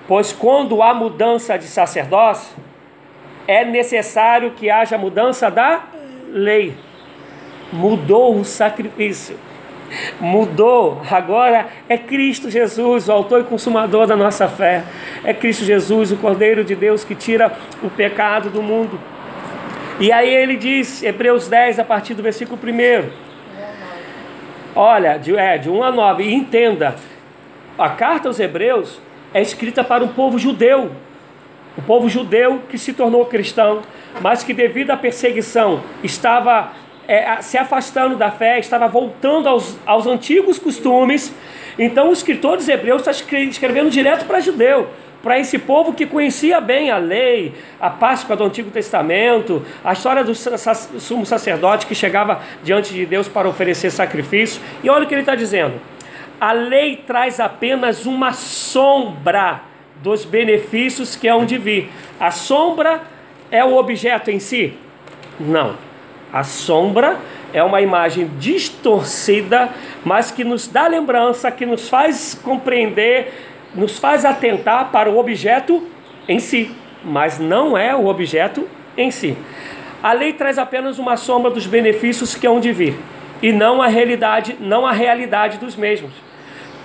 Pois 0.08 0.32
quando 0.32 0.82
há 0.82 0.94
mudança 0.94 1.58
de 1.58 1.66
sacerdócio, 1.66 2.56
é 3.46 3.66
necessário 3.66 4.52
que 4.52 4.70
haja 4.70 4.98
mudança 4.98 5.52
da 5.52 5.84
lei 6.32 6.87
mudou 7.72 8.40
o 8.40 8.46
sacrifício. 8.46 9.38
Mudou, 10.20 11.02
agora 11.10 11.68
é 11.88 11.98
Cristo 11.98 12.50
Jesus, 12.50 13.08
o 13.08 13.12
autor 13.12 13.42
e 13.42 13.44
consumador 13.46 14.06
da 14.06 14.16
nossa 14.16 14.48
fé. 14.48 14.84
É 15.24 15.34
Cristo 15.34 15.64
Jesus, 15.64 16.12
o 16.12 16.18
Cordeiro 16.18 16.64
de 16.64 16.76
Deus 16.76 17.04
que 17.04 17.16
tira 17.16 17.52
o 17.82 17.90
pecado 17.90 18.50
do 18.50 18.62
mundo. 18.62 19.00
E 20.00 20.12
aí 20.12 20.30
ele 20.30 20.56
diz, 20.56 21.02
Hebreus 21.02 21.48
10, 21.48 21.80
a 21.80 21.84
partir 21.84 22.14
do 22.14 22.22
versículo 22.22 22.60
1. 22.62 23.10
Olha, 24.76 25.18
de, 25.18 25.36
é, 25.36 25.58
de 25.58 25.70
1 25.70 25.84
a 25.84 25.92
9, 25.92 26.24
e 26.24 26.34
entenda, 26.34 26.96
a 27.80 27.90
carta 27.90 28.28
aos 28.28 28.40
Hebreus 28.40 29.02
é 29.34 29.42
escrita 29.42 29.84
para 29.84 30.04
um 30.04 30.10
povo 30.10 30.38
judeu, 30.38 30.92
o 31.76 31.82
povo 31.82 32.10
judeu 32.10 32.62
que 32.70 32.78
se 32.78 32.94
tornou 32.94 33.26
cristão, 33.26 33.82
mas 34.22 34.44
que 34.44 34.54
devido 34.54 34.92
à 34.92 34.98
perseguição 34.98 35.82
estava 36.04 36.72
é, 37.08 37.42
se 37.42 37.58
afastando 37.58 38.16
da 38.16 38.30
fé, 38.30 38.60
estava 38.60 38.88
voltando 38.88 39.48
aos, 39.48 39.78
aos 39.86 40.06
antigos 40.06 40.60
costumes. 40.60 41.34
Então 41.80 42.10
o 42.10 42.14
escritor 42.14 42.58
dos 42.58 42.68
Hebreus 42.68 43.08
está 43.08 43.38
escrevendo 43.40 43.90
direto 43.90 44.26
para 44.26 44.40
judeu, 44.40 44.90
para 45.24 45.40
esse 45.40 45.58
povo 45.58 45.94
que 45.94 46.06
conhecia 46.06 46.60
bem 46.60 46.92
a 46.92 46.98
lei, 46.98 47.54
a 47.80 47.90
Páscoa 47.90 48.36
do 48.36 48.44
Antigo 48.44 48.70
Testamento, 48.70 49.66
a 49.84 49.94
história 49.94 50.24
do 50.24 50.34
sumo 50.36 51.26
sacerdote 51.26 51.86
que 51.86 51.96
chegava 51.96 52.42
diante 52.64 52.94
de 52.94 53.06
Deus 53.06 53.28
para 53.28 53.48
oferecer 53.48 53.90
sacrifício. 53.92 54.62
E 54.84 54.90
olha 54.90 55.06
o 55.06 55.08
que 55.08 55.14
ele 55.14 55.22
está 55.22 55.36
dizendo: 55.36 55.76
a 56.40 56.52
lei 56.52 56.98
traz 56.98 57.40
apenas 57.40 58.06
uma 58.06 58.34
sombra 58.34 59.62
dos 60.02 60.26
benefícios 60.26 61.16
que 61.16 61.28
hão 61.28 61.46
de 61.46 61.58
vir. 61.58 61.90
A 62.20 62.32
sombra 62.32 63.02
é 63.50 63.64
o 63.64 63.76
objeto 63.76 64.30
em 64.30 64.40
si? 64.40 64.74
Não. 65.40 65.87
A 66.32 66.44
sombra 66.44 67.18
é 67.54 67.64
uma 67.64 67.82
imagem 67.82 68.30
distorcida, 68.38 69.70
mas 70.04 70.30
que 70.32 70.44
nos 70.44 70.68
dá 70.68 70.88
lembrança, 70.88 71.50
que 71.50 71.66
nos 71.66 71.88
faz 71.88 72.40
compreender, 72.44 73.34
nos 73.74 73.98
faz 73.98 74.26
atentar 74.26 74.92
para 74.92 75.10
o 75.10 75.18
objeto 75.18 75.88
em 76.28 76.40
si, 76.40 76.72
mas 77.04 77.40
não 77.40 77.78
é 77.78 77.96
o 77.96 78.08
objeto 78.08 78.68
em 78.98 79.10
si. 79.10 79.38
A 80.04 80.14
lei 80.14 80.34
traz 80.34 80.58
apenas 80.58 81.00
uma 81.00 81.16
sombra 81.18 81.50
dos 81.50 81.66
benefícios 81.66 82.36
que 82.36 82.46
hão 82.46 82.60
de 82.60 82.72
vir, 82.72 82.96
e 83.42 83.52
não 83.52 83.82
a 83.82 83.88
realidade, 83.88 84.58
não 84.60 84.86
a 84.86 84.92
realidade 84.92 85.58
dos 85.58 85.76
mesmos. 85.76 86.12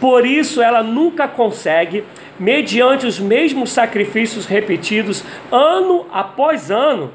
Por 0.01 0.27
isso 0.27 0.63
ela 0.63 0.83
nunca 0.83 1.29
consegue, 1.29 2.05
mediante 2.39 3.07
os 3.07 3.19
mesmos 3.19 3.71
sacrifícios 3.71 4.47
repetidos 4.47 5.25
ano 5.51 6.07
após 6.13 6.71
ano, 6.71 7.13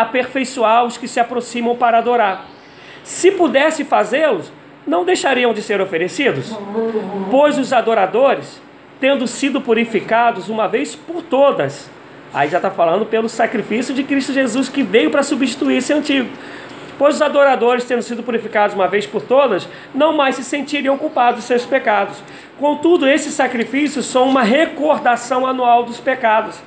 aperfeiçoar 0.00 0.84
os 0.84 0.96
que 0.96 1.08
se 1.08 1.20
aproximam 1.20 1.76
para 1.76 1.98
adorar. 1.98 2.46
Se 3.02 3.30
pudesse 3.30 3.84
fazê-los, 3.84 4.52
não 4.86 5.04
deixariam 5.04 5.52
de 5.52 5.62
ser 5.62 5.80
oferecidos, 5.80 6.56
pois 7.30 7.58
os 7.58 7.72
adoradores, 7.72 8.60
tendo 8.98 9.26
sido 9.26 9.60
purificados 9.60 10.48
uma 10.48 10.66
vez 10.66 10.94
por 10.94 11.22
todas, 11.22 11.90
aí 12.32 12.48
já 12.48 12.58
está 12.58 12.70
falando 12.70 13.06
pelo 13.06 13.28
sacrifício 13.28 13.94
de 13.94 14.02
Cristo 14.04 14.32
Jesus 14.32 14.68
que 14.68 14.82
veio 14.82 15.10
para 15.10 15.22
substituir 15.22 15.78
esse 15.78 15.92
antigo. 15.92 16.28
Pois 16.98 17.14
os 17.14 17.22
adoradores, 17.22 17.84
tendo 17.84 18.02
sido 18.02 18.22
purificados 18.22 18.74
uma 18.74 18.86
vez 18.86 19.06
por 19.06 19.22
todas, 19.22 19.66
não 19.94 20.14
mais 20.14 20.36
se 20.36 20.44
sentiriam 20.44 20.98
culpados 20.98 21.36
dos 21.36 21.44
seus 21.44 21.64
pecados. 21.64 22.22
Contudo, 22.58 23.08
esses 23.08 23.32
sacrifícios 23.32 24.04
são 24.04 24.28
uma 24.28 24.42
recordação 24.42 25.46
anual 25.46 25.82
dos 25.82 25.98
pecados. 25.98 26.60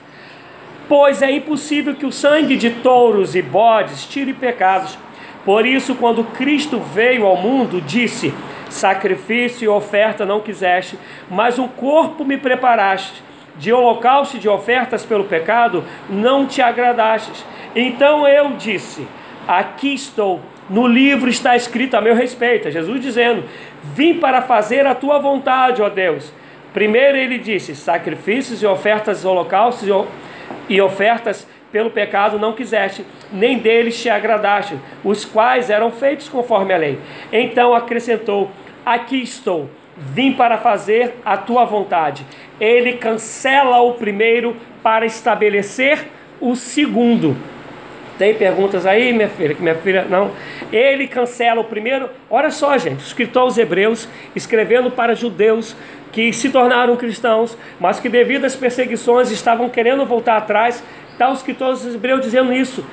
Pois 0.87 1.21
é 1.21 1.31
impossível 1.31 1.95
que 1.95 2.05
o 2.05 2.11
sangue 2.11 2.57
de 2.57 2.69
touros 2.69 3.35
e 3.35 3.41
bodes 3.41 4.05
tire 4.05 4.33
pecados. 4.33 4.97
Por 5.45 5.65
isso, 5.65 5.95
quando 5.95 6.23
Cristo 6.23 6.79
veio 6.79 7.25
ao 7.25 7.37
mundo, 7.37 7.81
disse: 7.81 8.33
Sacrifício 8.69 9.65
e 9.65 9.67
oferta 9.67 10.25
não 10.25 10.39
quiseste, 10.39 10.97
mas 11.29 11.59
um 11.59 11.67
corpo 11.67 12.25
me 12.25 12.37
preparaste. 12.37 13.21
De 13.55 13.71
holocausto 13.71 14.37
e 14.37 14.39
de 14.39 14.49
ofertas 14.49 15.05
pelo 15.05 15.25
pecado 15.25 15.83
não 16.09 16.47
te 16.47 16.61
agradastes. 16.61 17.45
Então 17.75 18.27
eu 18.27 18.53
disse: 18.57 19.07
Aqui 19.47 19.93
estou. 19.93 20.41
No 20.69 20.87
livro 20.87 21.29
está 21.29 21.55
escrito 21.55 21.95
a 21.95 22.01
meu 22.01 22.15
respeito, 22.15 22.71
Jesus 22.71 23.01
dizendo: 23.01 23.43
Vim 23.83 24.15
para 24.15 24.41
fazer 24.41 24.87
a 24.87 24.95
tua 24.95 25.19
vontade, 25.19 25.81
ó 25.81 25.89
Deus. 25.89 26.31
Primeiro 26.73 27.17
ele 27.17 27.37
disse: 27.37 27.75
Sacrifícios 27.75 28.63
e 28.63 28.65
ofertas, 28.65 29.25
holocaustos 29.25 29.87
e 29.87 29.91
ofertas 30.81 31.47
pelo 31.71 31.89
pecado 31.89 32.37
não 32.37 32.53
quiseste, 32.53 33.03
nem 33.31 33.57
deles 33.57 33.99
te 33.99 34.07
agradaste, 34.07 34.77
os 35.03 35.25
quais 35.25 35.71
eram 35.71 35.91
feitos 35.91 36.29
conforme 36.29 36.71
a 36.71 36.77
lei. 36.77 36.99
Então 37.31 37.73
acrescentou: 37.73 38.51
Aqui 38.85 39.21
estou, 39.21 39.69
vim 39.97 40.33
para 40.33 40.57
fazer 40.57 41.15
a 41.25 41.35
tua 41.35 41.65
vontade. 41.65 42.25
Ele 42.59 42.93
cancela 42.93 43.79
o 43.81 43.93
primeiro 43.93 44.55
para 44.83 45.05
estabelecer 45.05 46.07
o 46.39 46.55
segundo. 46.55 47.35
Tem 48.17 48.35
perguntas 48.35 48.85
aí, 48.85 49.11
minha 49.11 49.27
filha? 49.27 49.55
Que 49.55 49.61
minha 49.61 49.75
filha 49.75 50.05
não. 50.07 50.31
Ele 50.71 51.07
cancela 51.07 51.61
o 51.61 51.63
primeiro. 51.63 52.09
Olha 52.29 52.51
só, 52.51 52.77
gente, 52.77 52.99
escritor 52.99 53.43
aos 53.43 53.57
Hebreus, 53.57 54.07
escrevendo 54.35 54.91
para 54.91 55.15
judeus 55.15 55.75
que 56.13 56.31
se 56.31 56.49
tornaram 56.49 56.95
cristãos, 56.95 57.57
mas 57.79 57.99
que 57.99 58.07
devido 58.07 58.45
às 58.45 58.55
perseguições 58.55 59.31
estavam 59.31 59.67
querendo 59.67 60.05
voltar 60.05 60.37
atrás. 60.37 60.81
Está 61.11 61.29
o 61.29 61.33
escritor 61.33 61.69
aos 61.69 61.85
Hebreus 61.85 62.21
dizendo 62.21 62.53
isso. 62.53 62.85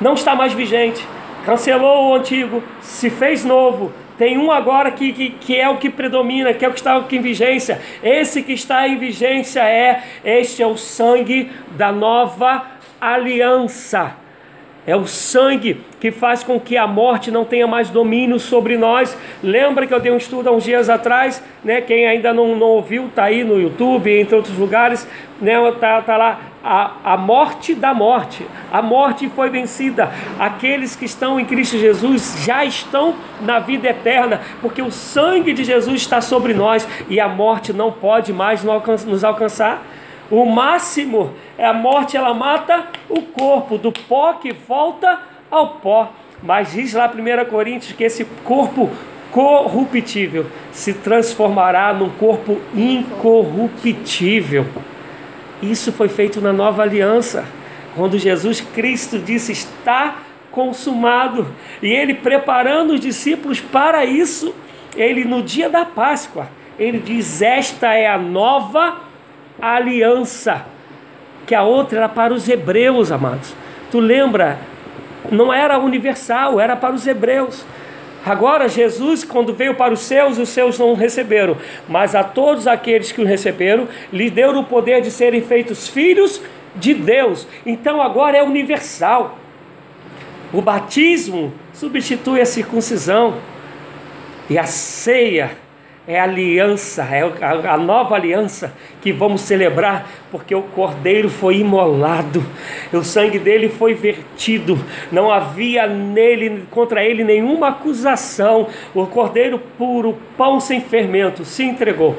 Não 0.00 0.14
está 0.14 0.34
mais 0.34 0.54
vigente. 0.54 1.06
Cancelou 1.44 2.10
o 2.10 2.14
antigo, 2.14 2.62
se 2.80 3.10
fez 3.10 3.44
novo. 3.44 3.92
Tem 4.16 4.38
um 4.38 4.50
agora 4.50 4.90
que, 4.90 5.12
que, 5.12 5.30
que 5.30 5.56
é 5.56 5.68
o 5.68 5.76
que 5.76 5.90
predomina, 5.90 6.54
que 6.54 6.64
é 6.64 6.68
o 6.68 6.72
que 6.72 6.78
está 6.78 6.96
aqui 6.96 7.16
em 7.16 7.20
vigência. 7.20 7.80
Esse 8.02 8.42
que 8.42 8.52
está 8.52 8.88
em 8.88 8.96
vigência 8.96 9.60
é: 9.60 10.02
este 10.24 10.62
é 10.62 10.66
o 10.66 10.76
sangue 10.76 11.50
da 11.76 11.92
nova 11.92 12.66
aliança. 13.00 14.21
É 14.84 14.96
o 14.96 15.06
sangue 15.06 15.80
que 16.00 16.10
faz 16.10 16.42
com 16.42 16.58
que 16.58 16.76
a 16.76 16.88
morte 16.88 17.30
não 17.30 17.44
tenha 17.44 17.68
mais 17.68 17.88
domínio 17.88 18.40
sobre 18.40 18.76
nós. 18.76 19.16
Lembra 19.40 19.86
que 19.86 19.94
eu 19.94 20.00
dei 20.00 20.10
um 20.10 20.16
estudo 20.16 20.48
há 20.48 20.52
uns 20.52 20.64
dias 20.64 20.90
atrás, 20.90 21.42
né? 21.62 21.80
Quem 21.80 22.06
ainda 22.06 22.34
não, 22.34 22.56
não 22.56 22.66
ouviu, 22.66 23.08
tá 23.14 23.24
aí 23.24 23.44
no 23.44 23.60
YouTube, 23.60 24.10
entre 24.10 24.34
outros 24.34 24.58
lugares, 24.58 25.08
né? 25.40 25.54
Tá, 25.78 26.02
tá 26.02 26.16
lá 26.16 26.40
a, 26.64 27.12
a 27.12 27.16
morte 27.16 27.74
da 27.74 27.94
morte. 27.94 28.44
A 28.72 28.82
morte 28.82 29.28
foi 29.28 29.50
vencida. 29.50 30.10
Aqueles 30.38 30.96
que 30.96 31.04
estão 31.04 31.38
em 31.38 31.44
Cristo 31.44 31.78
Jesus 31.78 32.42
já 32.44 32.64
estão 32.64 33.14
na 33.40 33.58
vida 33.60 33.88
eterna, 33.88 34.40
porque 34.60 34.82
o 34.82 34.90
sangue 34.90 35.52
de 35.52 35.62
Jesus 35.62 36.02
está 36.02 36.20
sobre 36.20 36.54
nós 36.54 36.88
e 37.08 37.20
a 37.20 37.28
morte 37.28 37.72
não 37.72 37.92
pode 37.92 38.32
mais 38.32 38.64
nos 38.64 39.22
alcançar. 39.22 39.80
O 40.32 40.46
máximo 40.46 41.34
é 41.58 41.66
a 41.66 41.74
morte, 41.74 42.16
ela 42.16 42.32
mata 42.32 42.86
o 43.06 43.20
corpo, 43.20 43.76
do 43.76 43.92
pó 43.92 44.32
que 44.32 44.50
volta 44.50 45.18
ao 45.50 45.74
pó. 45.74 46.10
Mas 46.42 46.72
diz 46.72 46.94
lá 46.94 47.06
1 47.06 47.50
Coríntios 47.50 47.92
que 47.92 48.02
esse 48.02 48.24
corpo 48.42 48.90
corruptível 49.30 50.46
se 50.72 50.94
transformará 50.94 51.92
num 51.92 52.08
corpo 52.08 52.58
incorruptível. 52.74 54.64
Isso 55.62 55.92
foi 55.92 56.08
feito 56.08 56.40
na 56.40 56.50
nova 56.50 56.82
aliança, 56.82 57.44
quando 57.94 58.18
Jesus 58.18 58.62
Cristo 58.62 59.18
disse: 59.18 59.52
Está 59.52 60.16
consumado. 60.50 61.46
E 61.82 61.88
ele 61.88 62.14
preparando 62.14 62.94
os 62.94 63.00
discípulos 63.00 63.60
para 63.60 64.06
isso, 64.06 64.54
ele 64.96 65.26
no 65.26 65.42
dia 65.42 65.68
da 65.68 65.84
Páscoa, 65.84 66.48
ele 66.78 66.98
diz: 67.00 67.42
Esta 67.42 67.92
é 67.92 68.06
a 68.06 68.16
nova 68.16 68.80
aliança 68.82 69.11
a 69.60 69.76
aliança, 69.76 70.64
que 71.46 71.54
a 71.54 71.62
outra 71.62 71.98
era 71.98 72.08
para 72.08 72.32
os 72.32 72.48
hebreus, 72.48 73.10
amados. 73.12 73.54
Tu 73.90 73.98
lembra? 73.98 74.58
Não 75.30 75.52
era 75.52 75.78
universal, 75.78 76.60
era 76.60 76.74
para 76.76 76.94
os 76.94 77.06
hebreus. 77.06 77.64
Agora, 78.24 78.68
Jesus, 78.68 79.24
quando 79.24 79.52
veio 79.52 79.74
para 79.74 79.92
os 79.92 80.00
seus, 80.00 80.38
os 80.38 80.48
seus 80.48 80.78
não 80.78 80.94
receberam, 80.94 81.56
mas 81.88 82.14
a 82.14 82.22
todos 82.22 82.66
aqueles 82.66 83.10
que 83.10 83.20
o 83.20 83.26
receberam, 83.26 83.88
lhe 84.12 84.30
deu 84.30 84.56
o 84.56 84.64
poder 84.64 85.00
de 85.00 85.10
serem 85.10 85.42
feitos 85.42 85.88
filhos 85.88 86.40
de 86.76 86.94
Deus. 86.94 87.46
Então, 87.66 88.00
agora 88.00 88.36
é 88.36 88.42
universal. 88.42 89.38
O 90.52 90.60
batismo 90.60 91.52
substitui 91.72 92.40
a 92.40 92.46
circuncisão, 92.46 93.38
e 94.48 94.58
a 94.58 94.66
ceia 94.66 95.52
é 96.06 96.18
a 96.18 96.24
aliança, 96.24 97.04
é 97.04 97.22
a, 97.68 97.76
nova 97.76 98.16
aliança 98.16 98.72
que 99.00 99.12
vamos 99.12 99.42
celebrar, 99.42 100.08
porque 100.32 100.52
o 100.52 100.62
cordeiro 100.62 101.30
foi 101.30 101.58
imolado, 101.58 102.44
o 102.92 103.04
sangue 103.04 103.38
dele 103.38 103.68
foi 103.68 103.94
vertido, 103.94 104.78
não 105.12 105.30
havia 105.30 105.86
nele 105.86 106.64
contra 106.70 107.04
ele 107.04 107.22
nenhuma 107.22 107.68
acusação. 107.68 108.66
O 108.92 109.06
cordeiro 109.06 109.60
puro, 109.78 110.18
pão 110.36 110.58
sem 110.58 110.80
fermento, 110.80 111.44
se 111.44 111.62
entregou. 111.62 112.18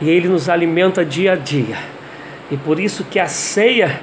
E 0.00 0.08
ele 0.08 0.28
nos 0.28 0.48
alimenta 0.48 1.04
dia 1.04 1.32
a 1.32 1.36
dia. 1.36 1.76
E 2.50 2.56
por 2.56 2.80
isso 2.80 3.04
que 3.04 3.18
a 3.18 3.26
ceia, 3.26 4.00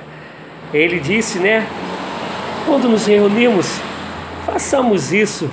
ele 0.71 0.99
disse, 0.99 1.39
né? 1.39 1.65
Quando 2.67 2.87
nos 2.87 3.07
reunimos, 3.07 3.81
façamos 4.45 5.11
isso 5.11 5.49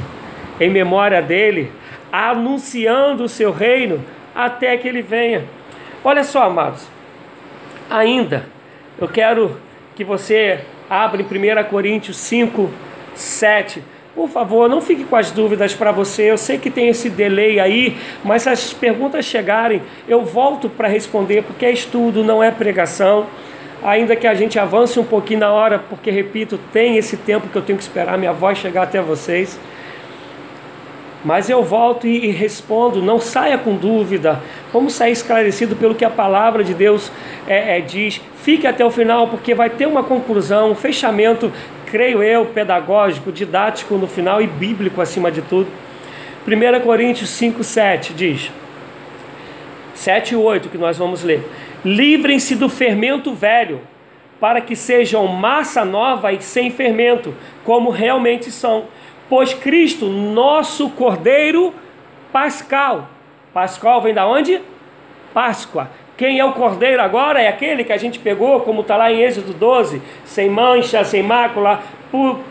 em 0.61 0.69
memória 0.69 1.23
dele 1.23 1.73
anunciando 2.15 3.25
o 3.25 3.29
seu 3.29 3.51
reino 3.51 4.01
até 4.33 4.77
que 4.77 4.87
ele 4.87 5.03
venha. 5.03 5.45
Olha 6.05 6.23
só, 6.23 6.45
amados, 6.45 6.87
ainda 7.91 8.47
eu 8.97 9.09
quero 9.09 9.57
que 9.97 10.05
você 10.05 10.61
abra 10.89 11.21
em 11.21 11.25
1 11.25 11.65
Coríntios 11.65 12.17
5, 12.19 12.71
7. 13.17 13.83
Por 14.15 14.29
favor, 14.29 14.69
não 14.69 14.81
fique 14.81 15.03
com 15.03 15.17
as 15.17 15.33
dúvidas 15.33 15.75
para 15.75 15.91
você. 15.91 16.31
Eu 16.31 16.39
sei 16.39 16.57
que 16.57 16.71
tem 16.71 16.89
esse 16.89 17.11
delay 17.11 17.59
aí, 17.59 17.97
mas 18.23 18.43
se 18.43 18.49
as 18.49 18.73
perguntas 18.73 19.25
chegarem, 19.25 19.83
eu 20.07 20.25
volto 20.25 20.69
para 20.69 20.87
responder, 20.87 21.43
porque 21.43 21.67
é 21.67 21.73
estudo, 21.73 22.23
não 22.23 22.41
é 22.41 22.53
pregação. 22.53 23.27
Ainda 23.83 24.15
que 24.15 24.29
a 24.29 24.35
gente 24.35 24.57
avance 24.57 25.01
um 25.01 25.05
pouquinho 25.05 25.41
na 25.41 25.51
hora, 25.51 25.81
porque, 25.81 26.13
repito, 26.13 26.61
tem 26.73 26.97
esse 26.97 27.17
tempo 27.17 27.49
que 27.49 27.57
eu 27.57 27.63
tenho 27.63 27.77
que 27.77 27.83
esperar 27.83 28.17
minha 28.17 28.33
voz 28.33 28.57
chegar 28.57 28.85
até 28.85 29.01
vocês. 29.03 29.59
Mas 31.25 31.49
eu 31.49 31.63
volto 31.63 32.07
e, 32.07 32.29
respondo, 32.29 33.01
não 33.01 33.19
saia 33.19 33.57
com 33.57 33.75
dúvida, 33.75 34.43
vamos 34.71 34.93
sair 34.93 35.13
esclarecido 35.13 35.75
pelo 35.75 35.95
que 35.95 36.05
a 36.05 36.11
palavra 36.11 36.63
de 36.63 36.75
Deus 36.75 37.11
é, 37.47 37.79
é, 37.79 37.81
diz. 37.81 38.21
Fique 38.43 38.67
até 38.67 38.85
o 38.85 38.91
final, 38.91 39.29
porque 39.29 39.55
vai 39.55 39.71
ter 39.71 39.87
uma 39.87 40.03
conclusão, 40.03 40.73
um 40.73 40.75
fechamento, 40.75 41.51
creio 41.87 42.23
eu, 42.23 42.45
pedagógico, 42.45 43.33
didático 43.33 43.95
no 43.95 44.07
final 44.07 44.43
e 44.43 44.47
bíblico 44.47 45.01
acima 45.01 45.31
de 45.31 45.41
tudo. 45.41 45.69
1 46.47 46.81
Coríntios 46.81 47.31
5, 47.31 47.65
7 47.65 48.13
diz, 48.13 48.53
7 49.95 50.35
e 50.35 50.37
8 50.37 50.69
que 50.69 50.77
nós 50.77 50.99
vamos 50.99 51.23
ler: 51.23 51.43
Livrem-se 51.83 52.55
do 52.55 52.69
fermento 52.69 53.33
velho, 53.33 53.81
para 54.39 54.61
que 54.61 54.77
sejam 54.77 55.27
massa 55.27 55.87
nova 55.87 56.33
e 56.35 56.43
sem 56.43 56.71
fermento, 56.71 57.35
como 57.65 57.89
realmente 57.89 58.51
são 58.51 58.85
Pois 59.37 59.53
Cristo, 59.53 60.07
nosso 60.07 60.91
Cordeiro 60.91 61.75
Pascal. 62.33 63.09
Pascal 63.53 64.01
vem 64.01 64.15
da 64.15 64.25
onde? 64.25 64.61
Páscoa. 65.35 65.91
Quem 66.17 66.39
é 66.39 66.45
o 66.45 66.53
cordeiro 66.53 67.03
agora 67.03 67.43
é 67.43 67.49
aquele 67.49 67.83
que 67.83 67.93
a 67.93 67.97
gente 67.97 68.21
pegou, 68.21 68.61
como 68.61 68.83
está 68.83 68.97
lá 68.97 69.11
em 69.11 69.23
Êxodo 69.23 69.53
12, 69.53 70.01
sem 70.25 70.49
mancha, 70.49 71.03
sem 71.03 71.21
mácula, 71.21 71.83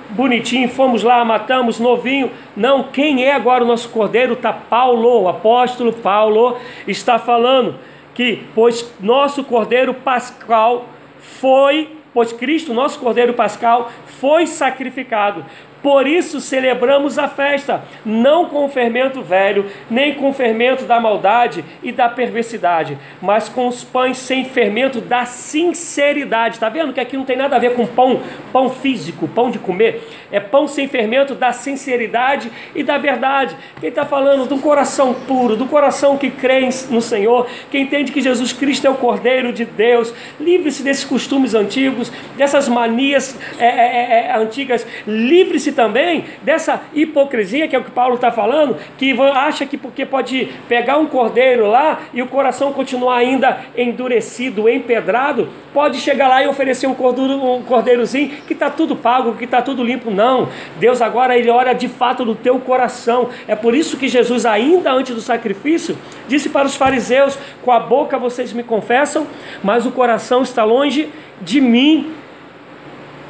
bonitinho, 0.09 0.67
fomos 0.67 1.03
lá, 1.03 1.23
matamos, 1.23 1.79
novinho. 1.79 2.29
Não, 2.53 2.84
quem 2.84 3.23
é 3.23 3.34
agora 3.34 3.63
o 3.63 3.67
nosso 3.67 3.88
cordeiro? 3.88 4.34
Está 4.34 4.51
Paulo, 4.51 5.21
o 5.21 5.29
apóstolo 5.29 5.93
Paulo, 5.93 6.57
está 6.86 7.17
falando 7.17 7.79
que, 8.13 8.43
pois 8.53 8.93
nosso 8.99 9.45
cordeiro 9.45 9.93
pascal 9.93 10.84
foi 11.17 11.88
pois 12.13 12.31
Cristo, 12.31 12.73
nosso 12.73 12.99
Cordeiro 12.99 13.34
Pascal, 13.34 13.91
foi 14.19 14.45
sacrificado. 14.45 15.43
Por 15.84 16.07
isso 16.07 16.39
celebramos 16.39 17.19
a 17.19 17.27
festa, 17.27 17.84
não 18.05 18.45
com 18.45 18.63
o 18.63 18.69
fermento 18.69 19.21
velho, 19.21 19.69
nem 19.91 20.13
com 20.13 20.29
o 20.29 20.34
fermento 20.34 20.86
da 20.86 20.97
maldade 20.97 21.63
e 21.84 21.91
da 21.91 22.07
perversidade, 22.07 22.97
mas 23.21 23.49
com 23.49 23.67
os 23.67 23.84
pães 23.84 24.17
sem 24.17 24.45
fermento 24.45 25.01
da 25.01 25.25
sinceridade. 25.25 26.55
Está 26.55 26.69
vendo 26.69 26.93
que 26.93 27.01
aqui 27.01 27.17
não 27.17 27.25
tem 27.25 27.36
nada 27.36 27.57
a 27.57 27.59
ver 27.59 27.73
com 27.73 27.86
pão, 27.86 28.21
pão 28.53 28.69
físico, 28.69 29.27
pão 29.27 29.51
de 29.51 29.59
comer. 29.59 30.07
É 30.31 30.39
pão 30.39 30.69
sem 30.69 30.88
fermento 30.88 31.36
da 31.36 31.51
sinceridade 31.51 32.49
e 32.73 32.81
da 32.81 32.97
verdade. 32.97 33.53
Quem 33.81 33.89
está 33.89 34.05
falando 34.05 34.47
do 34.47 34.59
coração 34.59 35.13
puro, 35.13 35.57
do 35.57 35.65
coração 35.65 36.17
que 36.17 36.31
crê 36.31 36.69
no 36.89 37.01
Senhor, 37.01 37.45
que 37.69 37.77
entende 37.77 38.13
que 38.13 38.21
Jesus 38.21 38.53
Cristo 38.53 38.88
é 38.88 38.89
o 38.89 38.95
Cordeiro 38.95 39.51
de 39.51 39.65
Deus. 39.65 40.13
Livre-se 40.39 40.81
desses 40.81 41.03
costumes 41.03 41.53
antigos, 41.53 42.09
dessas 42.38 42.69
manias 42.69 43.38
é, 43.59 43.65
é, 43.65 43.69
é, 43.69 44.27
é 44.27 44.38
antigas. 44.38 44.88
Livre-se 45.05 45.72
também 45.74 46.26
dessa 46.41 46.82
hipocrisia, 46.93 47.67
que 47.67 47.76
é 47.76 47.80
o 47.80 47.84
que 47.84 47.91
Paulo 47.91 48.15
está 48.15 48.32
falando, 48.32 48.78
que 48.97 49.13
acha 49.34 49.65
que 49.65 49.78
porque 49.78 50.05
pode 50.05 50.49
pegar 50.69 50.97
um 50.97 51.05
cordeiro 51.05 51.67
lá 51.67 51.99
e 52.13 52.21
o 52.21 52.28
coração 52.28 52.71
continuar 52.71 53.17
ainda 53.17 53.59
endurecido, 53.78 54.69
empedrado, 54.69 55.49
pode 55.74 55.99
chegar 55.99 56.28
lá 56.28 56.43
e 56.43 56.47
oferecer 56.47 56.88
um, 56.88 56.93
cordeiro, 56.93 57.34
um 57.34 57.63
cordeirozinho 57.63 58.30
que 58.47 58.53
está 58.53 58.69
tudo 58.69 58.95
pago, 58.95 59.36
que 59.36 59.45
está 59.45 59.61
tudo 59.61 59.84
limpo. 59.84 60.11
Não. 60.11 60.49
Deus 60.80 61.01
agora 61.01 61.38
ele 61.38 61.49
olha 61.49 61.74
de 61.74 61.88
fato 61.88 62.24
no 62.24 62.36
teu 62.36 62.59
coração. 62.59 63.30
É 63.47 63.55
por 63.55 63.76
isso 63.76 63.97
que 63.97 64.07
Jesus, 64.07 64.45
ainda 64.45 64.91
antes 64.91 65.15
do 65.15 65.21
sacrifício, 65.21 65.97
disse 66.28 66.49
para 66.49 66.67
os 66.67 66.76
fariseus: 66.76 67.38
com 67.61 67.71
a 67.71 67.80
boca 67.80 68.17
vocês 68.17 68.53
me 68.53 68.63
confessam, 68.63 69.28
mas 69.63 69.86
o 69.86 69.91
coração 69.91 70.43
está 70.43 70.63
longe 70.63 71.09
de 71.41 71.59
mim. 71.59 72.13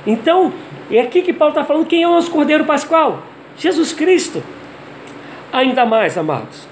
Então, 0.05 0.51
é 0.91 0.99
aqui 1.01 1.21
que 1.21 1.33
Paulo 1.33 1.53
está 1.53 1.63
falando 1.63 1.85
quem 1.85 2.03
é 2.03 2.07
o 2.07 2.11
nosso 2.11 2.31
Cordeiro 2.31 2.65
Pascual? 2.65 3.23
Jesus 3.57 3.93
Cristo. 3.93 4.43
Ainda 5.51 5.85
mais, 5.85 6.17
amados. 6.17 6.67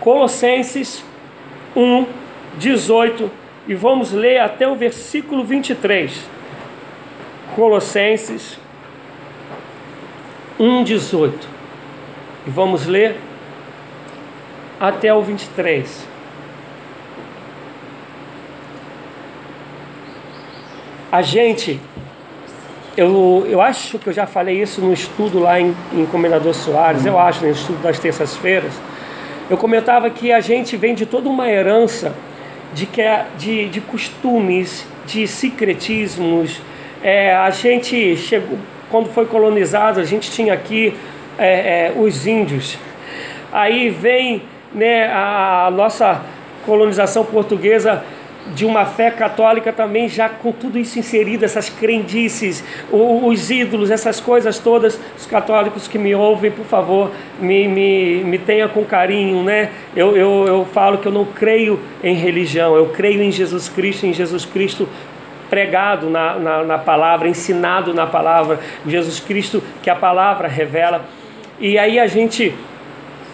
Colossenses 0.00 1.04
1, 1.76 2.06
18, 2.58 3.30
e 3.68 3.74
vamos 3.74 4.12
ler 4.12 4.40
até 4.40 4.66
o 4.66 4.74
versículo 4.74 5.44
23. 5.44 6.26
Colossenses 7.54 8.58
1, 10.58 10.84
18. 10.84 11.48
E 12.46 12.50
vamos 12.50 12.86
ler 12.86 13.16
até 14.80 15.12
o 15.14 15.22
23. 15.22 16.08
A 21.12 21.22
gente 21.22 21.80
eu, 22.96 23.46
eu 23.48 23.60
acho 23.60 23.98
que 23.98 24.08
eu 24.08 24.12
já 24.12 24.26
falei 24.26 24.60
isso 24.60 24.80
no 24.80 24.92
estudo 24.92 25.38
lá 25.38 25.60
em, 25.60 25.74
em 25.92 26.04
Comendador 26.06 26.52
Soares, 26.54 27.06
eu 27.06 27.18
acho, 27.18 27.44
no 27.44 27.50
estudo 27.50 27.80
das 27.82 27.98
terças-feiras. 27.98 28.72
Eu 29.48 29.56
comentava 29.56 30.10
que 30.10 30.32
a 30.32 30.40
gente 30.40 30.76
vem 30.76 30.94
de 30.94 31.06
toda 31.06 31.28
uma 31.28 31.48
herança 31.48 32.14
de, 32.72 32.86
que, 32.86 33.00
é, 33.00 33.26
de, 33.38 33.68
de 33.68 33.80
costumes, 33.80 34.86
de 35.06 35.26
secretismos. 35.26 36.60
É, 37.02 37.34
a 37.34 37.50
gente 37.50 38.16
chegou, 38.16 38.58
quando 38.90 39.08
foi 39.08 39.26
colonizado, 39.26 40.00
a 40.00 40.04
gente 40.04 40.30
tinha 40.30 40.52
aqui 40.52 40.94
é, 41.38 41.86
é, 41.86 41.92
os 41.96 42.26
índios. 42.26 42.78
Aí 43.52 43.88
vem 43.88 44.42
né, 44.72 45.06
a 45.12 45.70
nossa 45.72 46.22
colonização 46.64 47.24
portuguesa 47.24 48.04
de 48.54 48.64
uma 48.64 48.84
fé 48.84 49.10
católica 49.10 49.72
também 49.72 50.08
já 50.08 50.28
com 50.28 50.52
tudo 50.52 50.78
isso 50.78 50.98
inserido, 50.98 51.44
essas 51.44 51.68
crendices, 51.68 52.64
os 52.90 53.50
ídolos, 53.50 53.90
essas 53.90 54.20
coisas 54.20 54.58
todas, 54.58 54.98
os 55.16 55.26
católicos 55.26 55.86
que 55.86 55.98
me 55.98 56.14
ouvem, 56.14 56.50
por 56.50 56.64
favor, 56.64 57.10
me, 57.40 57.68
me, 57.68 58.24
me 58.24 58.38
tenha 58.38 58.68
com 58.68 58.84
carinho, 58.84 59.42
né? 59.42 59.70
Eu, 59.94 60.16
eu, 60.16 60.44
eu 60.46 60.64
falo 60.72 60.98
que 60.98 61.06
eu 61.06 61.12
não 61.12 61.24
creio 61.24 61.80
em 62.02 62.14
religião, 62.14 62.76
eu 62.76 62.86
creio 62.86 63.22
em 63.22 63.30
Jesus 63.30 63.68
Cristo, 63.68 64.06
em 64.06 64.12
Jesus 64.12 64.44
Cristo 64.44 64.88
pregado 65.48 66.08
na, 66.08 66.34
na, 66.38 66.64
na 66.64 66.78
palavra, 66.78 67.28
ensinado 67.28 67.92
na 67.92 68.06
palavra, 68.06 68.60
Jesus 68.86 69.18
Cristo 69.18 69.62
que 69.82 69.90
a 69.90 69.96
palavra 69.96 70.46
revela. 70.46 71.04
E 71.58 71.76
aí 71.76 71.98
a 71.98 72.06
gente 72.06 72.54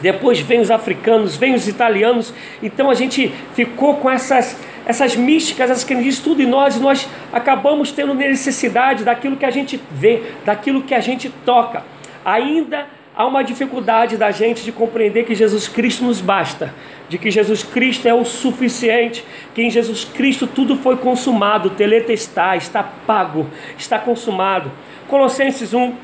depois 0.00 0.40
vem 0.40 0.60
os 0.60 0.70
africanos, 0.70 1.36
vem 1.36 1.54
os 1.54 1.66
italianos, 1.66 2.32
então 2.62 2.90
a 2.90 2.94
gente 2.94 3.32
ficou 3.54 3.94
com 3.96 4.10
essas 4.10 4.58
essas 4.87 5.16
místicas, 5.16 5.68
essas 5.68 5.82
crendices, 5.82 6.20
tudo 6.20 6.41
em 6.41 6.47
nós, 6.47 6.76
e 6.76 6.80
nós 6.80 7.09
acabamos 7.32 7.91
tendo 7.91 8.14
necessidade 8.14 9.03
daquilo 9.03 9.37
que 9.37 9.45
a 9.45 9.51
gente 9.51 9.80
vê, 9.91 10.22
daquilo 10.45 10.84
que 10.84 10.95
a 10.95 11.01
gente 11.01 11.28
toca. 11.45 11.82
Ainda 12.24 12.87
há 13.14 13.26
uma 13.26 13.43
dificuldade 13.43 14.16
da 14.16 14.30
gente 14.30 14.62
de 14.62 14.70
compreender 14.70 15.24
que 15.24 15.34
Jesus 15.34 15.66
Cristo 15.66 16.05
nos 16.05 16.20
basta, 16.20 16.72
de 17.09 17.18
que 17.18 17.32
Jesus 17.32 17.64
Cristo 17.64 18.07
é 18.07 18.14
o 18.14 18.24
suficiente, 18.24 19.24
que 19.55 19.62
em 19.62 19.70
Jesus 19.70 20.05
Cristo 20.05 20.47
tudo 20.47 20.76
foi 20.76 20.97
consumado, 20.97 21.70
teletestar, 21.70 22.57
está 22.57 22.84
pago, 22.84 23.49
está 23.76 23.99
consumado. 23.99 24.70
Colossenses 25.09 25.74
1, 25.74 25.95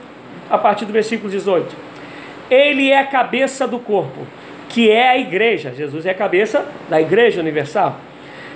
a 0.51 0.59
partir 0.59 0.87
do 0.87 0.93
versículo 0.93 1.31
18. 1.31 1.93
Ele 2.51 2.91
é 2.91 2.99
a 2.99 3.07
cabeça 3.07 3.67
do 3.67 3.79
corpo, 3.79 4.27
que 4.69 4.91
é 4.91 5.09
a 5.09 5.19
igreja. 5.19 5.73
Jesus 5.73 6.05
é 6.05 6.11
a 6.11 6.15
cabeça 6.15 6.67
da 6.91 7.01
igreja 7.01 7.41
universal 7.41 8.01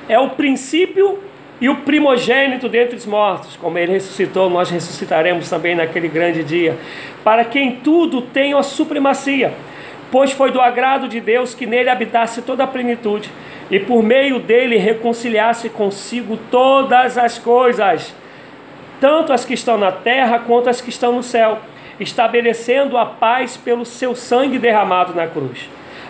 é 0.09 0.18
o 0.18 0.30
princípio 0.30 1.18
e 1.61 1.68
o 1.68 1.76
primogênito 1.76 2.68
dentre 2.68 2.96
os 2.96 3.07
mortos, 3.07 3.57
como 3.57 3.78
ele 3.78 3.92
ressuscitou, 3.92 4.50
nós 4.50 4.70
ressuscitaremos 4.70 5.48
também 5.48 5.74
naquele 5.74 6.09
grande 6.09 6.44
dia, 6.44 6.76
para 7.24 7.44
quem 7.44 7.76
tudo 7.76 8.20
tem 8.20 8.52
a 8.52 8.62
supremacia, 8.62 9.54
pois 10.11 10.32
foi 10.32 10.50
do 10.50 10.61
agrado 10.61 11.09
de 11.09 11.20
Deus 11.20 11.54
que 11.54 11.66
nele 11.66 11.88
habitasse 11.88 12.42
toda 12.42 12.64
a 12.64 12.66
plenitude, 12.66 13.30
e 13.70 13.80
por 13.80 14.02
meio 14.02 14.38
dele 14.38 14.76
reconciliasse 14.76 15.70
consigo 15.70 16.38
todas 16.50 17.16
as 17.16 17.38
coisas, 17.38 18.14
tanto 19.00 19.32
as 19.32 19.44
que 19.44 19.54
estão 19.54 19.78
na 19.78 19.90
terra 19.90 20.38
quanto 20.38 20.68
as 20.68 20.80
que 20.80 20.90
estão 20.90 21.12
no 21.12 21.22
céu, 21.22 21.59
estabelecendo 21.98 22.98
a 22.98 23.07
paz 23.07 23.57
pelo 23.57 23.84
seu 23.84 24.14
sangue 24.14 24.59
derramado 24.59 25.14
na 25.14 25.26
cruz. 25.26 25.68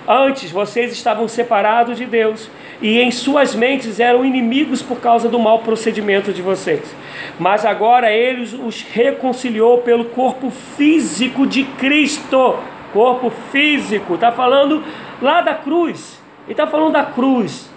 Antes 0.09 0.53
vocês 0.53 0.93
estavam 0.93 1.27
separados 1.27 1.97
de 1.99 2.07
Deus 2.07 2.49
e 2.81 3.01
em 3.01 3.11
suas 3.11 3.55
mentes 3.55 3.99
eram 3.99 4.25
inimigos 4.25 4.81
por 4.81 5.01
causa 5.01 5.29
do 5.29 5.39
mau 5.39 5.61
procedimento 5.61 6.33
de 6.33 6.43
vocês. 6.43 6.95
Mas 7.39 7.65
agora 7.65 8.13
ele 8.13 8.43
os 8.43 8.83
reconciliou 8.83 9.79
pelo 9.79 10.05
corpo 10.07 10.51
físico 10.51 11.47
de 11.47 11.65
Cristo. 11.65 12.57
Corpo 12.93 13.31
físico, 13.51 14.15
está 14.15 14.31
falando 14.31 14.83
lá 15.21 15.41
da 15.41 15.55
cruz. 15.55 16.21
E 16.47 16.53
está 16.53 16.67
falando 16.67 16.93
da 16.93 17.05
cruz, 17.05 17.69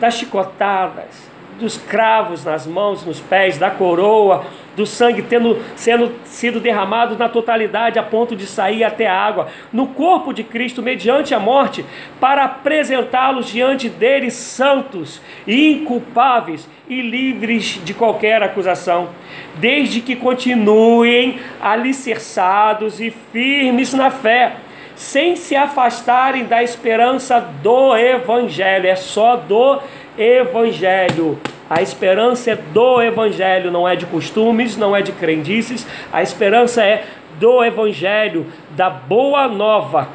das 0.00 0.14
chicotadas, 0.14 1.30
dos 1.58 1.76
cravos 1.76 2.44
nas 2.44 2.66
mãos, 2.66 3.04
nos 3.04 3.20
pés, 3.20 3.58
da 3.58 3.70
coroa, 3.70 4.44
do 4.76 4.84
sangue 4.84 5.22
tendo 5.22 5.58
sendo 5.74 6.12
sido 6.24 6.60
derramado 6.60 7.16
na 7.16 7.28
totalidade 7.28 7.98
a 7.98 8.02
ponto 8.02 8.36
de 8.36 8.46
sair 8.46 8.84
até 8.84 9.06
a 9.06 9.18
água 9.18 9.48
no 9.72 9.88
corpo 9.88 10.32
de 10.32 10.44
Cristo 10.44 10.82
mediante 10.82 11.34
a 11.34 11.40
morte, 11.40 11.84
para 12.20 12.44
apresentá-los 12.44 13.46
diante 13.46 13.88
dele 13.88 14.30
santos, 14.30 15.20
inculpáveis 15.46 16.68
e 16.88 17.00
livres 17.00 17.80
de 17.82 17.94
qualquer 17.94 18.42
acusação, 18.42 19.08
desde 19.56 20.00
que 20.00 20.14
continuem 20.14 21.40
alicerçados 21.60 23.00
e 23.00 23.10
firmes 23.32 23.94
na 23.94 24.10
fé, 24.10 24.56
sem 24.94 25.36
se 25.36 25.54
afastarem 25.54 26.44
da 26.44 26.62
esperança 26.62 27.40
do 27.62 27.96
evangelho, 27.96 28.86
é 28.86 28.96
só 28.96 29.36
do 29.36 29.80
evangelho. 30.18 31.38
A 31.68 31.82
esperança 31.82 32.52
é 32.52 32.54
do 32.56 33.02
Evangelho, 33.02 33.72
não 33.72 33.88
é 33.88 33.96
de 33.96 34.06
costumes, 34.06 34.76
não 34.76 34.94
é 34.94 35.02
de 35.02 35.10
crendices. 35.10 35.86
A 36.12 36.22
esperança 36.22 36.84
é 36.84 37.04
do 37.40 37.64
Evangelho, 37.64 38.46
da 38.70 38.88
boa 38.88 39.48
nova 39.48 40.08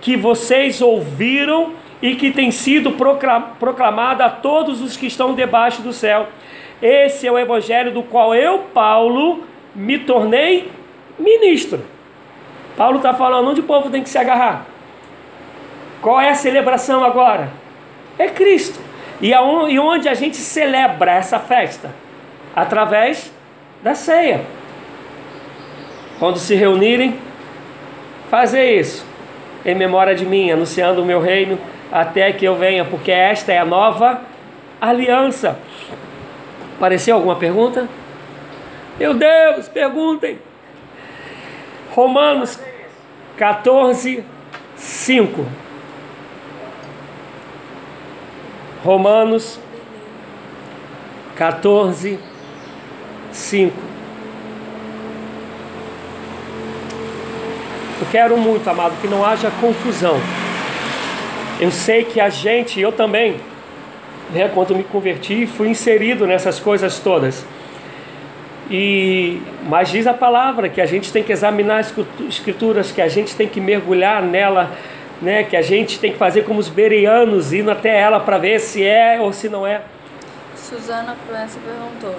que 0.00 0.16
vocês 0.16 0.80
ouviram 0.80 1.72
e 2.02 2.14
que 2.14 2.30
tem 2.30 2.50
sido 2.50 2.92
proclamada 3.58 4.26
a 4.26 4.30
todos 4.30 4.82
os 4.82 4.96
que 4.96 5.06
estão 5.06 5.34
debaixo 5.34 5.82
do 5.82 5.92
céu. 5.92 6.26
Esse 6.82 7.26
é 7.26 7.32
o 7.32 7.38
Evangelho 7.38 7.92
do 7.92 8.02
qual 8.02 8.34
eu, 8.34 8.58
Paulo, 8.74 9.44
me 9.74 9.98
tornei 9.98 10.70
ministro. 11.18 11.80
Paulo 12.76 12.96
está 12.96 13.14
falando 13.14 13.48
onde 13.48 13.60
o 13.60 13.64
povo 13.64 13.88
tem 13.90 14.02
que 14.02 14.08
se 14.08 14.18
agarrar. 14.18 14.66
Qual 16.02 16.20
é 16.20 16.30
a 16.30 16.34
celebração 16.34 17.04
agora? 17.04 17.50
É 18.18 18.28
Cristo. 18.28 18.78
E, 19.20 19.34
onde 19.34 20.08
a 20.08 20.14
gente 20.14 20.36
celebra 20.36 21.12
essa 21.12 21.38
festa? 21.38 21.90
Através 22.54 23.32
da 23.82 23.94
ceia. 23.94 24.42
Quando 26.18 26.38
se 26.38 26.54
reunirem, 26.54 27.18
fazer 28.30 28.78
isso, 28.78 29.06
em 29.64 29.74
memória 29.74 30.14
de 30.14 30.24
mim, 30.24 30.50
anunciando 30.50 31.02
o 31.02 31.04
meu 31.04 31.20
reino 31.20 31.58
até 31.92 32.32
que 32.32 32.44
eu 32.44 32.56
venha, 32.56 32.84
porque 32.84 33.10
esta 33.10 33.52
é 33.52 33.58
a 33.58 33.64
nova 33.64 34.20
aliança. 34.80 35.58
Apareceu 36.76 37.14
alguma 37.16 37.36
pergunta? 37.36 37.88
Meu 38.98 39.14
Deus, 39.14 39.68
perguntem. 39.68 40.38
Romanos 41.90 42.58
14, 43.36 44.24
5. 44.76 45.46
Romanos 48.84 49.58
14, 51.36 52.18
5. 53.32 53.74
Eu 58.00 58.06
quero 58.12 58.36
muito, 58.36 58.68
amado, 58.68 59.00
que 59.00 59.08
não 59.08 59.24
haja 59.24 59.50
confusão. 59.58 60.20
Eu 61.58 61.70
sei 61.70 62.04
que 62.04 62.20
a 62.20 62.28
gente, 62.28 62.78
eu 62.78 62.92
também, 62.92 63.36
né, 64.34 64.50
quando 64.52 64.76
me 64.76 64.84
converti, 64.84 65.46
fui 65.46 65.68
inserido 65.68 66.26
nessas 66.26 66.60
coisas 66.60 66.98
todas. 66.98 67.46
E 68.70 69.40
mas 69.66 69.90
diz 69.90 70.06
a 70.06 70.12
palavra 70.12 70.68
que 70.68 70.80
a 70.80 70.86
gente 70.86 71.10
tem 71.10 71.22
que 71.22 71.32
examinar 71.32 71.78
as 71.78 71.94
escrituras, 72.28 72.92
que 72.92 73.00
a 73.00 73.08
gente 73.08 73.34
tem 73.34 73.48
que 73.48 73.60
mergulhar 73.60 74.22
nela, 74.22 74.72
né, 75.20 75.44
que 75.44 75.56
a 75.56 75.62
gente 75.62 75.98
tem 75.98 76.12
que 76.12 76.18
fazer 76.18 76.42
como 76.42 76.60
os 76.60 76.68
bereanos, 76.68 77.52
indo 77.52 77.70
até 77.70 77.98
ela 77.98 78.20
para 78.20 78.38
ver 78.38 78.60
se 78.60 78.84
é 78.84 79.20
ou 79.20 79.32
se 79.32 79.48
não 79.48 79.66
é. 79.66 79.82
Susana 80.56 81.16
Proença 81.26 81.58
perguntou: 81.64 82.18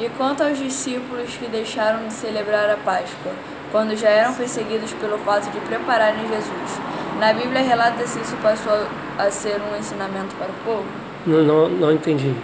E 0.00 0.08
quanto 0.16 0.42
aos 0.42 0.58
discípulos 0.58 1.36
que 1.36 1.46
deixaram 1.46 2.06
de 2.06 2.12
celebrar 2.12 2.70
a 2.70 2.76
Páscoa, 2.76 3.32
quando 3.70 3.96
já 3.96 4.08
eram 4.08 4.34
perseguidos 4.34 4.92
pelo 4.94 5.18
fato 5.18 5.50
de 5.50 5.60
prepararem 5.60 6.28
Jesus? 6.28 6.80
Na 7.18 7.32
Bíblia 7.32 7.62
relata 7.62 8.06
se 8.06 8.18
isso 8.20 8.36
passou 8.42 8.86
a 9.18 9.30
ser 9.30 9.60
um 9.60 9.78
ensinamento 9.78 10.34
para 10.36 10.48
o 10.48 10.54
povo? 10.64 10.86
Não, 11.26 11.42
não, 11.42 11.68
não 11.68 11.92
entendi. 11.92 12.34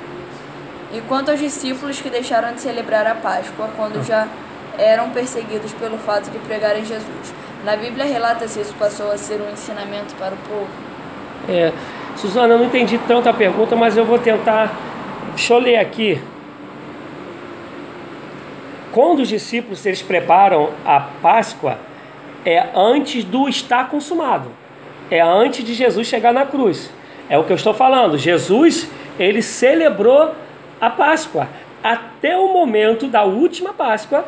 E 0.93 1.01
quanto 1.03 1.31
aos 1.31 1.41
discípulos 1.41 2.01
que 2.01 2.09
deixaram 2.09 2.55
de 2.55 2.61
celebrar 2.61 3.07
a 3.07 3.15
Páscoa 3.15 3.69
quando 3.77 4.03
já 4.07 4.29
eram 4.79 5.11
perseguidos 5.11 5.73
pelo 5.73 5.99
fato 5.99 6.31
de 6.31 6.39
pregarem 6.39 6.85
Jesus. 6.85 7.35
Na 7.65 7.77
Bíblia 7.77 8.05
relata 8.05 8.47
se 8.47 8.61
isso 8.61 8.75
passou 8.79 9.11
a 9.11 9.19
ser 9.19 9.41
um 9.41 9.53
ensinamento 9.53 10.15
para 10.15 10.35
o 10.35 10.39
povo. 10.39 10.69
É, 11.49 11.73
Suzana, 12.17 12.55
eu 12.55 12.59
não 12.59 12.67
entendi 12.67 12.99
tanto 13.07 13.29
a 13.29 13.33
pergunta, 13.33 13.75
mas 13.75 13.97
eu 13.97 14.05
vou 14.05 14.19
tentar. 14.19 14.73
Deixa 15.31 15.55
eu 15.55 15.59
ler 15.59 15.77
aqui. 15.77 16.21
Quando 18.93 19.21
os 19.21 19.29
discípulos 19.29 19.85
eles 19.85 20.03
preparam 20.03 20.71
a 20.85 21.01
Páscoa, 21.01 21.79
é 22.45 22.69
antes 22.75 23.25
do 23.25 23.49
estar 23.49 23.89
consumado. 23.89 24.51
É 25.11 25.21
antes 25.21 25.65
de 25.65 25.75
Jesus 25.75 26.07
chegar 26.07 26.33
na 26.33 26.47
cruz. 26.47 26.91
É 27.29 27.37
o 27.39 27.45
que 27.45 27.53
eu 27.53 27.57
estou 27.57 27.75
falando. 27.75 28.17
Jesus, 28.17 28.89
ele 29.19 29.43
celebrou 29.43 30.35
a 30.81 30.91
Páscoa, 30.91 31.49
até 31.83 32.37
o 32.37 32.53
momento 32.53 33.07
da 33.07 33.25
última 33.25 33.73
Páscoa, 33.73 34.25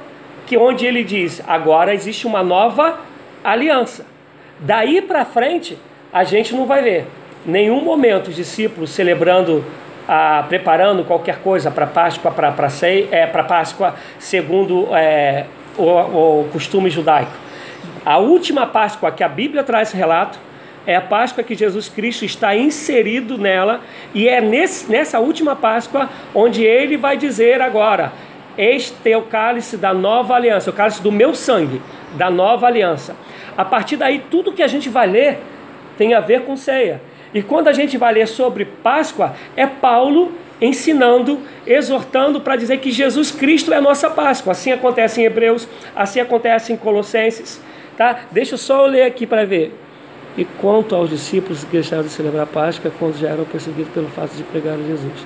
que 0.47 0.57
onde 0.57 0.85
ele 0.85 1.05
diz: 1.05 1.43
agora 1.47 1.95
existe 1.95 2.27
uma 2.27 2.43
nova 2.43 2.99
aliança. 3.43 4.05
Daí 4.59 5.01
para 5.01 5.25
frente, 5.25 5.79
a 6.13 6.25
gente 6.25 6.55
não 6.55 6.67
vai 6.67 6.83
ver 6.83 7.07
nenhum 7.47 7.83
momento 7.83 8.29
os 8.29 8.37
discípulos 8.37 8.91
celebrando, 8.91 9.65
ah, 10.07 10.45
preparando 10.49 11.05
qualquer 11.05 11.39
coisa 11.39 11.71
para 11.71 11.87
Páscoa, 11.87 12.31
para 12.31 12.55
é, 13.11 13.27
para 13.27 13.45
Páscoa, 13.45 13.95
segundo 14.19 14.89
é, 14.95 15.47
o, 15.79 15.85
o 16.43 16.49
costume 16.53 16.91
judaico. 16.91 17.33
A 18.05 18.19
última 18.19 18.67
Páscoa 18.67 19.11
que 19.11 19.23
a 19.23 19.29
Bíblia 19.29 19.63
traz 19.63 19.93
relato 19.93 20.39
é 20.87 20.97
a 20.97 21.01
Páscoa 21.01 21.45
que 21.45 21.55
Jesus 21.55 21.89
Cristo 21.89 22.25
está 22.25 22.57
inserido 22.57 23.37
nela, 23.37 23.81
e 24.15 24.29
é 24.29 24.41
nesse, 24.41 24.91
nessa 24.91 25.21
última 25.21 25.55
Páscoa 25.55 26.09
onde 26.35 26.65
ele 26.65 26.97
vai 26.97 27.17
dizer 27.17 27.61
agora: 27.61 28.13
Este 28.57 29.13
é 29.13 29.17
o 29.17 29.23
cálice 29.23 29.77
da 29.77 29.95
nova 29.95 30.35
aliança, 30.35 30.71
o 30.71 30.73
cálice 30.73 31.03
do 31.03 31.13
meu 31.13 31.35
sangue, 31.35 31.81
da 32.17 32.31
nova 32.31 32.67
aliança. 32.67 33.17
A 33.57 33.65
partir 33.65 33.97
daí, 33.97 34.23
tudo 34.31 34.53
que 34.53 34.63
a 34.63 34.67
gente 34.67 34.89
vai 34.89 35.07
ler 35.07 35.39
tem 35.97 36.15
a 36.15 36.21
ver 36.21 36.43
com 36.43 36.57
ceia. 36.57 37.01
E 37.33 37.43
quando 37.43 37.69
a 37.69 37.73
gente 37.73 37.97
vai 37.97 38.13
ler 38.13 38.27
sobre 38.27 38.65
Páscoa, 38.65 39.35
é 39.57 39.67
Paulo 39.67 40.33
ensinando, 40.61 41.41
exortando 41.67 42.41
para 42.41 42.57
dizer 42.57 42.79
que 42.79 42.91
Jesus 42.91 43.31
Cristo 43.31 43.73
é 43.73 43.77
a 43.77 43.81
nossa 43.81 44.11
Páscoa. 44.11 44.53
Assim 44.53 44.73
acontece 44.73 45.21
em 45.21 45.25
Hebreus, 45.25 45.69
assim 45.95 46.21
acontece 46.21 46.73
em 46.73 46.77
Colossenses. 46.77 47.61
Tá? 47.97 48.21
Deixa 48.31 48.55
eu 48.55 48.59
só 48.59 48.87
ler 48.87 49.03
aqui 49.03 49.27
para 49.27 49.45
ver. 49.45 49.75
E 50.37 50.45
quanto 50.45 50.95
aos 50.95 51.11
discípulos 51.11 51.65
que 51.65 51.73
deixaram 51.73 52.05
de 52.05 52.11
celebrar 52.11 52.45
a 52.45 52.47
Páscoa 52.47 52.93
quando 52.99 53.19
já 53.19 53.29
eram 53.29 53.45
perseguidos 53.45 53.93
pelo 53.93 54.09
fato 54.09 54.35
de 54.35 54.43
pregar 54.45 54.77
Jesus. 54.79 55.25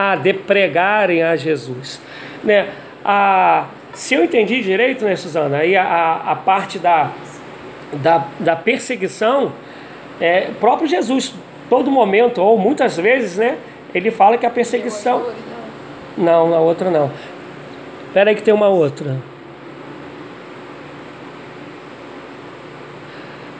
Ah, 0.00 0.14
de 0.14 0.32
pregarem 0.32 1.24
a 1.24 1.34
Jesus. 1.34 2.00
Né? 2.44 2.68
A, 3.04 3.66
se 3.92 4.14
eu 4.14 4.22
entendi 4.22 4.62
direito, 4.62 5.04
né, 5.04 5.16
Suzana, 5.16 5.56
aí 5.56 5.74
a, 5.74 6.22
a 6.24 6.36
parte 6.36 6.78
da, 6.78 7.10
da, 7.94 8.24
da 8.38 8.54
perseguição, 8.54 9.52
é, 10.20 10.50
próprio 10.60 10.86
Jesus, 10.88 11.34
todo 11.68 11.90
momento, 11.90 12.40
ou 12.40 12.56
muitas 12.56 12.96
vezes, 12.96 13.38
né, 13.38 13.58
ele 13.92 14.12
fala 14.12 14.38
que 14.38 14.46
a 14.46 14.50
perseguição. 14.50 15.32
Não, 16.16 16.48
na 16.48 16.60
outra 16.60 16.92
não. 16.92 17.10
Espera 18.06 18.30
aí 18.30 18.36
que 18.36 18.42
tem 18.42 18.54
uma 18.54 18.68
outra. 18.68 19.16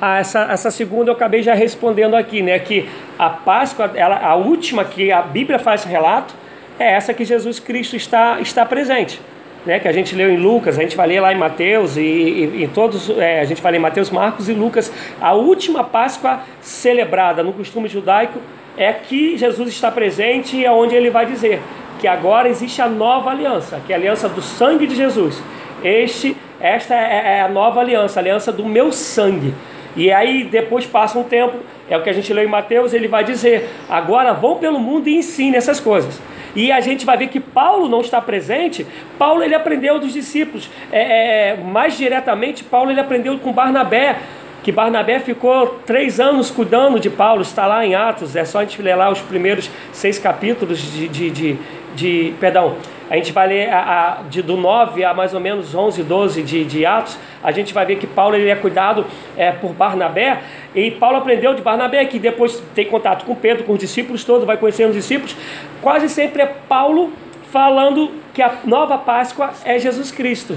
Ah, 0.01 0.19
essa, 0.19 0.43
essa 0.53 0.71
segunda 0.71 1.11
eu 1.11 1.15
acabei 1.17 1.43
já 1.43 1.55
respondendo 1.55 2.15
aqui, 2.15 2.43
né? 2.43 2.57
Que 2.61 2.89
a 3.19 3.31
Páscoa, 3.31 3.91
ela, 3.95 4.19
a 4.19 4.35
última 4.37 4.85
que 4.85 5.11
a 5.11 5.23
Bíblia 5.23 5.59
faz 5.59 5.85
relato, 5.85 6.35
é 6.79 6.93
essa 6.93 7.13
que 7.13 7.25
Jesus 7.25 7.59
Cristo 7.59 7.97
está, 7.97 8.41
está 8.41 8.65
presente. 8.65 9.21
Né, 9.67 9.81
que 9.81 9.89
a 9.89 9.93
gente 9.93 10.15
leu 10.15 10.31
em 10.31 10.37
Lucas, 10.37 10.79
a 10.79 10.83
gente 10.83 10.97
vai 10.97 11.09
ler 11.09 11.21
lá 11.21 11.33
em 11.33 11.37
Mateus 11.37 11.97
e, 11.97 12.01
e, 12.01 12.63
e 12.63 12.71
todos, 12.73 13.11
é, 13.11 13.41
a 13.41 13.45
gente 13.45 13.61
vai 13.61 13.73
ler 13.73 13.79
em 13.79 13.81
Mateus, 13.81 14.09
Marcos 14.09 14.49
e 14.49 14.53
Lucas. 14.53 14.91
A 15.21 15.35
última 15.35 15.83
Páscoa 15.83 16.41
celebrada 16.63 17.43
no 17.43 17.53
costume 17.53 17.89
judaico 17.89 18.39
é 18.77 18.93
que 18.93 19.37
Jesus 19.37 19.69
está 19.69 19.91
presente 19.91 20.57
e 20.57 20.65
é 20.65 20.71
onde 20.71 20.95
ele 20.95 21.11
vai 21.11 21.27
dizer: 21.27 21.61
que 21.99 22.07
agora 22.07 22.49
existe 22.49 22.81
a 22.81 22.89
nova 22.89 23.31
aliança, 23.31 23.81
que 23.85 23.93
é 23.93 23.97
a 23.97 23.99
aliança 23.99 24.29
do 24.29 24.41
sangue 24.41 24.87
de 24.87 24.95
Jesus. 24.95 25.43
Este, 25.83 26.37
esta 26.61 26.95
é, 26.95 27.39
é 27.39 27.41
a 27.43 27.49
nova 27.49 27.81
aliança, 27.81 28.21
a 28.21 28.23
aliança 28.23 28.53
do 28.53 28.65
meu 28.65 28.91
sangue. 28.93 29.53
E 29.99 30.13
aí 30.13 30.45
depois 30.45 30.87
passa 30.87 31.19
um 31.19 31.25
tempo, 31.25 31.59
é 31.91 31.97
o 31.97 32.03
que 32.03 32.09
a 32.09 32.13
gente 32.13 32.33
leu 32.33 32.45
em 32.45 32.49
Mateus, 32.49 32.95
ele 32.95 33.09
vai 33.09 33.25
dizer: 33.25 33.69
agora 33.91 34.33
vão 34.33 34.57
pelo 34.57 34.79
mundo 34.79 35.09
e 35.09 35.17
ensinem 35.17 35.57
essas 35.57 35.81
coisas. 35.81 36.23
E 36.55 36.71
a 36.71 36.81
gente 36.81 37.05
vai 37.05 37.17
ver 37.17 37.27
que 37.27 37.41
Paulo 37.41 37.89
não 37.89 38.01
está 38.01 38.21
presente. 38.21 38.87
Paulo 39.19 39.43
ele 39.43 39.57
aprendeu 39.57 39.99
dos 39.99 40.13
discípulos. 40.13 40.71
É, 40.93 41.51
é, 41.51 41.57
mais 41.57 41.99
diretamente, 41.99 42.63
Paulo 42.63 42.93
ele 42.93 43.01
aprendeu 43.01 43.37
com 43.39 43.53
Barnabé 43.53 44.17
que 44.63 44.73
Barnabé 44.73 45.21
ficou 45.21 45.79
três 45.87 46.19
anos 46.19 46.51
cuidando 46.51 46.99
de 46.99 47.09
Paulo, 47.09 47.43
está 47.43 47.67
lá 47.67 47.87
em 47.87 47.95
Atos, 47.95 48.37
é 48.37 48.45
só 48.45 48.59
a 48.59 48.65
gente 48.65 48.83
ler 48.83 48.97
lá 48.97 49.11
os 49.11 49.21
primeiros 49.21 49.71
seis 49.93 50.19
capítulos 50.19 50.79
de, 50.79 51.09
de, 51.09 51.31
de, 51.31 51.57
de 51.95 52.35
perdão, 52.41 52.77
a 53.11 53.17
gente 53.17 53.33
vai 53.33 53.49
ler 53.49 53.71
a, 53.71 54.19
a, 54.21 54.23
de, 54.29 54.43
do 54.43 54.57
9 54.57 55.05
a 55.05 55.15
mais 55.15 55.35
ou 55.35 55.41
menos 55.41 55.75
11, 55.75 56.03
12 56.03 56.43
de, 56.43 56.65
de 56.65 56.85
Atos, 56.85 57.19
a 57.43 57.51
gente 57.51 57.73
vai 57.73 57.87
ver 57.87 57.97
que 57.97 58.07
Paulo 58.07 58.37
ele 58.37 58.49
é 58.49 58.57
cuidado 58.57 59.07
é, 59.37 59.51
por 59.51 59.73
Barnabé, 59.73 60.41
e 60.75 60.91
Paulo 60.91 61.17
aprendeu 61.17 61.55
de 61.55 61.63
Barnabé, 61.63 62.05
que 62.05 62.19
depois 62.19 62.63
tem 62.75 62.87
contato 62.87 63.25
com 63.25 63.35
Pedro, 63.35 63.65
com 63.65 63.73
os 63.73 63.79
discípulos 63.79 64.25
todos, 64.25 64.47
vai 64.47 64.57
conhecendo 64.57 64.91
os 64.91 64.97
discípulos, 64.97 65.37
quase 65.81 66.09
sempre 66.09 66.43
é 66.43 66.47
Paulo 66.47 67.13
falando 67.51 68.11
que 68.35 68.43
a 68.43 68.59
nova 68.65 68.99
Páscoa 68.99 69.53
é 69.65 69.79
Jesus 69.79 70.11
Cristo. 70.11 70.57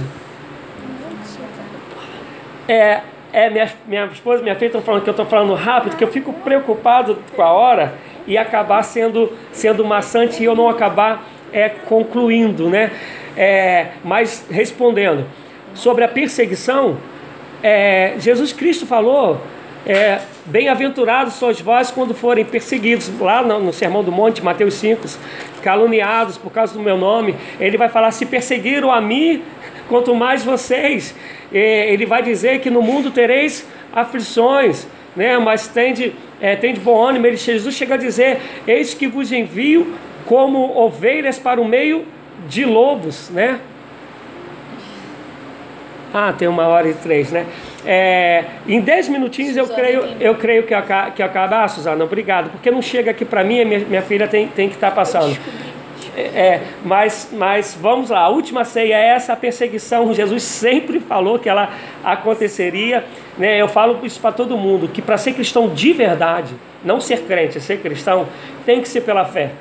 É, 2.67 3.01
é, 3.33 3.49
minha, 3.49 3.69
minha 3.87 4.05
esposa 4.05 4.43
minha 4.43 4.55
filha 4.55 4.67
estão 4.67 4.81
falando 4.81 5.03
que 5.03 5.09
eu 5.09 5.11
estou 5.11 5.25
falando 5.25 5.53
rápido, 5.53 5.95
que 5.95 6.03
eu 6.03 6.11
fico 6.11 6.33
preocupado 6.33 7.17
com 7.35 7.41
a 7.41 7.51
hora 7.51 7.93
e 8.27 8.37
acabar 8.37 8.83
sendo, 8.83 9.31
sendo 9.51 9.85
maçante 9.85 10.41
e 10.41 10.45
eu 10.45 10.55
não 10.55 10.69
acabar 10.69 11.23
é, 11.53 11.69
concluindo, 11.69 12.69
né? 12.69 12.91
É, 13.35 13.87
mas 14.03 14.45
respondendo 14.49 15.25
sobre 15.73 16.03
a 16.03 16.07
perseguição, 16.07 16.97
é, 17.63 18.15
Jesus 18.19 18.51
Cristo 18.51 18.85
falou: 18.85 19.41
é, 19.85 20.19
Bem-aventurados 20.45 21.35
sois 21.35 21.61
vós 21.61 21.91
quando 21.91 22.13
forem 22.13 22.43
perseguidos, 22.43 23.11
lá 23.19 23.41
no, 23.41 23.59
no, 23.59 23.73
Sermão 23.73 24.03
do 24.03 24.11
Monte, 24.11 24.43
Mateus 24.43 24.73
5, 24.75 25.07
caluniados 25.61 26.37
por 26.37 26.51
causa 26.51 26.73
do 26.73 26.79
meu 26.79 26.97
nome. 26.97 27.35
Ele 27.59 27.77
vai 27.77 27.89
falar: 27.89 28.11
Se 28.11 28.25
perseguiram 28.25 28.91
a 28.91 28.99
mim, 28.99 29.43
quanto 29.87 30.13
mais 30.15 30.43
vocês. 30.43 31.15
ele 31.51 32.05
vai 32.05 32.23
dizer 32.23 32.59
que 32.59 32.69
no 32.69 32.81
mundo 32.81 33.11
tereis 33.11 33.67
aflições, 33.93 34.87
né? 35.15 35.37
mas 35.37 35.67
tende, 35.67 36.13
é, 36.39 36.55
tende 36.55 36.79
bom 36.79 37.01
ânimo. 37.01 37.27
Ele, 37.27 37.37
Jesus 37.37 37.75
chega 37.75 37.95
a 37.95 37.97
dizer: 37.97 38.39
Eis 38.67 38.93
que 38.93 39.07
vos 39.07 39.31
envio 39.31 39.93
como 40.25 40.77
ovelhas 40.77 41.37
para 41.39 41.59
o 41.59 41.65
meio 41.65 42.05
de 42.47 42.65
lobos, 42.65 43.29
né? 43.29 43.59
Ah, 46.13 46.33
tem 46.37 46.47
uma 46.47 46.67
hora 46.67 46.89
e 46.89 46.93
três, 46.93 47.31
né? 47.31 47.45
É, 47.85 48.43
em 48.67 48.81
10 48.81 49.07
minutinhos 49.09 49.55
eu 49.55 49.65
Suzana, 49.65 49.81
creio, 49.81 50.03
entendi. 50.05 50.23
eu 50.25 50.35
creio 50.35 50.63
que, 50.63 50.73
aca- 50.73 51.11
que 51.11 51.23
acaba. 51.23 51.63
Ah, 51.63 51.67
Suzana, 51.67 52.03
obrigado. 52.03 52.49
Porque 52.51 52.69
não 52.69 52.81
chega 52.81 53.11
aqui 53.11 53.23
para 53.23 53.43
mim, 53.43 53.63
minha, 53.63 53.79
minha 53.79 54.01
filha 54.01 54.27
tem, 54.27 54.47
tem 54.47 54.67
que 54.67 54.75
estar 54.75 54.91
passando. 54.91 55.37
É, 56.15 56.21
é, 56.21 56.61
mas, 56.83 57.29
mas 57.31 57.77
vamos 57.79 58.09
lá, 58.09 58.19
a 58.19 58.29
última 58.29 58.65
ceia 58.65 58.95
é 58.95 59.07
essa, 59.15 59.31
a 59.31 59.35
perseguição. 59.37 60.13
Jesus 60.13 60.43
sempre 60.43 60.99
falou 60.99 61.39
que 61.39 61.47
ela 61.47 61.69
aconteceria. 62.03 63.05
Né? 63.37 63.61
Eu 63.61 63.69
falo 63.69 63.97
isso 64.03 64.19
para 64.19 64.33
todo 64.33 64.57
mundo, 64.57 64.89
que 64.89 65.01
para 65.01 65.17
ser 65.17 65.31
cristão 65.33 65.69
de 65.69 65.93
verdade, 65.93 66.53
não 66.83 66.99
ser 66.99 67.21
crente, 67.21 67.61
ser 67.61 67.79
cristão, 67.79 68.27
tem 68.65 68.81
que 68.81 68.89
ser 68.89 69.01
pela 69.01 69.23
fé. 69.23 69.51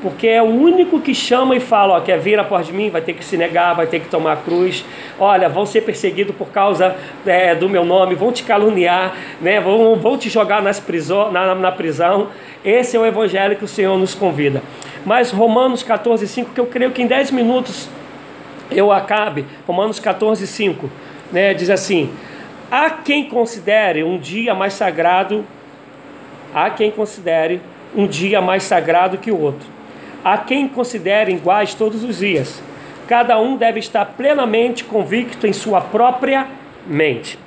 Porque 0.00 0.28
é 0.28 0.40
o 0.40 0.46
único 0.46 1.00
que 1.00 1.12
chama 1.12 1.56
e 1.56 1.60
fala, 1.60 1.96
ó, 1.96 2.00
quer 2.00 2.18
vir 2.18 2.38
após 2.38 2.70
mim, 2.70 2.88
vai 2.88 3.00
ter 3.00 3.14
que 3.14 3.24
se 3.24 3.36
negar, 3.36 3.74
vai 3.74 3.86
ter 3.86 3.98
que 3.98 4.08
tomar 4.08 4.32
a 4.34 4.36
cruz. 4.36 4.84
Olha, 5.18 5.48
vão 5.48 5.66
ser 5.66 5.80
perseguidos 5.80 6.36
por 6.36 6.50
causa 6.50 6.94
é, 7.26 7.52
do 7.54 7.68
meu 7.68 7.84
nome, 7.84 8.14
vão 8.14 8.30
te 8.30 8.44
caluniar, 8.44 9.14
né? 9.40 9.60
vão, 9.60 9.96
vão 9.96 10.16
te 10.16 10.28
jogar 10.28 10.62
nas 10.62 10.78
priso- 10.78 11.30
na, 11.32 11.52
na 11.54 11.72
prisão. 11.72 12.28
Esse 12.64 12.96
é 12.96 13.00
o 13.00 13.06
evangelho 13.06 13.56
que 13.56 13.64
o 13.64 13.68
Senhor 13.68 13.98
nos 13.98 14.14
convida. 14.14 14.62
Mas 15.04 15.32
Romanos 15.32 15.82
14, 15.82 16.28
5, 16.28 16.52
que 16.52 16.60
eu 16.60 16.66
creio 16.66 16.92
que 16.92 17.02
em 17.02 17.06
10 17.06 17.32
minutos 17.32 17.88
eu 18.70 18.92
acabe, 18.92 19.46
Romanos 19.66 19.98
14, 19.98 20.46
5, 20.46 20.90
né, 21.32 21.54
diz 21.54 21.70
assim: 21.70 22.10
Há 22.70 22.90
quem 22.90 23.24
considere 23.24 24.04
um 24.04 24.18
dia 24.18 24.54
mais 24.54 24.74
sagrado, 24.74 25.44
há 26.54 26.68
quem 26.70 26.90
considere 26.90 27.60
um 27.96 28.06
dia 28.06 28.40
mais 28.40 28.62
sagrado 28.64 29.16
que 29.16 29.30
o 29.30 29.40
outro, 29.40 29.66
há 30.24 30.38
quem 30.38 30.68
considere 30.68 31.32
iguais 31.32 31.74
todos 31.74 32.04
os 32.04 32.18
dias. 32.18 32.62
Cada 33.06 33.38
um 33.40 33.56
deve 33.56 33.80
estar 33.80 34.04
plenamente 34.04 34.84
convicto 34.84 35.46
em 35.46 35.52
sua 35.52 35.80
própria 35.80 36.46
mente. 36.86 37.38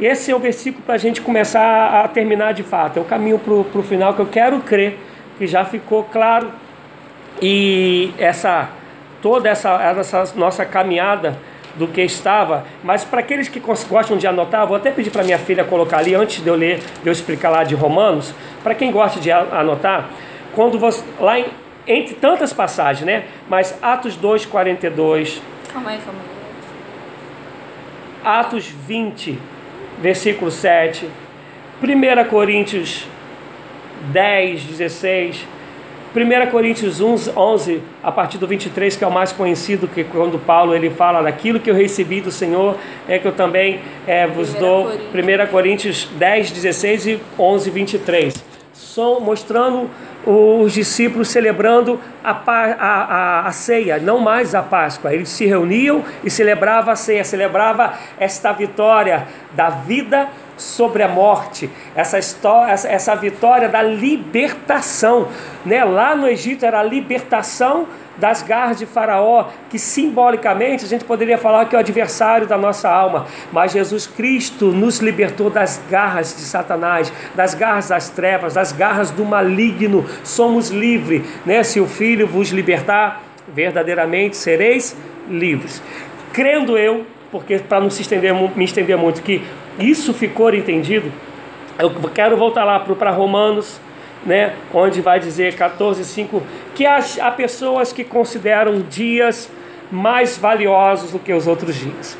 Esse 0.00 0.32
é 0.32 0.34
o 0.36 0.40
versículo 0.40 0.82
para 0.84 0.96
a 0.96 0.98
gente 0.98 1.20
começar 1.20 2.02
a 2.04 2.08
terminar 2.08 2.52
de 2.52 2.62
fato. 2.64 2.98
É 2.98 3.02
o 3.02 3.04
caminho 3.04 3.38
para 3.38 3.52
o 3.52 3.82
final 3.82 4.12
que 4.14 4.20
eu 4.20 4.26
quero 4.26 4.58
crer 4.60 4.98
que 5.38 5.46
já 5.46 5.64
ficou 5.64 6.04
claro 6.04 6.50
e 7.40 8.12
essa 8.18 8.68
toda 9.22 9.48
essa, 9.48 9.80
essa 9.82 10.24
nossa 10.36 10.64
caminhada 10.64 11.36
do 11.76 11.88
que 11.88 12.02
estava, 12.02 12.64
mas 12.84 13.04
para 13.04 13.20
aqueles 13.20 13.48
que 13.48 13.58
gostam 13.88 14.16
de 14.16 14.26
anotar, 14.26 14.66
vou 14.66 14.76
até 14.76 14.90
pedir 14.90 15.10
para 15.10 15.24
minha 15.24 15.38
filha 15.38 15.64
colocar 15.64 15.98
ali 15.98 16.14
antes 16.14 16.42
de 16.42 16.48
eu 16.48 16.54
ler, 16.54 16.78
de 17.02 17.08
eu 17.08 17.12
explicar 17.12 17.48
lá 17.50 17.64
de 17.64 17.74
Romanos, 17.74 18.32
para 18.62 18.74
quem 18.74 18.92
gosta 18.92 19.18
de 19.18 19.32
a- 19.32 19.46
anotar, 19.50 20.08
quando 20.54 20.78
você 20.78 21.02
lá 21.18 21.38
em, 21.38 21.46
entre 21.86 22.14
tantas 22.14 22.52
passagens, 22.52 23.06
né? 23.06 23.24
Mas 23.48 23.76
Atos 23.82 24.16
2, 24.16 24.46
42, 24.46 25.40
Calma 25.72 25.90
aí, 25.90 25.98
calma 25.98 26.20
aí. 26.20 26.34
Atos 28.38 28.66
20, 28.66 29.38
versículo 30.00 30.50
7, 30.50 31.08
1 31.82 32.24
Coríntios 32.30 33.06
10, 34.12 34.62
16, 34.62 35.44
1 36.14 36.50
Coríntios 36.50 37.00
11, 37.00 37.32
11, 37.36 37.82
a 38.02 38.12
partir 38.12 38.38
do 38.38 38.46
23, 38.46 38.96
que 38.96 39.02
é 39.02 39.06
o 39.06 39.10
mais 39.10 39.32
conhecido, 39.32 39.88
que 39.88 40.04
quando 40.04 40.38
Paulo 40.38 40.74
ele 40.74 40.90
fala 40.90 41.22
daquilo 41.22 41.58
que 41.58 41.68
eu 41.68 41.74
recebi 41.74 42.20
do 42.20 42.30
Senhor, 42.30 42.76
é 43.08 43.18
que 43.18 43.26
eu 43.26 43.32
também 43.32 43.80
eh, 44.06 44.26
vos 44.28 44.54
1 44.54 44.58
dou. 44.60 44.84
Coríntios. 44.84 45.48
1 45.48 45.50
Coríntios 45.50 46.08
10, 46.16 46.50
16 46.52 47.06
e 47.06 47.20
11, 47.36 47.70
23. 47.70 48.53
São 48.74 49.20
mostrando 49.20 49.88
os 50.26 50.72
discípulos 50.72 51.28
celebrando 51.28 52.00
a, 52.24 52.32
a, 52.32 52.64
a, 52.74 53.46
a 53.46 53.52
ceia, 53.52 53.98
não 53.98 54.18
mais 54.18 54.52
a 54.52 54.62
Páscoa. 54.62 55.14
Eles 55.14 55.28
se 55.28 55.46
reuniam 55.46 56.04
e 56.24 56.30
celebravam 56.30 56.92
a 56.92 56.96
ceia, 56.96 57.22
celebrava 57.22 57.94
esta 58.18 58.52
vitória 58.52 59.28
da 59.52 59.70
vida 59.70 60.28
sobre 60.56 61.04
a 61.04 61.08
morte, 61.08 61.70
essa, 61.94 62.18
história, 62.18 62.72
essa, 62.72 62.88
essa 62.88 63.14
vitória 63.14 63.68
da 63.68 63.82
libertação. 63.82 65.28
Né? 65.64 65.84
Lá 65.84 66.16
no 66.16 66.26
Egito 66.26 66.66
era 66.66 66.80
a 66.80 66.82
libertação 66.82 67.86
das 68.16 68.42
garras 68.42 68.78
de 68.78 68.86
Faraó, 68.86 69.48
que 69.68 69.78
simbolicamente 69.78 70.84
a 70.84 70.88
gente 70.88 71.04
poderia 71.04 71.36
falar 71.36 71.66
que 71.66 71.74
é 71.74 71.78
o 71.78 71.80
adversário 71.80 72.46
da 72.46 72.56
nossa 72.56 72.88
alma, 72.88 73.26
mas 73.52 73.72
Jesus 73.72 74.06
Cristo 74.06 74.66
nos 74.66 75.00
libertou 75.00 75.50
das 75.50 75.80
garras 75.90 76.34
de 76.34 76.42
Satanás, 76.42 77.12
das 77.34 77.54
garras 77.54 77.88
das 77.88 78.08
trevas, 78.10 78.54
das 78.54 78.72
garras 78.72 79.10
do 79.10 79.24
maligno. 79.24 80.06
Somos 80.22 80.70
livres, 80.70 81.22
né? 81.44 81.62
Se 81.62 81.80
o 81.80 81.86
Filho 81.86 82.26
vos 82.26 82.50
libertar, 82.50 83.22
verdadeiramente 83.48 84.36
sereis 84.36 84.96
livres. 85.28 85.82
Crendo 86.32 86.78
eu, 86.78 87.06
porque 87.30 87.58
para 87.58 87.80
não 87.80 87.90
se 87.90 88.02
estender, 88.02 88.34
me 88.56 88.64
estender 88.64 88.96
muito, 88.96 89.22
que 89.22 89.42
isso 89.78 90.14
ficou 90.14 90.54
entendido, 90.54 91.12
eu 91.78 91.90
quero 92.14 92.36
voltar 92.36 92.64
lá 92.64 92.78
para 92.78 93.10
Romanos, 93.10 93.80
né, 94.24 94.54
onde 94.72 95.00
vai 95.00 95.20
dizer 95.20 95.54
14:5 95.54 96.42
que 96.74 96.86
há, 96.86 96.98
há 97.20 97.30
pessoas 97.30 97.92
que 97.92 98.04
consideram 98.04 98.80
dias 98.80 99.50
mais 99.90 100.38
valiosos 100.38 101.12
do 101.12 101.18
que 101.18 101.32
os 101.32 101.46
outros 101.46 101.74
dias. 101.76 102.16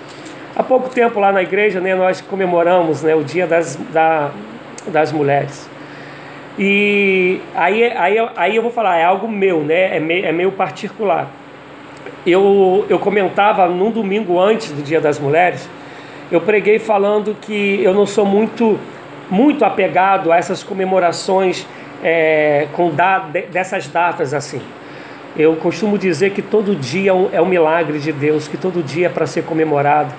Há 0.57 0.63
pouco 0.63 0.89
tempo 0.89 1.19
lá 1.19 1.33
na 1.33 1.43
igreja, 1.43 1.81
né, 1.81 1.95
nós 1.95 2.21
comemoramos, 2.21 3.03
né, 3.03 3.15
o 3.15 3.25
Dia 3.25 3.47
das, 3.47 3.77
da, 3.93 4.31
das 4.87 5.11
Mulheres. 5.11 5.69
E 6.57 7.41
aí, 7.57 7.85
aí, 7.85 8.17
aí 8.37 8.57
eu 8.57 8.63
vou 8.63 8.71
falar, 8.71 8.99
é 8.99 9.05
algo 9.05 9.27
meu, 9.27 9.61
né, 9.63 9.97
é 9.97 10.01
meio, 10.01 10.25
é 10.25 10.31
meio 10.31 10.53
particular. 10.53 11.29
Eu, 12.25 12.87
eu 12.89 12.99
comentava 12.99 13.67
num 13.67 13.91
domingo 13.91 14.39
antes 14.39 14.71
do 14.71 14.83
Dia 14.83 15.01
das 15.01 15.19
Mulheres, 15.19 15.69
eu 16.31 16.41
preguei 16.41 16.79
falando 16.79 17.37
que 17.41 17.83
eu 17.83 17.93
não 17.93 18.07
sou 18.07 18.25
muito 18.25 18.79
muito 19.31 19.65
apegado 19.65 20.31
a 20.31 20.37
essas 20.37 20.63
comemorações 20.63 21.67
é, 22.05 22.69
com 22.75 22.91
da, 22.95 23.19
de- 23.21 23.47
dessas 23.47 23.89
datas 23.89 24.35
assim. 24.35 24.61
Eu 25.37 25.57
costumo 25.57 25.99
dizer 25.99 26.31
que 26.31 26.43
todo 26.43 26.77
dia 26.77 27.11
é 27.11 27.15
um, 27.15 27.29
é 27.33 27.45
milagre 27.45 27.99
de 27.99 28.13
Deus, 28.13 28.47
que 28.47 28.57
todo 28.57 28.83
dia 28.83 29.07
é 29.07 29.09
para 29.09 29.27
ser 29.27 29.43
comemorado, 29.43 30.13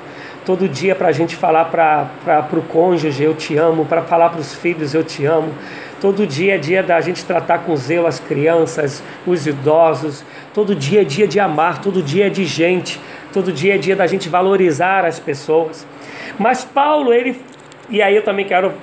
todo 0.46 0.68
dia 0.68 0.92
é 0.92 0.96
para 0.96 1.08
a 1.08 1.12
gente 1.14 1.36
falar 1.38 1.66
para 1.66 2.48
o 2.52 2.62
cônjuge 2.64 3.24
eu 3.24 3.34
te 3.34 3.56
amo, 3.56 3.86
para 3.86 4.02
falar 4.02 4.30
para 4.30 4.42
os 4.42 4.54
filhos 4.54 4.94
eu 4.94 5.04
te 5.04 5.24
amo. 5.24 5.54
Todo 6.02 6.28
dia 6.28 6.56
é 6.56 6.58
dia 6.58 6.84
da 6.84 7.00
gente 7.00 7.24
tratar 7.24 7.60
com 7.60 7.76
zelo 7.78 8.06
as 8.06 8.20
crianças, 8.20 9.02
os 9.26 9.48
idosos. 9.48 10.26
Todo 10.54 10.76
dia 10.76 11.02
é 11.02 11.04
dia 11.06 11.28
de 11.28 11.40
amar, 11.40 11.82
todo 11.82 12.04
dia 12.04 12.28
é 12.28 12.30
de 12.30 12.44
gente, 12.44 13.00
todo 13.32 13.52
dia 13.54 13.76
é 13.76 13.78
dia 13.78 13.96
da 13.96 14.06
gente 14.06 14.28
valorizar 14.28 15.06
as 15.06 15.20
pessoas. 15.20 15.88
Mas 16.38 16.66
Paulo, 16.66 17.14
ele, 17.14 17.42
e 17.90 18.02
aí 18.02 18.14
eu 18.16 18.24
também 18.24 18.46
quero 18.46 18.74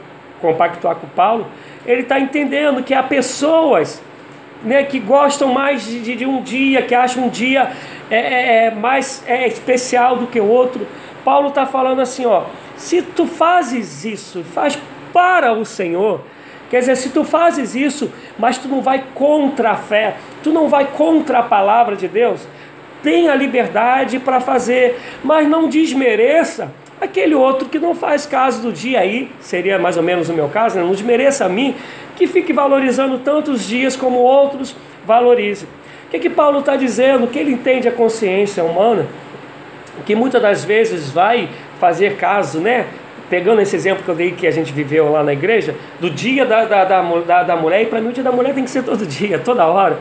compactuar 0.43 0.97
com 0.97 1.07
Paulo, 1.09 1.47
ele 1.87 2.03
está 2.03 2.21
entendendo 2.21 2.83
que 2.83 2.93
há 2.93 3.03
pessoas 3.03 4.03
né, 4.63 4.83
que 4.85 4.99
gostam 4.99 5.53
mais 5.53 5.87
de, 5.87 6.17
de- 6.17 6.27
um 6.27 6.43
dia, 6.43 6.83
que 6.83 6.95
acham 6.95 7.25
um 7.25 7.29
dia 7.29 7.73
é, 8.11 8.17
é, 8.17 8.65
é 8.67 8.71
mais 8.71 9.25
é, 9.27 9.47
especial 9.47 10.17
do 10.17 10.27
que 10.27 10.39
o 10.41 10.47
outro. 10.47 10.87
Paulo 11.25 11.49
está 11.49 11.65
falando 11.67 12.01
assim, 12.01 12.27
ó, 12.27 12.43
se 12.77 13.01
tu 13.03 13.27
fazes 13.27 14.05
isso, 14.05 14.45
faz 14.53 14.79
para 15.13 15.53
o 15.53 15.65
Senhor, 15.65 16.21
quer 16.71 16.81
dizer, 16.81 16.97
se 16.97 17.11
tu 17.11 17.25
fazes 17.25 17.75
isso, 17.75 18.13
mas 18.39 18.59
tu 18.59 18.69
não 18.69 18.81
vai 18.81 19.03
contra 19.15 19.71
a 19.73 19.77
fé, 19.77 20.17
tu 20.43 20.53
não 20.53 20.69
vai 20.69 20.87
contra 20.87 21.39
a 21.39 21.43
palavra 21.43 21.97
de 21.97 22.09
Deus, 22.09 22.47
tenha 23.03 23.35
liberdade 23.35 24.19
para 24.19 24.41
fazer, 24.41 25.01
mas 25.25 25.49
não 25.49 25.69
desmereça 25.69 26.73
aquele 27.01 27.35
outro 27.35 27.69
que 27.69 27.79
não 27.79 27.95
faz 27.95 28.27
caso 28.27 28.63
do 28.63 28.73
dia 28.73 29.01
aí, 29.01 29.31
seria 29.41 29.79
mais 29.79 29.97
ou 29.97 30.03
menos 30.03 30.29
o 30.29 30.33
meu 30.33 30.49
caso, 30.49 30.77
né? 30.77 30.83
não 30.83 30.93
desmereça 30.93 31.45
a 31.45 31.49
mim, 31.49 31.75
que 32.17 32.27
fique 32.27 32.53
valorizando 32.53 33.19
tantos 33.19 33.67
dias 33.67 33.97
como 33.97 34.19
outros 34.19 34.77
valorizem. 35.07 35.69
O 36.07 36.11
que, 36.11 36.19
que 36.19 36.31
Paulo 36.31 36.61
está 36.61 36.77
dizendo? 36.77 37.27
Que 37.27 37.39
ele 37.39 37.53
entende 37.53 37.89
a 37.89 37.93
consciência 37.93 38.63
humana, 38.63 39.07
que 40.05 40.15
muitas 40.15 40.41
das 40.43 40.65
vezes 40.65 41.11
vai 41.11 41.49
fazer 41.81 42.17
caso, 42.17 42.61
né? 42.61 42.87
Pegando 43.31 43.63
esse 43.63 43.75
exemplo 43.75 44.05
que 44.05 44.11
eu 44.11 44.15
dei 44.15 44.33
que 44.33 44.47
a 44.47 44.51
gente 44.51 44.73
viveu 44.73 45.11
lá 45.11 45.25
na 45.25 45.33
igreja, 45.33 45.75
do 45.99 46.11
dia 46.11 46.45
da, 46.45 46.65
da, 46.67 46.85
da, 46.85 47.03
da, 47.03 47.43
da 47.43 47.57
mulher, 47.57 47.83
e 47.83 47.87
para 47.87 48.01
mim 48.01 48.11
o 48.11 48.13
dia 48.13 48.23
da 48.23 48.31
mulher 48.31 48.55
tem 48.55 48.65
que 48.65 48.71
ser 48.71 48.83
todo 48.83 49.07
dia, 49.07 49.39
toda 49.39 49.67
hora. 49.67 49.99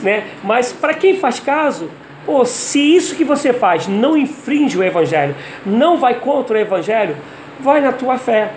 Né? 0.00 0.24
Mas 0.42 0.72
para 0.72 0.92
quem 0.92 1.16
faz 1.16 1.38
caso, 1.38 1.88
pô, 2.24 2.44
se 2.44 2.78
isso 2.78 3.14
que 3.14 3.24
você 3.24 3.52
faz 3.52 3.86
não 3.86 4.16
infringe 4.16 4.76
o 4.78 4.82
evangelho, 4.82 5.34
não 5.64 5.96
vai 5.96 6.14
contra 6.14 6.56
o 6.56 6.60
evangelho, 6.60 7.16
vai 7.60 7.80
na 7.80 7.92
tua 7.92 8.18
fé. 8.18 8.50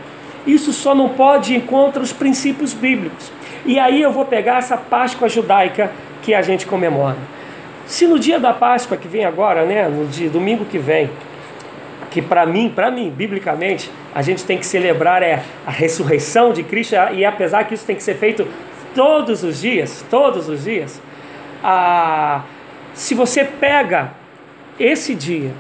Isso 0.46 0.72
só 0.72 0.96
não 0.96 1.10
pode 1.10 1.56
ir 1.56 1.62
contra 1.62 2.02
os 2.02 2.14
princípios 2.14 2.74
bíblicos. 2.74 3.32
E 3.66 3.78
aí 3.78 4.02
eu 4.02 4.12
vou 4.12 4.26
pegar 4.26 4.60
essa 4.60 4.78
Páscoa 4.78 5.28
judaica 5.28 5.92
que 6.22 6.34
a 6.34 6.42
gente 6.42 6.66
comemora. 6.66 7.18
Se 7.86 8.08
no 8.08 8.18
dia 8.18 8.40
da 8.40 8.54
Páscoa 8.54 8.98
que 8.98 9.08
vem 9.08 9.26
agora, 9.26 9.66
né, 9.66 9.88
no 9.88 10.06
dia 10.08 10.30
domingo 10.30 10.66
que 10.66 10.78
vem, 10.78 11.10
que 12.10 12.22
para 12.22 12.46
mim, 12.46 12.72
para 12.74 12.90
mim, 12.90 13.10
biblicamente, 13.10 13.92
a 14.16 14.22
gente 14.22 14.44
tem 14.44 14.58
que 14.58 14.66
celebrar 14.66 15.22
é 15.22 15.44
a 15.66 15.72
ressurreição 15.72 16.54
de 16.54 16.64
Cristo 16.64 16.96
e 17.14 17.26
apesar 17.26 17.66
que 17.66 17.74
isso 17.74 17.86
tem 17.86 17.96
que 17.96 18.04
ser 18.04 18.16
feito 18.16 18.48
todos 18.96 19.44
os 19.44 19.62
dias, 19.62 20.04
todos 20.10 20.50
os 20.50 20.64
dias, 20.64 21.02
a, 21.64 22.42
se 22.98 23.14
você 23.14 23.44
pega 23.44 24.10
esse 24.80 25.14
dia 25.14 25.52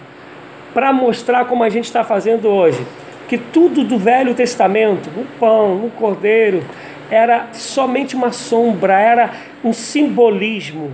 para 0.73 0.91
mostrar 0.91 1.45
como 1.45 1.63
a 1.63 1.69
gente 1.69 1.85
está 1.85 2.03
fazendo 2.03 2.47
hoje, 2.47 2.83
que 3.27 3.37
tudo 3.37 3.83
do 3.83 3.99
Velho 3.99 4.33
Testamento, 4.33 5.07
o 5.15 5.23
pão, 5.39 5.85
o 5.85 5.91
cordeiro, 5.91 6.63
era 7.11 7.49
somente 7.53 8.15
uma 8.15 8.31
sombra, 8.31 8.99
era 8.99 9.31
um 9.63 9.71
simbolismo 9.71 10.91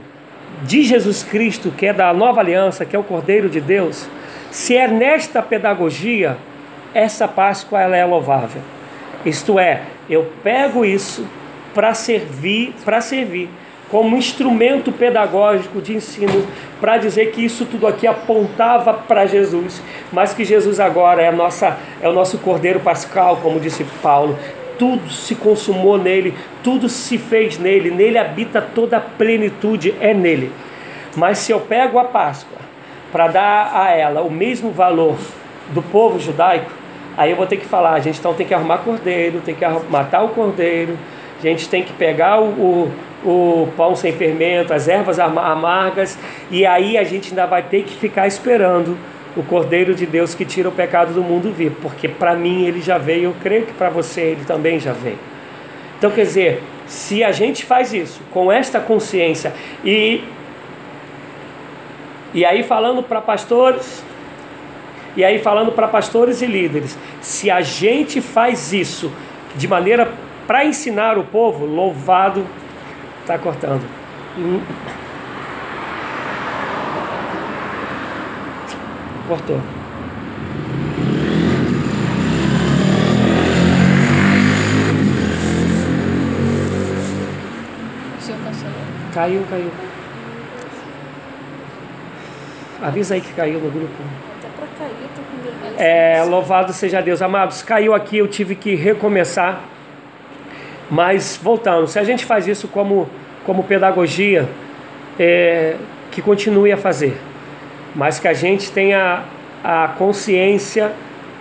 de 0.64 0.84
Jesus 0.84 1.24
Cristo, 1.24 1.72
que 1.72 1.86
é 1.86 1.94
da 1.94 2.14
nova 2.14 2.41
aliança, 2.41 2.84
que 2.84 2.94
é 2.94 3.00
o 3.00 3.04
Cordeiro 3.04 3.50
de 3.50 3.62
Deus. 3.62 4.06
Se 4.52 4.76
é 4.76 4.86
nesta 4.86 5.41
pedagogia, 5.41 6.38
essa 6.94 7.26
Páscoa 7.26 7.82
ela 7.82 7.96
é 7.96 8.04
louvável. 8.04 8.62
Isto 9.26 9.58
é, 9.58 9.82
eu 10.10 10.30
pego 10.44 10.84
isso 10.84 11.26
para 11.74 11.94
servir, 11.94 12.76
para 12.84 13.00
servir 13.00 13.50
como 13.94 14.18
instrumento 14.18 14.91
pedagógico 14.91 15.80
de 15.80 15.94
ensino 15.94 16.48
para 16.82 16.98
dizer 16.98 17.28
que 17.28 17.46
isso 17.46 17.64
tudo 17.64 17.86
aqui 17.86 18.08
apontava 18.08 18.91
para 18.91 19.28
Jesus, 19.28 19.84
mas 20.12 20.34
que 20.34 20.44
Jesus 20.44 20.80
agora 20.80 21.22
é, 21.22 21.32
nossa, 21.32 21.78
é 22.02 22.10
o 22.10 22.12
nosso 22.12 22.39
Cordeiro 22.39 22.80
Pascal, 22.80 23.38
como 23.44 23.60
disse 23.60 23.84
Paulo. 24.02 24.36
Tudo 24.80 25.12
se 25.12 25.36
consumou 25.36 26.00
nele, 26.00 26.34
tudo 26.64 26.89
se 26.89 27.20
fez 27.20 27.60
nele, 27.60 27.91
nele 27.91 28.18
habita 28.18 28.60
toda 28.60 28.98
a 28.98 29.00
plenitude, 29.00 29.94
é 30.02 30.12
nele. 30.12 30.52
Mas 31.16 31.38
se 31.38 31.52
eu 31.52 31.60
pego 31.60 32.00
a 32.00 32.06
Páscoa 32.06 32.58
para 33.12 33.28
dar 33.28 33.72
a 33.76 33.91
ela 33.91 34.24
o 34.24 34.32
mesmo 34.32 34.72
valor 34.72 35.18
do 35.72 35.84
povo 35.84 36.20
judaico, 36.20 36.72
aí 37.16 37.30
eu 37.30 37.38
vou 37.38 37.46
ter 37.46 37.58
que 37.58 37.66
falar, 37.68 37.91
a 37.91 38.00
gente 38.00 38.18
então 38.18 38.34
tem 38.34 38.48
que 38.48 38.56
arrumar 38.56 38.80
cordeiro, 38.80 39.39
tem 39.46 39.54
que 39.54 39.64
matar 39.88 40.24
o 40.24 40.30
cordeiro, 40.30 40.98
a 41.38 41.44
gente 41.44 41.70
tem 41.70 41.84
que 41.84 41.94
pegar 41.94 42.41
o, 42.41 42.46
o 42.46 42.91
o 43.26 43.68
pão 43.78 43.96
sem 43.96 44.12
fermento, 44.14 44.74
as 44.74 44.88
ervas 44.88 45.20
amargas, 45.20 46.18
e 46.52 46.66
aí 46.66 46.98
a 46.98 47.04
gente 47.04 47.30
ainda 47.30 47.46
vai 47.46 47.64
ter 47.64 47.84
que 47.84 47.96
ficar 47.96 48.28
esperando 48.28 48.98
o 49.36 49.44
Cordeiro 49.44 49.96
de 49.96 50.06
Deus 50.06 50.36
que 50.36 50.46
tira 50.46 50.70
o 50.70 50.72
pecado 50.72 51.14
do 51.14 51.24
mundo 51.24 51.52
vir, 51.52 51.72
porque 51.82 52.08
para 52.08 52.36
mim 52.36 52.66
ele 52.66 52.82
já 52.82 52.98
veio, 52.98 53.26
eu 53.26 53.36
creio 53.42 53.66
que 53.66 53.74
para 53.74 53.90
você 53.90 54.22
ele 54.22 54.46
também 54.46 54.80
já 54.80 54.94
veio. 54.94 55.20
Então, 55.98 56.12
quer 56.12 56.24
dizer, 56.24 56.64
se 56.86 57.24
a 57.24 57.32
gente 57.32 57.66
faz 57.66 57.94
isso 57.94 58.22
com 58.32 58.52
esta 58.52 58.80
consciência 58.80 59.54
e 59.84 60.24
e 62.34 62.44
aí 62.44 62.64
falando 62.64 63.04
para 63.04 63.22
pastores, 63.22 64.04
e 65.16 65.24
aí 65.24 65.38
falando 65.38 65.72
para 65.72 65.88
pastores 65.88 66.42
e 66.42 66.48
líderes, 66.48 66.98
se 67.22 67.52
a 67.52 67.62
gente 67.62 68.20
faz 68.22 68.74
isso 68.74 69.12
de 69.56 69.68
maneira 69.68 70.12
para 70.48 70.66
ensinar 70.66 71.18
o 71.18 71.24
povo, 71.24 71.66
louvado 71.66 72.44
Tá 73.26 73.38
cortando. 73.38 73.84
Hum. 74.38 74.62
Cortou. 79.28 79.62
Caiu, 89.14 89.44
caiu. 89.48 89.72
Avisa 92.82 93.14
aí 93.14 93.22
que 93.22 93.32
caiu 93.34 93.60
no 93.60 93.70
grupo. 93.70 93.94
Até 94.40 94.48
pra 94.58 94.68
cair, 94.78 95.10
tô 95.16 95.22
com 95.22 95.82
É, 95.82 96.24
louvado 96.24 96.74
seja 96.74 97.00
Deus. 97.00 97.22
Amados, 97.22 97.62
caiu 97.62 97.94
aqui, 97.94 98.18
eu 98.18 98.28
tive 98.28 98.56
que 98.56 98.74
recomeçar. 98.76 99.62
Mas 100.90 101.40
voltando, 101.42 101.88
se 101.88 101.98
a 101.98 102.04
gente 102.04 102.26
faz 102.26 102.48
isso 102.48 102.68
como, 102.68 103.10
como 103.46 103.64
pedagogia, 103.64 104.48
é, 105.20 105.76
que 106.12 106.22
continue 106.22 106.72
a 106.72 106.78
fazer, 106.78 107.18
mas 107.96 108.20
que 108.20 108.28
a 108.28 108.34
gente 108.34 108.72
tenha 108.72 109.24
a 109.64 109.88
consciência 109.98 110.92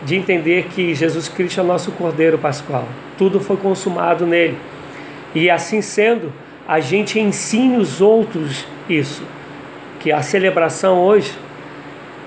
de 0.04 0.16
entender 0.16 0.66
que 0.74 0.94
Jesus 0.94 1.28
Cristo 1.28 1.60
é 1.60 1.62
o 1.62 1.66
nosso 1.66 1.92
Cordeiro 1.92 2.38
Pascual. 2.38 2.86
Tudo 3.16 3.40
foi 3.40 3.56
consumado 3.56 4.26
nele. 4.26 4.56
E 5.34 5.48
assim 5.48 5.80
sendo, 5.80 6.32
a 6.66 6.80
gente 6.80 7.18
ensine 7.18 7.76
os 7.76 8.00
outros 8.00 8.66
isso. 8.88 9.22
Que 10.00 10.10
a 10.10 10.22
celebração 10.22 10.98
hoje 10.98 11.32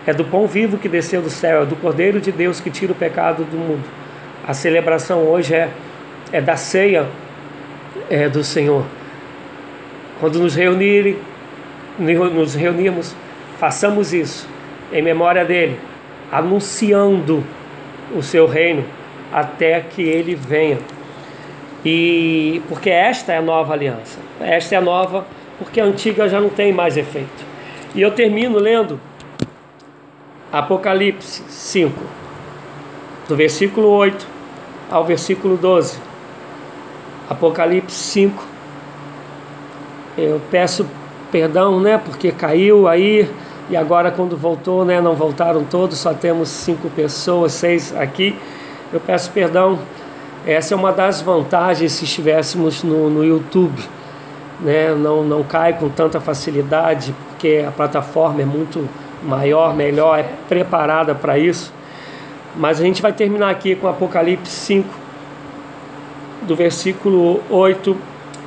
é 0.08 0.14
do 0.14 0.24
pão 0.24 0.48
vivo 0.48 0.78
que 0.78 0.88
desceu 0.88 1.22
do 1.22 1.30
céu, 1.30 1.64
é 1.64 1.66
do 1.66 1.76
Cordeiro 1.76 2.22
de 2.22 2.32
Deus 2.32 2.60
que 2.60 2.70
tira 2.70 2.92
o 2.92 2.96
pecado 2.96 3.44
do 3.44 3.58
mundo. 3.58 3.84
A 4.48 4.54
celebração 4.54 5.24
hoje 5.24 5.54
é 5.54 5.70
é 6.32 6.42
da 6.42 6.56
ceia 6.56 7.08
é, 8.10 8.28
do 8.28 8.44
Senhor. 8.44 8.86
Quando 10.20 10.40
nos 10.40 10.56
reunirem, 10.56 11.18
nos 11.98 12.56
reunirmos, 12.56 13.16
façamos 13.58 14.14
isso 14.14 14.48
em 14.92 15.02
memória 15.02 15.44
dele, 15.44 15.80
anunciando 16.32 17.44
o 18.16 18.22
seu 18.22 18.48
reino 18.48 18.86
até 19.32 19.82
que 19.82 20.02
ele 20.02 20.36
venha. 20.36 20.78
E 21.84 22.62
porque 22.68 22.90
esta 22.90 23.34
é 23.34 23.38
a 23.38 23.42
nova 23.42 23.74
aliança. 23.74 24.20
Esta 24.40 24.76
é 24.76 24.78
a 24.78 24.82
nova, 24.82 25.26
porque 25.60 25.80
a 25.80 25.86
antiga 25.86 26.28
já 26.28 26.40
não 26.40 26.50
tem 26.50 26.74
mais 26.74 26.98
efeito. 26.98 27.46
E 27.94 28.02
eu 28.02 28.12
termino 28.12 28.58
lendo 28.58 29.00
Apocalipse 30.52 31.44
5, 31.48 32.02
do 33.28 33.36
versículo 33.36 33.88
8 33.90 34.28
ao 34.90 35.04
versículo 35.04 35.58
12. 35.58 36.00
Apocalipse 37.30 37.96
5. 37.96 38.44
Eu 40.18 40.42
peço 40.50 40.86
perdão, 41.32 41.80
né, 41.80 41.98
porque 41.98 42.32
caiu 42.32 42.88
aí 42.88 43.30
e 43.70 43.76
agora 43.76 44.12
quando 44.12 44.38
voltou, 44.38 44.86
né, 44.86 45.02
não 45.02 45.16
voltaram 45.16 45.64
todos, 45.64 45.98
só 45.98 46.14
temos 46.14 46.50
cinco 46.50 46.90
pessoas, 46.90 47.52
seis 47.52 47.96
aqui. 47.96 48.36
Eu 48.94 49.00
peço 49.00 49.32
perdão. 49.32 49.80
Essa 50.46 50.74
é 50.74 50.78
uma 50.78 50.92
das 50.92 51.22
vantagens 51.22 51.92
se 51.94 52.06
estivéssemos 52.06 52.84
no, 52.84 53.10
no 53.10 53.26
YouTube, 53.26 53.82
né, 54.62 54.94
não 54.94 55.24
não 55.24 55.44
cai 55.44 55.74
com 55.74 55.90
tanta 55.90 56.22
facilidade 56.22 57.14
porque 57.28 57.66
a 57.68 57.72
plataforma 57.72 58.42
é 58.42 58.46
muito 58.46 58.88
maior, 59.24 59.76
melhor, 59.76 60.20
é 60.20 60.26
preparada 60.48 61.14
para 61.16 61.38
isso. 61.38 61.74
Mas 62.56 62.80
a 62.80 62.84
gente 62.84 63.02
vai 63.02 63.12
terminar 63.12 63.50
aqui 63.50 63.76
com 63.76 63.88
Apocalipse 63.88 64.52
5 64.52 65.05
do 66.46 66.56
versículo 66.56 67.42
8 67.50 67.98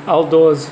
ao 0.06 0.24
12. 0.24 0.70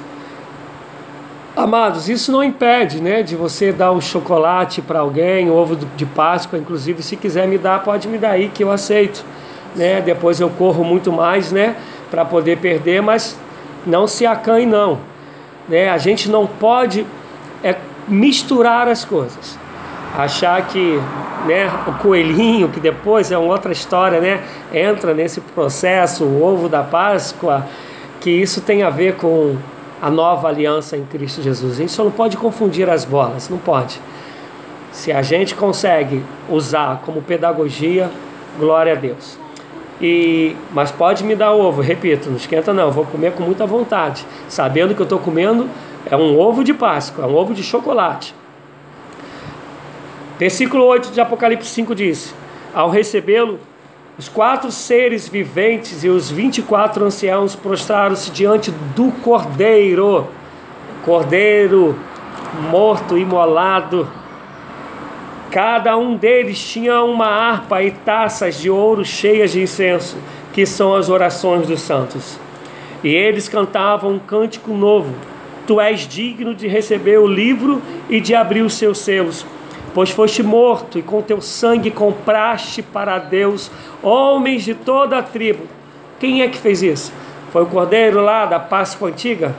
Amados, 1.57 2.09
isso 2.09 2.31
não 2.31 2.45
impede, 2.45 3.01
né, 3.01 3.23
de 3.23 3.35
você 3.35 3.73
dar 3.73 3.91
um 3.91 4.01
chocolate 4.01 4.83
para 4.83 5.01
alguém, 5.01 5.51
um 5.51 5.55
ovo 5.55 5.75
de 5.75 6.05
Páscoa, 6.05 6.59
inclusive, 6.59 7.03
se 7.03 7.17
quiser 7.17 7.49
me 7.49 7.57
dar, 7.57 7.83
pode 7.83 8.09
me 8.09 8.19
dar 8.19 8.33
aí 8.33 8.49
que 8.49 8.63
eu 8.63 8.71
aceito, 8.71 9.25
né? 9.75 10.03
Depois 10.03 10.39
eu 10.39 10.51
corro 10.51 10.85
muito 10.85 11.11
mais, 11.11 11.51
né, 11.51 11.75
para 12.11 12.27
poder 12.27 12.59
perder, 12.59 13.01
mas 13.01 13.39
não 13.87 14.07
se 14.07 14.27
acanhe 14.27 14.67
não, 14.67 14.99
né? 15.67 15.89
A 15.89 15.97
gente 15.97 16.29
não 16.29 16.47
pode 16.47 17.07
é 17.65 17.75
misturar 18.07 18.87
as 18.87 19.05
coisas 19.05 19.59
achar 20.15 20.67
que 20.67 21.01
né, 21.47 21.71
o 21.87 21.93
coelhinho, 21.95 22.69
que 22.69 22.81
depois 22.81 23.31
é 23.31 23.39
uma 23.39 23.53
outra 23.53 23.73
história, 23.73 24.21
né, 24.21 24.43
entra 24.73 25.15
nesse 25.15 25.41
processo, 25.41 26.25
o 26.25 26.43
ovo 26.43 26.69
da 26.69 26.83
Páscoa, 26.83 27.67
que 28.21 28.31
isso 28.31 28.61
tem 28.61 28.83
a 28.83 28.91
ver 28.91 29.17
com 29.17 29.57
a 30.01 30.11
nova 30.11 30.49
aliança 30.49 30.97
em 30.97 31.05
Cristo 31.05 31.43
Jesus. 31.43 31.75
A 31.75 31.77
gente 31.77 31.93
só 31.93 32.05
não 32.05 32.11
pode 32.11 32.37
confundir 32.37 32.89
as 32.91 33.05
bolas, 33.05 33.49
não 33.49 33.59
pode. 33.59 34.01
Se 34.93 35.13
a 35.13 35.23
gente 35.23 35.55
consegue 35.55 36.23
usar 36.49 37.03
como 37.05 37.23
pedagogia, 37.23 38.11
glória 38.59 38.93
a 38.93 38.97
Deus. 38.97 39.39
E, 40.01 40.55
mas 40.73 40.91
pode 40.91 41.25
me 41.25 41.35
dar 41.35 41.53
ovo, 41.53 41.81
repito, 41.81 42.29
não 42.29 42.37
esquenta 42.37 42.73
não, 42.73 42.91
vou 42.91 43.05
comer 43.07 43.33
com 43.33 43.43
muita 43.43 43.65
vontade, 43.65 44.27
sabendo 44.47 44.95
que 44.95 45.01
eu 45.01 45.05
estou 45.05 45.19
comendo 45.19 45.69
é 46.09 46.17
um 46.17 46.39
ovo 46.39 46.63
de 46.63 46.73
Páscoa, 46.73 47.25
é 47.25 47.27
um 47.27 47.35
ovo 47.35 47.55
de 47.55 47.63
chocolate. 47.63 48.35
Versículo 50.39 50.85
8 50.85 51.13
de 51.13 51.21
Apocalipse 51.21 51.69
5 51.71 51.95
diz: 51.95 52.35
Ao 52.75 52.91
recebê-lo, 52.91 53.59
os 54.19 54.29
quatro 54.29 54.71
seres 54.71 55.29
viventes 55.29 56.05
e 56.05 56.09
os 56.09 56.31
vinte 56.31 56.59
e 56.59 56.63
quatro 56.63 57.05
anciãos 57.05 57.57
prostraram-se 57.57 58.31
diante 58.31 58.71
do 58.71 59.11
Cordeiro, 59.23 60.29
Cordeiro 61.05 61.99
morto, 62.71 63.17
imolado. 63.17 64.09
Cada 65.51 65.97
um 65.97 66.17
deles 66.17 66.59
tinha 66.59 67.03
uma 67.03 67.27
harpa 67.27 67.83
e 67.83 67.91
taças 67.91 68.61
de 68.61 68.69
ouro 68.69 69.05
cheias 69.05 69.53
de 69.53 69.63
incenso, 69.63 70.19
que 70.53 70.67
são 70.67 70.95
as 70.95 71.09
orações 71.09 71.67
dos 71.67 71.81
santos. 71.81 72.39
E 73.03 73.09
eles 73.09 73.49
cantavam 73.49 74.13
um 74.13 74.19
cântico 74.19 74.73
novo: 74.75 75.15
Tu 75.67 75.81
és 75.81 76.01
digno 76.01 76.55
de 76.55 76.67
receber 76.67 77.19
o 77.19 77.27
livro 77.27 77.81
e 78.11 78.21
de 78.21 78.35
abrir 78.35 78.61
os 78.61 78.75
seus 78.75 78.99
selos 78.99 79.47
pois 79.97 80.11
foste 80.11 80.43
morto 80.43 80.99
e 80.99 81.03
com 81.03 81.23
teu 81.23 81.41
sangue 81.41 81.91
compraste 81.91 82.83
para 82.83 83.19
Deus 83.19 83.71
homens 84.03 84.63
de 84.63 84.75
toda 84.75 85.17
a 85.17 85.23
tribo. 85.23 85.65
Quem 86.21 86.43
é 86.43 86.49
que 86.49 86.59
fez 86.59 86.83
isso? 86.83 87.15
Foi 87.51 87.63
o 87.63 87.67
cordeiro 87.67 88.21
lá 88.21 88.45
da 88.45 88.61
Páscoa 88.61 89.09
antiga? 89.09 89.55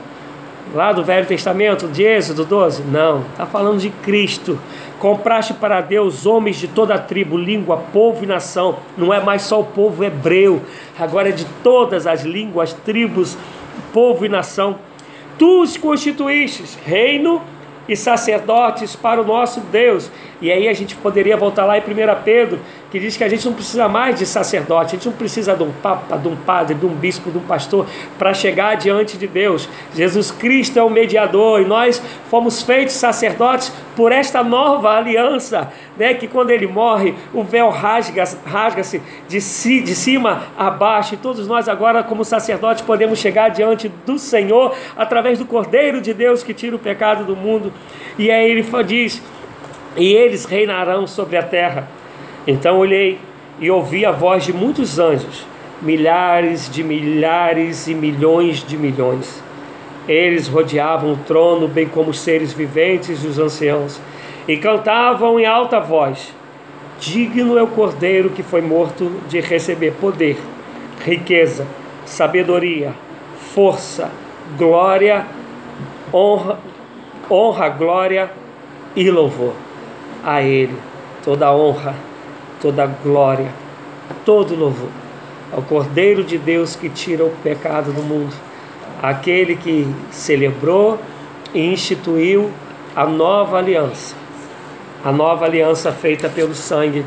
lá 0.72 0.92
do 0.92 1.02
Velho 1.02 1.26
Testamento, 1.26 1.88
de 1.88 2.04
Êxodo 2.04 2.44
12? 2.44 2.82
Não, 2.82 3.22
está 3.22 3.46
falando 3.46 3.80
de 3.80 3.90
Cristo. 3.90 4.60
Compraste 5.00 5.54
para 5.54 5.80
Deus 5.80 6.24
homens 6.24 6.56
de 6.56 6.68
toda 6.68 6.94
a 6.94 6.98
tribo, 6.98 7.36
língua, 7.36 7.78
povo 7.92 8.22
e 8.22 8.26
nação. 8.26 8.76
Não 8.96 9.12
é 9.12 9.18
mais 9.18 9.42
só 9.42 9.60
o 9.60 9.64
povo 9.64 10.04
hebreu, 10.04 10.62
agora 10.96 11.30
é 11.30 11.32
de 11.32 11.46
todas 11.64 12.06
as 12.06 12.22
línguas, 12.22 12.72
tribos, 12.72 13.36
povo 13.92 14.24
e 14.24 14.28
nação. 14.28 14.78
Tu 15.36 15.62
os 15.62 15.76
constituíste 15.76 16.78
reino 16.84 17.42
e 17.88 17.96
sacerdotes 17.96 18.94
para 18.94 19.20
o 19.20 19.24
nosso 19.24 19.60
Deus. 19.60 20.10
E 20.40 20.52
aí 20.52 20.68
a 20.68 20.72
gente 20.74 20.94
poderia 20.94 21.36
voltar 21.36 21.64
lá 21.64 21.78
em 21.78 21.80
1 21.80 21.84
Pedro, 22.24 22.60
que 22.90 22.98
diz 22.98 23.16
que 23.16 23.24
a 23.24 23.28
gente 23.28 23.44
não 23.44 23.52
precisa 23.52 23.88
mais 23.88 24.18
de 24.18 24.24
sacerdote, 24.24 24.94
a 24.94 24.98
gente 24.98 25.06
não 25.08 25.16
precisa 25.16 25.54
de 25.54 25.62
um 25.62 25.72
papa, 25.72 26.16
de 26.16 26.28
um 26.28 26.36
padre, 26.36 26.74
de 26.74 26.86
um 26.86 26.94
bispo, 26.94 27.30
de 27.30 27.36
um 27.36 27.42
pastor 27.42 27.86
para 28.18 28.32
chegar 28.32 28.76
diante 28.76 29.18
de 29.18 29.26
Deus. 29.26 29.68
Jesus 29.94 30.30
Cristo 30.30 30.78
é 30.78 30.82
o 30.82 30.88
mediador 30.88 31.60
e 31.60 31.64
nós 31.64 32.02
fomos 32.30 32.62
feitos 32.62 32.94
sacerdotes 32.94 33.72
por 33.94 34.10
esta 34.10 34.42
nova 34.42 34.96
aliança, 34.96 35.70
né? 35.98 36.14
Que 36.14 36.26
quando 36.26 36.50
ele 36.50 36.66
morre, 36.66 37.14
o 37.34 37.42
véu 37.42 37.68
rasga-se 37.68 38.38
rasga 38.46 38.82
de, 39.28 39.40
si, 39.40 39.80
de 39.80 39.94
cima 39.94 40.44
a 40.56 40.70
baixo, 40.70 41.14
e 41.14 41.16
todos 41.16 41.46
nós 41.46 41.68
agora, 41.68 42.02
como 42.02 42.24
sacerdotes, 42.24 42.82
podemos 42.82 43.18
chegar 43.18 43.50
diante 43.50 43.88
do 44.06 44.18
Senhor 44.18 44.74
através 44.96 45.38
do 45.38 45.44
Cordeiro 45.44 46.00
de 46.00 46.14
Deus 46.14 46.42
que 46.42 46.54
tira 46.54 46.76
o 46.76 46.78
pecado 46.78 47.24
do 47.24 47.36
mundo. 47.36 47.72
E 48.16 48.30
aí 48.30 48.50
ele 48.50 48.64
diz: 48.84 49.22
e 49.96 50.14
eles 50.14 50.44
reinarão 50.44 51.06
sobre 51.06 51.36
a 51.36 51.42
terra. 51.42 51.97
Então 52.50 52.78
olhei 52.78 53.18
e 53.60 53.70
ouvi 53.70 54.06
a 54.06 54.10
voz 54.10 54.42
de 54.42 54.54
muitos 54.54 54.98
anjos, 54.98 55.44
milhares 55.82 56.70
de 56.70 56.82
milhares 56.82 57.86
e 57.86 57.94
milhões 57.94 58.64
de 58.66 58.78
milhões. 58.78 59.42
Eles 60.08 60.48
rodeavam 60.48 61.12
o 61.12 61.16
trono, 61.18 61.68
bem 61.68 61.86
como 61.86 62.08
os 62.08 62.20
seres 62.20 62.54
viventes 62.54 63.22
e 63.22 63.26
os 63.26 63.38
anciãos, 63.38 64.00
e 64.48 64.56
cantavam 64.56 65.38
em 65.38 65.44
alta 65.44 65.78
voz: 65.78 66.34
Digno 66.98 67.58
é 67.58 67.62
o 67.62 67.66
cordeiro 67.66 68.30
que 68.30 68.42
foi 68.42 68.62
morto 68.62 69.12
de 69.28 69.40
receber 69.40 69.92
poder, 70.00 70.38
riqueza, 71.04 71.66
sabedoria, 72.06 72.94
força, 73.54 74.10
glória, 74.56 75.26
honra, 76.10 76.58
honra, 77.30 77.68
glória 77.68 78.30
e 78.96 79.10
louvor 79.10 79.52
a 80.24 80.40
Ele 80.40 80.88
toda 81.22 81.52
honra, 81.52 81.94
toda 82.60 82.86
glória, 82.86 83.48
todo 84.24 84.54
louvor. 84.54 84.90
Ao 85.52 85.62
Cordeiro 85.62 86.22
de 86.22 86.36
Deus 86.36 86.76
que 86.76 86.88
tira 86.88 87.24
o 87.24 87.30
pecado 87.42 87.92
do 87.92 88.02
mundo, 88.02 88.34
aquele 89.02 89.56
que 89.56 89.86
celebrou 90.10 90.98
e 91.54 91.72
instituiu 91.72 92.50
a 92.94 93.06
nova 93.06 93.58
aliança, 93.58 94.14
a 95.04 95.10
nova 95.10 95.44
aliança 95.46 95.90
feita 95.92 96.28
pelo 96.28 96.54
sangue 96.54 97.04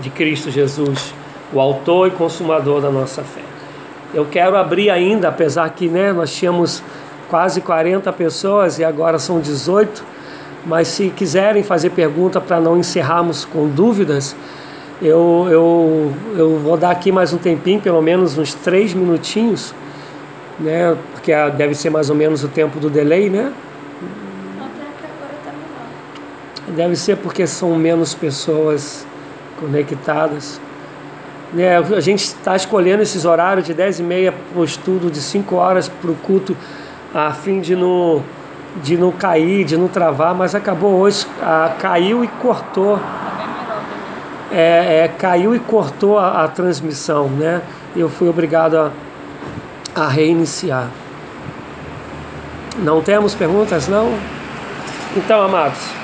de 0.00 0.08
Cristo 0.08 0.50
Jesus, 0.50 1.12
o 1.52 1.60
autor 1.60 2.08
e 2.08 2.10
consumador 2.12 2.80
da 2.80 2.90
nossa 2.90 3.22
fé. 3.22 3.42
Eu 4.14 4.26
quero 4.26 4.56
abrir 4.56 4.90
ainda, 4.90 5.28
apesar 5.28 5.68
que 5.70 5.88
né, 5.88 6.12
nós 6.12 6.34
tínhamos 6.34 6.82
quase 7.28 7.60
40 7.60 8.12
pessoas 8.12 8.78
e 8.78 8.84
agora 8.84 9.18
são 9.18 9.40
18 9.40 10.09
mas 10.66 10.88
se 10.88 11.10
quiserem 11.10 11.62
fazer 11.62 11.90
pergunta 11.90 12.40
para 12.40 12.60
não 12.60 12.76
encerrarmos 12.76 13.44
com 13.44 13.68
dúvidas, 13.68 14.36
eu, 15.00 15.46
eu, 15.50 16.12
eu 16.36 16.58
vou 16.58 16.76
dar 16.76 16.90
aqui 16.90 17.10
mais 17.10 17.32
um 17.32 17.38
tempinho, 17.38 17.80
pelo 17.80 18.02
menos 18.02 18.36
uns 18.36 18.52
três 18.52 18.92
minutinhos, 18.92 19.74
né? 20.58 20.96
Porque 21.12 21.32
deve 21.56 21.74
ser 21.74 21.88
mais 21.88 22.10
ou 22.10 22.16
menos 22.16 22.44
o 22.44 22.48
tempo 22.48 22.78
do 22.78 22.90
delay, 22.90 23.30
né? 23.30 23.52
Deve 26.68 26.96
ser 26.96 27.16
porque 27.16 27.46
são 27.46 27.74
menos 27.76 28.14
pessoas 28.14 29.06
conectadas. 29.58 30.60
Né, 31.52 31.76
a 31.78 32.00
gente 32.00 32.22
está 32.22 32.54
escolhendo 32.54 33.02
esses 33.02 33.24
horários 33.24 33.66
de 33.66 33.74
10 33.74 33.98
e 33.98 34.02
meia 34.04 34.32
para 34.32 34.60
o 34.60 34.64
estudo, 34.64 35.10
de 35.10 35.20
5 35.20 35.56
horas 35.56 35.88
para 35.88 36.10
o 36.10 36.14
culto, 36.14 36.56
a 37.12 37.32
fim 37.32 37.60
de 37.60 37.74
não 37.74 38.22
de 38.82 38.96
não 38.96 39.10
cair, 39.10 39.64
de 39.64 39.76
não 39.76 39.88
travar, 39.88 40.34
mas 40.34 40.54
acabou 40.54 40.94
hoje, 40.94 41.26
a, 41.42 41.74
caiu 41.78 42.24
e 42.24 42.28
cortou. 42.28 42.98
É, 44.52 45.04
é, 45.04 45.08
caiu 45.08 45.54
e 45.54 45.60
cortou 45.60 46.18
a, 46.18 46.44
a, 46.44 46.48
transmissão, 46.48 47.28
né? 47.28 47.62
Eu 47.94 48.08
fui 48.08 48.28
obrigado 48.28 48.76
a, 48.76 48.90
a 49.94 50.08
reiniciar. 50.08 50.88
Não 52.78 53.00
temos 53.00 53.34
perguntas, 53.34 53.86
não? 53.86 54.12
Então, 55.16 55.42
amados. 55.42 55.99